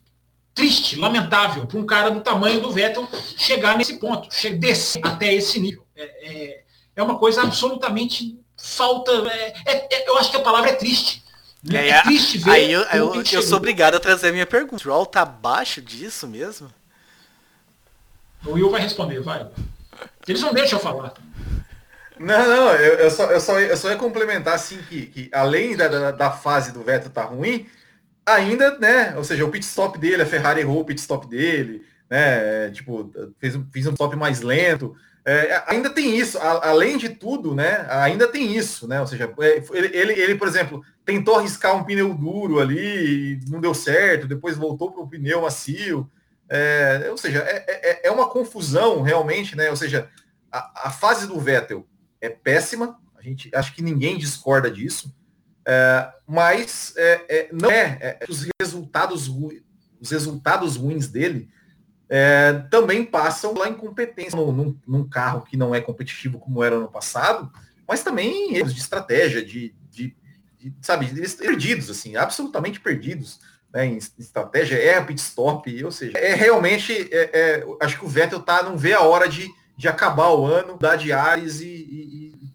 triste, 0.53 0.97
lamentável 0.97 1.65
para 1.65 1.79
um 1.79 1.85
cara 1.85 2.11
do 2.11 2.19
tamanho 2.19 2.59
do 2.59 2.69
Vettel 2.69 3.07
chegar 3.37 3.77
nesse 3.77 3.97
ponto, 3.97 4.27
descer 4.57 5.05
até 5.05 5.33
esse 5.33 5.57
nível. 5.59 5.85
É, 5.95 6.03
é, 6.03 6.63
é 6.97 7.03
uma 7.03 7.17
coisa 7.17 7.43
absolutamente 7.43 8.37
falta. 8.57 9.11
É, 9.31 9.53
é, 9.65 9.95
é, 9.95 10.09
eu 10.09 10.17
acho 10.17 10.31
que 10.31 10.37
a 10.37 10.41
palavra 10.41 10.71
é 10.71 10.75
triste. 10.75 11.23
É, 11.71 11.89
é 11.89 12.01
triste 12.01 12.37
ver. 12.37 12.51
Aí 12.51 12.71
eu, 12.71 12.81
eu, 12.81 13.23
eu 13.23 13.41
sou 13.41 13.57
obrigado 13.57 13.95
a 13.95 13.99
trazer 14.01 14.29
a 14.29 14.31
minha 14.33 14.45
pergunta. 14.45 14.75
O 14.75 14.79
Stroll 14.79 15.05
tá 15.05 15.21
abaixo 15.21 15.81
disso 15.81 16.27
mesmo? 16.27 16.69
O 18.45 18.51
Will 18.51 18.69
vai 18.69 18.81
responder, 18.81 19.21
vai. 19.21 19.47
Eles 20.27 20.41
não 20.41 20.53
deixam 20.53 20.77
eu 20.77 20.83
falar. 20.83 21.13
Não, 22.19 22.47
não, 22.47 22.75
eu, 22.75 22.95
eu, 22.95 23.09
só, 23.11 23.31
eu, 23.31 23.39
só, 23.39 23.59
eu 23.59 23.77
só 23.77 23.89
ia 23.89 23.95
complementar 23.95 24.53
assim 24.53 24.77
que, 24.89 25.05
que 25.05 25.29
além 25.33 25.75
da, 25.75 25.87
da, 25.87 26.11
da 26.11 26.31
fase 26.31 26.73
do 26.73 26.83
Vettel 26.83 27.09
tá 27.09 27.23
ruim, 27.23 27.65
ainda, 28.25 28.77
né? 28.77 29.15
Ou 29.15 29.23
seja, 29.23 29.45
o 29.45 29.49
pit 29.49 29.65
stop 29.65 29.97
dele, 29.97 30.21
a 30.21 30.25
Ferrari 30.25 30.61
errou 30.61 30.81
o 30.81 30.85
pit 30.85 30.99
stop 30.99 31.27
dele, 31.27 31.81
né? 32.09 32.69
Tipo, 32.71 33.09
fez, 33.39 33.57
fez 33.71 33.87
um 33.87 33.93
stop 33.93 34.15
mais 34.15 34.41
lento. 34.41 34.95
É, 35.25 35.63
ainda 35.67 35.89
tem 35.89 36.17
isso, 36.17 36.37
a, 36.39 36.69
além 36.69 36.97
de 36.97 37.09
tudo, 37.09 37.55
né? 37.55 37.85
Ainda 37.89 38.27
tem 38.27 38.55
isso, 38.55 38.87
né? 38.87 38.99
Ou 38.99 39.07
seja, 39.07 39.31
é, 39.39 39.63
ele, 39.71 39.97
ele, 39.97 40.13
ele, 40.13 40.35
por 40.35 40.47
exemplo, 40.47 40.83
tentou 41.05 41.35
arriscar 41.35 41.75
um 41.75 41.83
pneu 41.83 42.13
duro 42.13 42.59
ali, 42.59 43.39
não 43.47 43.61
deu 43.61 43.73
certo, 43.73 44.27
depois 44.27 44.57
voltou 44.57 44.91
para 44.91 45.01
o 45.01 45.07
pneu 45.07 45.41
macio. 45.41 46.09
É, 46.49 47.07
ou 47.11 47.17
seja, 47.17 47.39
é, 47.47 47.63
é, 47.67 48.07
é, 48.07 48.11
uma 48.11 48.27
confusão 48.27 49.01
realmente, 49.03 49.55
né? 49.55 49.69
Ou 49.69 49.75
seja, 49.75 50.09
a, 50.51 50.87
a, 50.87 50.89
fase 50.89 51.27
do 51.27 51.39
Vettel 51.39 51.85
é 52.21 52.29
péssima, 52.29 52.99
a 53.17 53.21
gente 53.21 53.49
acho 53.53 53.73
que 53.73 53.81
ninguém 53.81 54.17
discorda 54.17 54.69
disso, 54.69 55.13
é, 55.65 56.11
mas 56.27 56.93
é, 56.97 57.25
é, 57.29 57.49
não 57.51 57.69
é, 57.69 57.97
é 58.01 58.25
os 58.27 58.47
resultados 58.61 59.29
os 60.01 60.11
resultados 60.11 60.77
ruins 60.77 61.07
dele 61.07 61.49
também 62.71 63.05
passam 63.05 63.53
pela 63.53 63.69
incompetência 63.69 64.35
num, 64.35 64.75
num, 64.87 65.07
carro 65.07 65.41
que 65.41 65.55
não 65.55 65.75
é 65.75 65.79
competitivo 65.79 66.39
como 66.39 66.63
era 66.63 66.79
no 66.79 66.89
passado, 66.89 67.51
mas 67.87 68.01
também 68.01 68.55
erros 68.55 68.73
de 68.73 68.79
estratégia, 68.79 69.45
de, 69.45 69.75
de, 69.91 70.15
de 70.57 70.73
sabe, 70.81 71.05
eles 71.05 71.35
perdidos 71.35 71.87
assim, 71.87 72.15
absolutamente 72.15 72.79
perdidos 72.79 73.39
né, 73.71 73.85
em 73.85 73.97
estratégia, 73.97 74.75
é 74.75 74.99
pit 75.01 75.21
stop, 75.21 75.83
ou 75.83 75.91
seja, 75.91 76.17
é 76.17 76.33
realmente, 76.33 76.93
é, 77.11 77.29
é, 77.33 77.65
acho 77.81 77.99
que 77.99 78.05
o 78.05 78.09
Vettel 78.09 78.39
tá, 78.39 78.63
não 78.63 78.77
vê 78.77 78.93
a 78.93 79.01
hora 79.01 79.27
de, 79.27 79.49
de 79.79 79.87
acabar 79.87 80.31
o 80.31 80.45
ano, 80.45 80.77
dar 80.77 80.97
de 80.97 81.13
ares 81.13 81.61
e, 81.61 81.65
e, 81.65 82.53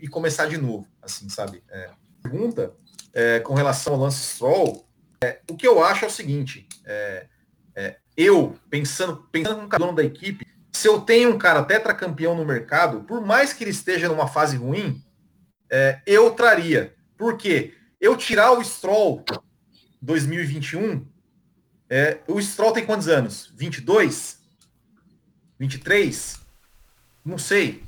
e 0.00 0.08
começar 0.08 0.46
de 0.46 0.58
novo, 0.58 0.88
assim, 1.00 1.28
sabe? 1.28 1.62
É. 1.70 1.88
Pergunta 2.20 2.74
é, 3.12 3.38
com 3.38 3.54
relação 3.54 3.92
ao 3.92 4.00
Lance 4.00 4.34
Stroll, 4.34 4.84
é, 5.22 5.38
o 5.48 5.56
que 5.56 5.68
eu 5.68 5.84
acho 5.84 6.04
é 6.04 6.08
o 6.08 6.10
seguinte, 6.10 6.66
é, 6.84 7.28
é, 7.76 7.96
eu, 8.16 8.58
pensando, 8.68 9.18
pensando 9.30 9.62
no 9.62 9.68
dono 9.68 9.94
da 9.94 10.02
equipe, 10.02 10.44
se 10.72 10.88
eu 10.88 11.00
tenho 11.00 11.32
um 11.32 11.38
cara 11.38 11.62
tetracampeão 11.62 12.34
no 12.34 12.44
mercado, 12.44 13.04
por 13.04 13.24
mais 13.24 13.52
que 13.52 13.62
ele 13.62 13.70
esteja 13.70 14.08
numa 14.08 14.26
fase 14.26 14.56
ruim, 14.56 15.00
eu 16.04 16.32
traria. 16.32 16.92
Por 17.16 17.36
quê? 17.36 17.74
Eu 18.00 18.16
tirar 18.16 18.50
o 18.50 18.64
Stroll 18.64 19.24
2021, 20.02 21.06
é, 21.88 22.18
o 22.26 22.42
Stroll 22.42 22.72
tem 22.72 22.84
quantos 22.84 23.06
anos? 23.06 23.52
22? 23.54 24.40
23? 25.56 26.43
Não 27.24 27.38
sei. 27.38 27.82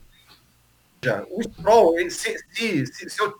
Já, 1.04 1.24
o 1.30 1.42
Stroll, 1.42 1.98
se, 2.10 2.36
se, 2.52 2.86
se, 2.86 3.10
se, 3.10 3.22
eu 3.22 3.34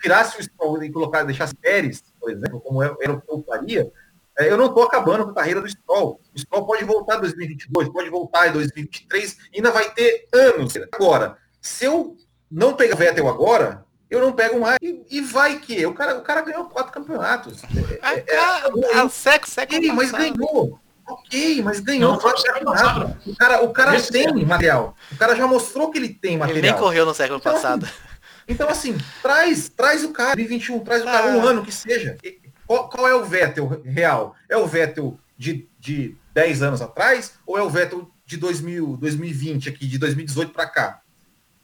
tirasse 0.00 0.38
o 0.38 0.42
Stroll 0.42 0.82
e 0.82 0.90
colocar, 0.90 1.22
deixasse 1.22 1.54
Pérez, 1.54 2.02
por 2.18 2.30
exemplo, 2.30 2.60
como 2.60 2.82
era 2.82 3.12
o 3.12 3.20
que 3.20 3.30
eu 3.30 3.44
faria, 3.46 3.92
é, 4.38 4.50
eu 4.50 4.56
não 4.56 4.66
estou 4.66 4.84
acabando 4.84 5.24
com 5.24 5.30
a 5.30 5.34
carreira 5.34 5.60
do 5.60 5.68
Stroll. 5.68 6.20
O 6.34 6.38
Stroll 6.38 6.64
pode 6.64 6.84
voltar 6.84 7.18
em 7.18 7.20
2022, 7.20 7.88
pode 7.88 8.08
voltar 8.08 8.48
em 8.48 8.52
2023, 8.52 9.36
ainda 9.54 9.70
vai 9.70 9.92
ter 9.92 10.28
anos. 10.32 10.72
Agora, 10.92 11.36
se 11.60 11.84
eu 11.84 12.16
não 12.50 12.74
pegar 12.74 12.96
Vettel 12.96 13.28
agora, 13.28 13.84
eu 14.08 14.20
não 14.20 14.32
pego 14.32 14.60
mais. 14.60 14.78
E, 14.80 15.04
e 15.10 15.20
vai 15.20 15.58
que 15.58 15.84
o 15.84 15.92
cara, 15.92 16.16
o 16.16 16.22
cara 16.22 16.40
ganhou 16.42 16.64
quatro 16.66 16.92
campeonatos. 16.92 17.62
É, 18.02 18.14
é, 18.14 18.24
é, 18.28 18.98
é, 18.98 19.08
século, 19.08 19.50
século 19.50 19.94
mas 19.94 20.12
ganhou. 20.12 20.80
Ok, 21.08 21.62
mas 21.62 21.80
ganhou 21.80 22.12
não, 22.12 22.18
campeonatos. 22.18 23.26
O 23.26 23.34
cara, 23.34 23.64
o 23.64 23.72
cara 23.72 24.02
tem 24.02 24.44
material. 24.44 24.94
O 25.10 25.16
cara 25.16 25.34
já 25.34 25.46
mostrou 25.46 25.90
que 25.90 25.96
ele 25.96 26.10
tem 26.10 26.36
material. 26.36 26.58
Ele 26.58 26.70
nem 26.70 26.78
correu 26.78 27.06
no 27.06 27.14
século 27.14 27.38
então, 27.38 27.52
passado. 27.52 27.84
Assim, 27.84 27.94
então, 28.46 28.68
assim, 28.68 28.98
traz, 29.22 29.68
traz 29.70 30.04
o 30.04 30.10
cara, 30.10 30.36
2021, 30.36 30.80
traz 30.80 31.02
o 31.02 31.06
cara 31.06 31.32
ah. 31.32 31.36
um 31.36 31.46
ano 31.46 31.64
que 31.64 31.72
seja. 31.72 32.16
Qual, 32.66 32.88
qual, 32.90 33.08
é 33.08 33.14
o 33.14 33.24
Vettel 33.24 33.80
real? 33.84 34.36
É 34.48 34.56
o 34.56 34.66
Vettel 34.66 35.18
de, 35.36 35.66
de 35.78 36.14
10 36.34 36.62
anos 36.62 36.82
atrás 36.82 37.34
ou 37.46 37.58
é 37.58 37.62
o 37.62 37.70
Vettel 37.70 38.10
de 38.26 38.36
2000, 38.36 38.98
2020 38.98 39.68
aqui, 39.70 39.86
de 39.86 39.96
2018 39.96 40.52
para 40.52 40.66
cá? 40.66 41.00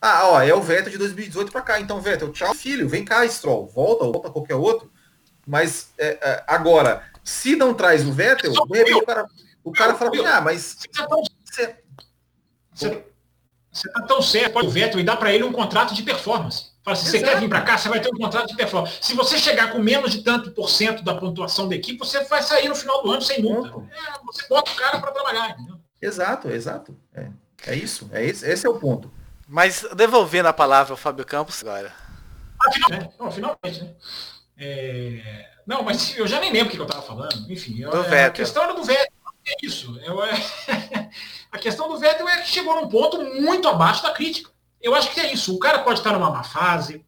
Ah, 0.00 0.28
ó, 0.28 0.42
é 0.42 0.54
o 0.54 0.62
Vettel 0.62 0.92
de 0.92 0.98
2018 0.98 1.52
para 1.52 1.60
cá. 1.60 1.80
Então, 1.80 2.00
Vettel, 2.00 2.32
tchau, 2.32 2.54
filho, 2.54 2.88
vem 2.88 3.04
cá, 3.04 3.26
Stroll, 3.28 3.66
volta, 3.66 4.04
volta 4.04 4.30
qualquer 4.30 4.54
outro. 4.54 4.90
Mas 5.46 5.90
é, 5.98 6.18
é, 6.20 6.44
agora, 6.46 7.02
se 7.24 7.56
não 7.56 7.72
traz 7.72 8.06
o 8.06 8.12
Vettel, 8.12 8.52
repente 8.52 8.94
o 8.94 9.06
cara, 9.06 9.26
o 9.64 9.72
cara 9.72 9.94
fala 9.94 10.10
assim, 10.10 10.26
ah, 10.26 10.40
mas. 10.42 10.76
Você, 11.44 11.76
você, 12.72 13.04
você 13.72 13.92
tá 13.92 14.02
tão 14.02 14.20
certo 14.20 14.58
o 14.58 14.68
Vettel 14.68 15.00
e 15.00 15.04
dá 15.04 15.16
para 15.16 15.32
ele 15.32 15.42
um 15.42 15.52
contrato 15.52 15.94
de 15.94 16.02
performance. 16.02 16.74
Fala 16.84 16.98
assim, 16.98 17.10
você 17.10 17.22
quer 17.22 17.40
vir 17.40 17.48
para 17.48 17.62
cá, 17.62 17.78
você 17.78 17.88
vai 17.88 17.98
ter 17.98 18.10
um 18.10 18.18
contrato 18.18 18.48
de 18.48 18.54
performance. 18.54 18.98
Se 19.00 19.14
você 19.14 19.38
chegar 19.38 19.72
com 19.72 19.78
menos 19.78 20.12
de 20.12 20.22
tanto 20.22 20.50
por 20.50 20.68
cento 20.68 21.02
da 21.02 21.14
pontuação 21.14 21.66
da 21.66 21.74
equipe, 21.74 21.98
você 21.98 22.22
vai 22.24 22.42
sair 22.42 22.68
no 22.68 22.74
final 22.74 23.02
do 23.02 23.10
ano 23.10 23.22
sem 23.22 23.42
multa. 23.42 23.68
É, 23.90 24.18
você 24.26 24.46
bota 24.46 24.70
o 24.70 24.74
cara 24.74 25.00
para 25.00 25.10
trabalhar, 25.10 25.50
entendeu? 25.52 25.80
Exato, 26.00 26.50
exato. 26.50 26.94
É, 27.14 27.28
é 27.68 27.74
isso. 27.74 28.10
É 28.12 28.22
esse, 28.22 28.46
esse 28.46 28.66
é 28.66 28.68
o 28.68 28.78
ponto. 28.78 29.10
Mas 29.48 29.86
devolvendo 29.96 30.48
a 30.48 30.52
palavra 30.52 30.92
ao 30.92 30.96
Fábio 30.98 31.24
Campos 31.24 31.62
agora. 31.62 31.90
Ah, 32.60 33.08
Não, 33.18 33.30
finalmente, 33.30 33.82
né? 33.82 33.94
É... 34.58 35.53
Não, 35.66 35.82
mas 35.82 36.16
eu 36.16 36.26
já 36.26 36.40
nem 36.40 36.52
lembro 36.52 36.68
o 36.68 36.76
que 36.76 36.80
eu 36.80 36.86
estava 36.86 37.02
falando. 37.02 37.50
Enfim, 37.50 37.82
é, 38.10 38.24
a 38.24 38.30
questão 38.30 38.62
era 38.62 38.74
do 38.74 38.84
Vettel. 38.84 39.12
É 39.46 39.54
isso. 39.62 39.98
Eu, 40.02 40.22
é... 40.22 40.32
a 41.52 41.58
questão 41.58 41.88
do 41.88 41.98
Vettel 41.98 42.28
é 42.28 42.42
que 42.42 42.48
chegou 42.48 42.74
num 42.80 42.88
ponto 42.88 43.22
muito 43.40 43.68
abaixo 43.68 44.02
da 44.02 44.12
crítica. 44.12 44.50
Eu 44.80 44.94
acho 44.94 45.12
que 45.12 45.20
é 45.20 45.32
isso. 45.32 45.54
O 45.54 45.58
cara 45.58 45.80
pode 45.80 46.00
estar 46.00 46.12
numa 46.12 46.30
má 46.30 46.42
fase, 46.42 47.04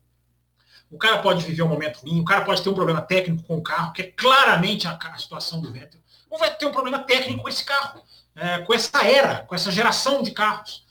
o 0.91 0.99
cara 0.99 1.19
pode 1.19 1.45
viver 1.45 1.63
um 1.63 1.69
momento 1.69 1.99
ruim, 1.99 2.21
o 2.21 2.25
cara 2.25 2.45
pode 2.45 2.63
ter 2.63 2.69
um 2.69 2.75
problema 2.75 3.03
técnico 3.03 3.43
com 3.43 3.57
o 3.57 3.63
carro, 3.63 3.93
que 3.93 4.03
é 4.03 4.11
claramente 4.13 4.87
a, 4.87 4.97
a 4.97 5.19
situação 5.19 5.61
do 5.61 5.73
Vettel. 5.73 6.01
O 6.31 6.39
Vettel 6.39 6.59
tem 6.59 6.69
um 6.69 6.73
problema 6.73 6.99
técnico 7.01 7.43
com 7.43 7.49
esse 7.49 7.65
carro, 7.65 8.03
é, 8.35 8.59
com 8.61 8.73
essa 8.73 9.07
era, 9.07 9.41
com 9.41 9.55
essa 9.55 9.71
geração 9.71 10.23
de 10.23 10.31
carros. 10.31 10.85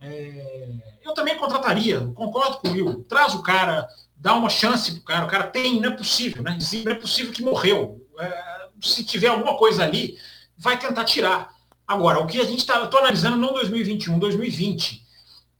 É, 0.00 0.72
eu 1.02 1.14
também 1.14 1.36
contrataria, 1.36 2.00
concordo 2.14 2.58
com 2.58 2.68
o 2.68 2.72
Will. 2.72 3.04
Traz 3.04 3.34
o 3.34 3.42
cara, 3.42 3.86
dá 4.22 4.34
uma 4.34 4.48
chance 4.48 4.92
pro 4.92 5.02
cara. 5.02 5.26
O 5.26 5.28
cara 5.28 5.48
tem, 5.48 5.80
não 5.80 5.90
é 5.90 5.96
possível, 5.96 6.42
né? 6.44 6.56
Não 6.84 6.92
é 6.92 6.94
possível 6.94 7.32
que 7.32 7.42
morreu. 7.42 8.06
É, 8.18 8.68
se 8.80 9.04
tiver 9.04 9.26
alguma 9.26 9.58
coisa 9.58 9.82
ali, 9.82 10.16
vai 10.56 10.78
tentar 10.78 11.04
tirar. 11.04 11.52
Agora, 11.86 12.20
o 12.20 12.26
que 12.26 12.40
a 12.40 12.44
gente 12.44 12.60
está, 12.60 12.76
analisando 12.76 13.36
não 13.36 13.52
2021, 13.52 14.18
2020. 14.20 15.04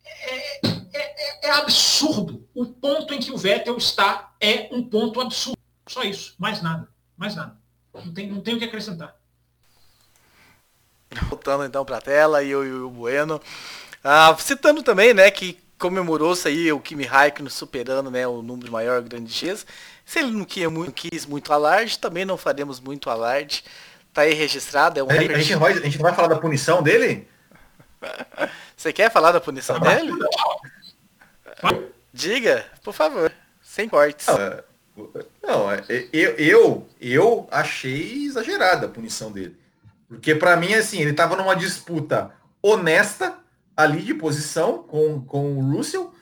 É, 0.04 0.66
é, 0.66 0.70
é, 0.94 1.48
é, 1.48 1.50
absurdo. 1.50 2.48
O 2.54 2.66
ponto 2.66 3.12
em 3.12 3.18
que 3.18 3.32
o 3.32 3.36
Vettel 3.36 3.76
está 3.76 4.32
é 4.40 4.68
um 4.70 4.88
ponto 4.88 5.20
absurdo. 5.20 5.58
Só 5.88 6.04
isso, 6.04 6.34
mais 6.38 6.62
nada, 6.62 6.88
mais 7.16 7.34
nada. 7.34 7.56
Não 7.92 8.14
tem, 8.14 8.30
não 8.30 8.40
tem 8.40 8.54
o 8.54 8.58
que 8.58 8.64
acrescentar. 8.64 9.16
Voltando 11.28 11.64
então 11.64 11.84
para 11.84 11.98
a 11.98 12.00
tela 12.00 12.42
e 12.44 12.54
o, 12.54 12.86
o 12.86 12.90
Bueno. 12.90 13.40
Ah, 14.04 14.34
citando 14.38 14.82
também, 14.82 15.12
né, 15.12 15.30
que 15.30 15.61
comemorou-se 15.82 16.46
aí 16.46 16.72
o 16.72 16.78
Kimi 16.78 17.04
Raikkonen 17.04 17.50
superando 17.50 18.08
né, 18.08 18.24
o 18.24 18.40
número 18.40 18.70
maior 18.70 19.02
grande 19.02 19.32
X. 19.32 19.66
Se 20.06 20.20
ele 20.20 20.30
não 20.30 20.44
quis 20.44 20.70
muito, 20.70 20.92
quis 20.92 21.26
muito 21.26 21.52
alarde, 21.52 21.98
também 21.98 22.24
não 22.24 22.36
faremos 22.36 22.78
muito 22.78 23.10
alarde. 23.10 23.64
Tá 24.12 24.22
aí 24.22 24.32
registrado. 24.32 25.00
É 25.00 25.02
um 25.02 25.10
a, 25.10 25.14
gente, 25.14 25.32
a, 25.32 25.38
gente 25.38 25.56
vai, 25.56 25.72
a 25.72 25.80
gente 25.80 25.98
vai 25.98 26.14
falar 26.14 26.28
da 26.28 26.38
punição 26.38 26.84
dele? 26.84 27.26
Você 28.76 28.92
quer 28.92 29.10
falar 29.10 29.32
da 29.32 29.40
punição 29.40 29.80
dele? 29.80 30.12
Diga, 32.12 32.64
por 32.84 32.94
favor, 32.94 33.32
sem 33.60 33.88
cortes. 33.88 34.28
Não, 34.28 34.62
não 35.42 35.72
é, 35.72 35.82
eu, 36.12 36.30
eu, 36.36 36.88
eu 37.00 37.48
achei 37.50 38.26
exagerada 38.26 38.86
a 38.86 38.90
punição 38.90 39.32
dele. 39.32 39.56
Porque 40.08 40.34
para 40.34 40.56
mim, 40.56 40.74
assim, 40.74 41.00
ele 41.00 41.10
estava 41.10 41.34
numa 41.34 41.56
disputa 41.56 42.30
honesta 42.62 43.36
ali 43.76 44.02
de 44.02 44.14
posição 44.14 44.82
com, 44.82 45.20
com 45.22 45.56
o 45.56 45.76
Russell. 45.76 46.12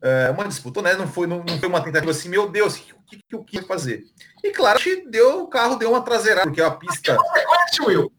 É, 0.00 0.30
uma 0.30 0.48
disputa 0.48 0.80
honesta, 0.80 0.98
não 0.98 1.08
foi, 1.08 1.26
não, 1.26 1.44
não 1.44 1.58
foi 1.58 1.68
uma 1.68 1.82
tentativa 1.82 2.10
assim, 2.10 2.28
meu 2.28 2.48
Deus, 2.48 2.76
o 2.76 2.82
que, 2.82 2.94
que, 3.06 3.22
que 3.28 3.36
eu 3.36 3.44
quis 3.44 3.66
fazer? 3.66 4.04
E 4.42 4.50
claro 4.50 4.80
deu, 5.08 5.44
o 5.44 5.46
carro 5.46 5.76
deu 5.76 5.90
uma 5.90 6.02
traseirada, 6.02 6.46
porque 6.46 6.60
a 6.60 6.70
pista. 6.70 7.16
Consequência, 7.16 7.86
Will. 7.86 8.12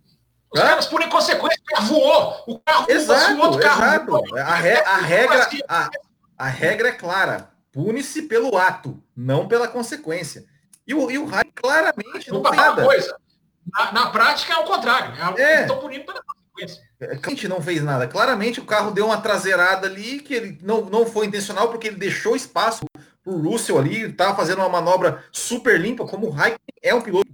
Os 0.53 0.61
Hã? 0.61 0.63
caras, 0.63 0.85
por 0.85 1.01
inconsequência, 1.01 1.59
voou. 1.81 2.43
O 2.47 2.59
carro 2.59 2.85
exato, 2.89 3.35
voou, 3.35 3.47
outro 3.47 3.59
exato. 3.59 3.79
carro. 3.79 4.37
A, 4.37 4.55
re, 4.55 4.73
a, 4.77 4.97
regra, 4.97 5.49
a, 5.67 5.89
a 6.37 6.47
regra 6.47 6.89
é 6.89 6.91
clara. 6.93 7.49
Pune-se 7.71 8.21
pelo 8.23 8.55
ato, 8.55 9.01
não 9.15 9.47
pela 9.47 9.67
consequência. 9.67 10.45
E 10.85 10.93
o, 10.93 11.09
e 11.09 11.17
o 11.17 11.25
Raio 11.25 11.51
claramente 11.55 12.29
não, 12.29 12.41
não 12.41 12.51
nada. 12.51 12.83
Coisa. 12.85 13.17
Na, 13.71 13.91
na, 13.91 14.09
prática 14.11 14.53
é 14.53 14.57
o 14.57 14.65
contrário. 14.65 15.39
É. 15.39 15.61
Estão 15.61 15.79
punindo 15.79 16.05
pela 16.05 16.21
consequência. 16.21 16.42
É, 16.99 17.17
a 17.17 17.29
gente 17.29 17.47
não 17.47 17.61
fez 17.61 17.81
nada. 17.83 18.07
Claramente 18.07 18.59
o 18.59 18.65
carro 18.65 18.91
deu 18.91 19.05
uma 19.05 19.19
traseirada 19.19 19.87
ali 19.87 20.19
que 20.19 20.33
ele 20.33 20.59
não, 20.61 20.85
não 20.85 21.05
foi 21.05 21.25
intencional 21.25 21.69
porque 21.69 21.87
ele 21.87 21.97
deixou 21.97 22.35
espaço 22.35 22.85
para 23.23 23.33
o 23.33 23.41
Russell 23.41 23.79
ali, 23.79 24.01
estava 24.03 24.35
fazendo 24.35 24.59
uma 24.59 24.69
manobra 24.69 25.23
super 25.31 25.79
limpa, 25.79 26.05
como 26.05 26.27
o 26.27 26.29
Raikkonen 26.29 26.59
é 26.81 26.93
um 26.93 27.01
piloto. 27.01 27.31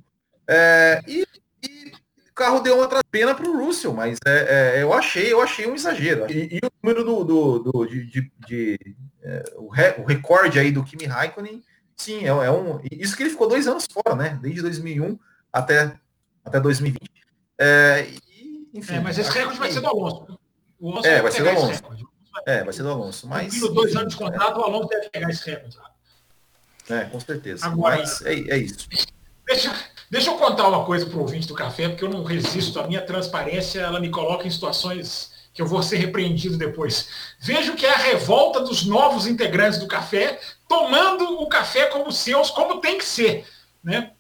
É, 0.48 1.02
e, 1.08 1.26
e, 1.64 1.92
o 2.30 2.34
carro 2.34 2.60
deu 2.60 2.78
uma 2.78 2.88
pena 3.12 3.36
para 3.36 3.50
o 3.50 3.58
Russell, 3.58 3.94
mas 3.94 4.18
é, 4.26 4.78
é, 4.78 4.84
eu 4.84 4.94
achei, 4.94 5.34
eu 5.34 5.42
achei 5.42 5.68
um 5.68 5.76
exagero. 5.76 6.32
E, 6.32 6.58
e 6.58 6.60
o 6.64 6.72
número 6.82 7.04
do, 7.04 7.24
do, 7.24 7.60
do 7.60 7.86
de, 7.86 8.06
de, 8.06 8.32
de 8.48 8.96
é, 9.22 9.44
o, 9.58 9.66
o, 10.02 10.06
recorde 10.06 10.60
aí 10.60 10.72
do 10.72 10.84
Kimi 10.84 11.06
Raikkonen, 11.06 11.62
sim, 11.98 12.24
é, 12.24 12.28
é, 12.28 12.52
um. 12.52 12.80
Isso 12.92 13.18
que 13.18 13.24
ele 13.24 13.32
ficou 13.32 13.48
dois 13.48 13.68
anos 13.68 13.86
fora, 13.92 14.16
né? 14.16 14.40
Desde 14.42 14.62
2001 14.62 15.20
até, 15.52 15.96
até 16.46 16.60
2020. 16.60 17.10
É, 17.58 18.08
enfim, 18.74 18.96
é, 18.96 19.00
mas 19.00 19.18
esse 19.18 19.30
recorde 19.30 19.54
que... 19.54 19.60
vai 19.60 19.72
ser 19.72 19.82
do 19.82 19.88
Alonso. 19.88 20.40
O 20.80 20.92
Alonso 20.92 21.08
é, 21.08 21.22
vai 21.22 21.32
ser 21.32 21.44
do 21.44 21.50
Alonso. 21.50 21.84
É, 22.46 22.64
vai 22.64 22.74
ser 22.74 22.84
do 22.84 22.90
Alonso. 22.90 23.28
Mas. 23.28 23.60
dois 23.60 23.96
anos 23.96 24.14
de 24.14 24.20
contrato, 24.20 24.60
o 24.60 24.64
Alonso 24.64 24.88
deve 24.88 25.10
pegar 25.10 25.30
esse 25.30 25.50
recorde. 25.50 25.78
É, 26.90 27.06
com 27.06 27.20
certeza. 27.20 27.66
Agora, 27.66 27.98
mas 27.98 28.22
é, 28.24 28.34
é 28.34 28.58
isso. 28.58 28.88
Deixa, 29.46 29.74
deixa 30.10 30.30
eu 30.32 30.38
contar 30.38 30.68
uma 30.68 30.86
coisa 30.86 31.06
para 31.06 31.18
o 31.18 31.22
ouvinte 31.22 31.48
do 31.48 31.54
café, 31.54 31.90
porque 31.90 32.04
eu 32.04 32.10
não 32.10 32.24
resisto. 32.24 32.80
A 32.80 32.88
minha 32.88 33.02
transparência 33.02 33.82
ela 33.82 34.00
me 34.00 34.10
coloca 34.10 34.48
em 34.48 34.52
situações 34.52 35.32
que 35.54 35.62
eu 35.62 35.68
vou 35.68 35.84
ser 35.84 35.98
repreendido 35.98 36.58
depois. 36.58 37.10
Vejo 37.40 37.76
que 37.76 37.86
é 37.86 37.94
a 37.94 37.98
revolta 37.98 38.62
dos 38.62 38.86
novos 38.86 39.28
integrantes 39.28 39.80
do 39.80 39.88
café, 39.88 40.40
tomando 40.68 41.42
o 41.42 41.50
café 41.50 41.88
como 41.88 42.12
seus, 42.12 42.50
como 42.50 42.80
tem 42.80 42.98
que 42.98 43.06
ser. 43.06 43.48
Né? 43.84 44.12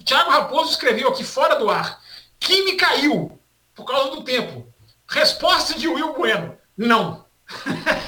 O 0.00 0.04
Thiago 0.04 0.30
Raposo 0.30 0.70
escreveu 0.70 1.08
aqui 1.08 1.24
fora 1.24 1.56
do 1.56 1.68
ar. 1.68 2.00
Kimi 2.40 2.76
caiu 2.76 3.38
por 3.74 3.84
causa 3.84 4.10
do 4.10 4.24
tempo. 4.24 4.66
Resposta 5.08 5.78
de 5.78 5.88
Will 5.88 6.14
Bueno. 6.14 6.56
Não. 6.76 7.26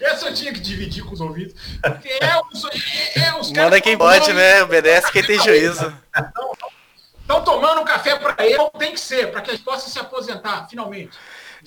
Essa 0.00 0.28
eu 0.28 0.34
tinha 0.34 0.52
que 0.52 0.60
dividir 0.60 1.04
com 1.04 1.14
os 1.14 1.20
ouvidos. 1.20 1.54
É 1.82 2.38
os, 2.52 2.64
é, 2.64 3.20
é 3.20 3.34
os 3.34 3.50
Manda 3.50 3.80
quem 3.80 3.96
pode, 3.96 4.32
né? 4.32 4.62
Obedece 4.62 5.10
quem 5.10 5.22
tem 5.22 5.38
juízo. 5.40 5.92
Estão 7.20 7.42
tomando 7.42 7.84
café 7.84 8.16
para 8.16 8.46
ele, 8.46 8.58
tem 8.78 8.92
que 8.92 9.00
ser, 9.00 9.32
para 9.32 9.40
que 9.40 9.50
eles 9.50 9.60
possam 9.60 9.88
se 9.88 9.98
aposentar, 9.98 10.68
finalmente. 10.68 11.18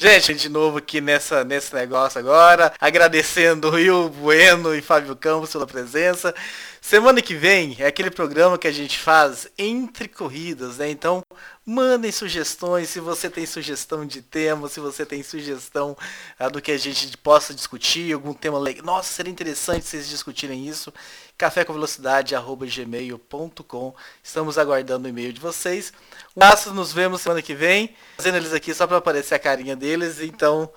Gente, 0.02 0.34
de 0.34 0.47
novo 0.47 0.78
aqui 0.78 1.02
nessa, 1.02 1.43
nesse 1.43 1.76
negócio 1.76 2.18
agora, 2.18 2.72
agradecendo 2.80 3.68
o 3.68 3.72
Rio 3.72 4.08
Bueno 4.08 4.74
e 4.74 4.82
Fábio 4.82 5.14
Campos 5.18 5.52
pela 5.52 5.68
presença. 5.68 6.34
Semana 6.80 7.22
que 7.22 7.36
vem 7.36 7.76
é 7.78 7.88
aquele 7.88 8.10
programa 8.10 8.58
que 8.58 8.68
a 8.68 8.72
gente 8.72 8.97
faz 8.97 9.50
entre 9.58 10.08
corridas, 10.08 10.78
né? 10.78 10.89
Então, 10.89 11.22
mandem 11.70 12.11
sugestões, 12.11 12.89
se 12.89 12.99
você 12.99 13.30
tem 13.30 13.45
sugestão 13.45 14.03
de 14.03 14.24
tema, 14.24 14.67
se 14.67 14.80
você 14.80 15.05
tem 15.05 15.22
sugestão 15.22 15.95
ah, 16.39 16.49
do 16.49 16.59
que 16.59 16.72
a 16.72 16.78
gente 16.78 17.15
possa 17.17 17.53
discutir, 17.53 18.11
algum 18.11 18.34
tema 18.34 18.57
legal. 18.57 18.84
Nossa, 18.84 19.13
seria 19.13 19.32
interessante 19.32 19.86
vocês 19.86 20.09
discutirem 20.09 20.67
isso 20.67 20.91
cafécomvelocidade.gmail.com 21.38 23.95
Estamos 24.22 24.57
aguardando 24.57 25.05
o 25.05 25.09
e-mail 25.09 25.32
de 25.32 25.39
vocês. 25.39 25.93
Um 26.36 26.43
abraço, 26.43 26.74
nos 26.74 26.91
vemos 26.91 27.22
semana 27.22 27.41
que 27.41 27.53
vem. 27.53 27.95
Fazendo 28.17 28.36
eles 28.38 28.51
aqui 28.51 28.74
só 28.74 28.88
para 28.88 28.97
aparecer 28.97 29.36
a 29.36 29.39
carinha 29.39 29.76
deles. 29.76 30.20
Então, 30.20 30.70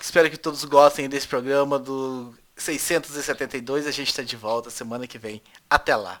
espero 0.00 0.30
que 0.30 0.36
todos 0.36 0.64
gostem 0.64 1.08
desse 1.08 1.26
programa 1.26 1.78
do 1.78 2.34
672. 2.56 3.86
A 3.86 3.90
gente 3.90 4.10
está 4.10 4.22
de 4.22 4.36
volta 4.36 4.70
semana 4.70 5.06
que 5.06 5.18
vem. 5.18 5.42
Até 5.68 5.96
lá. 5.96 6.20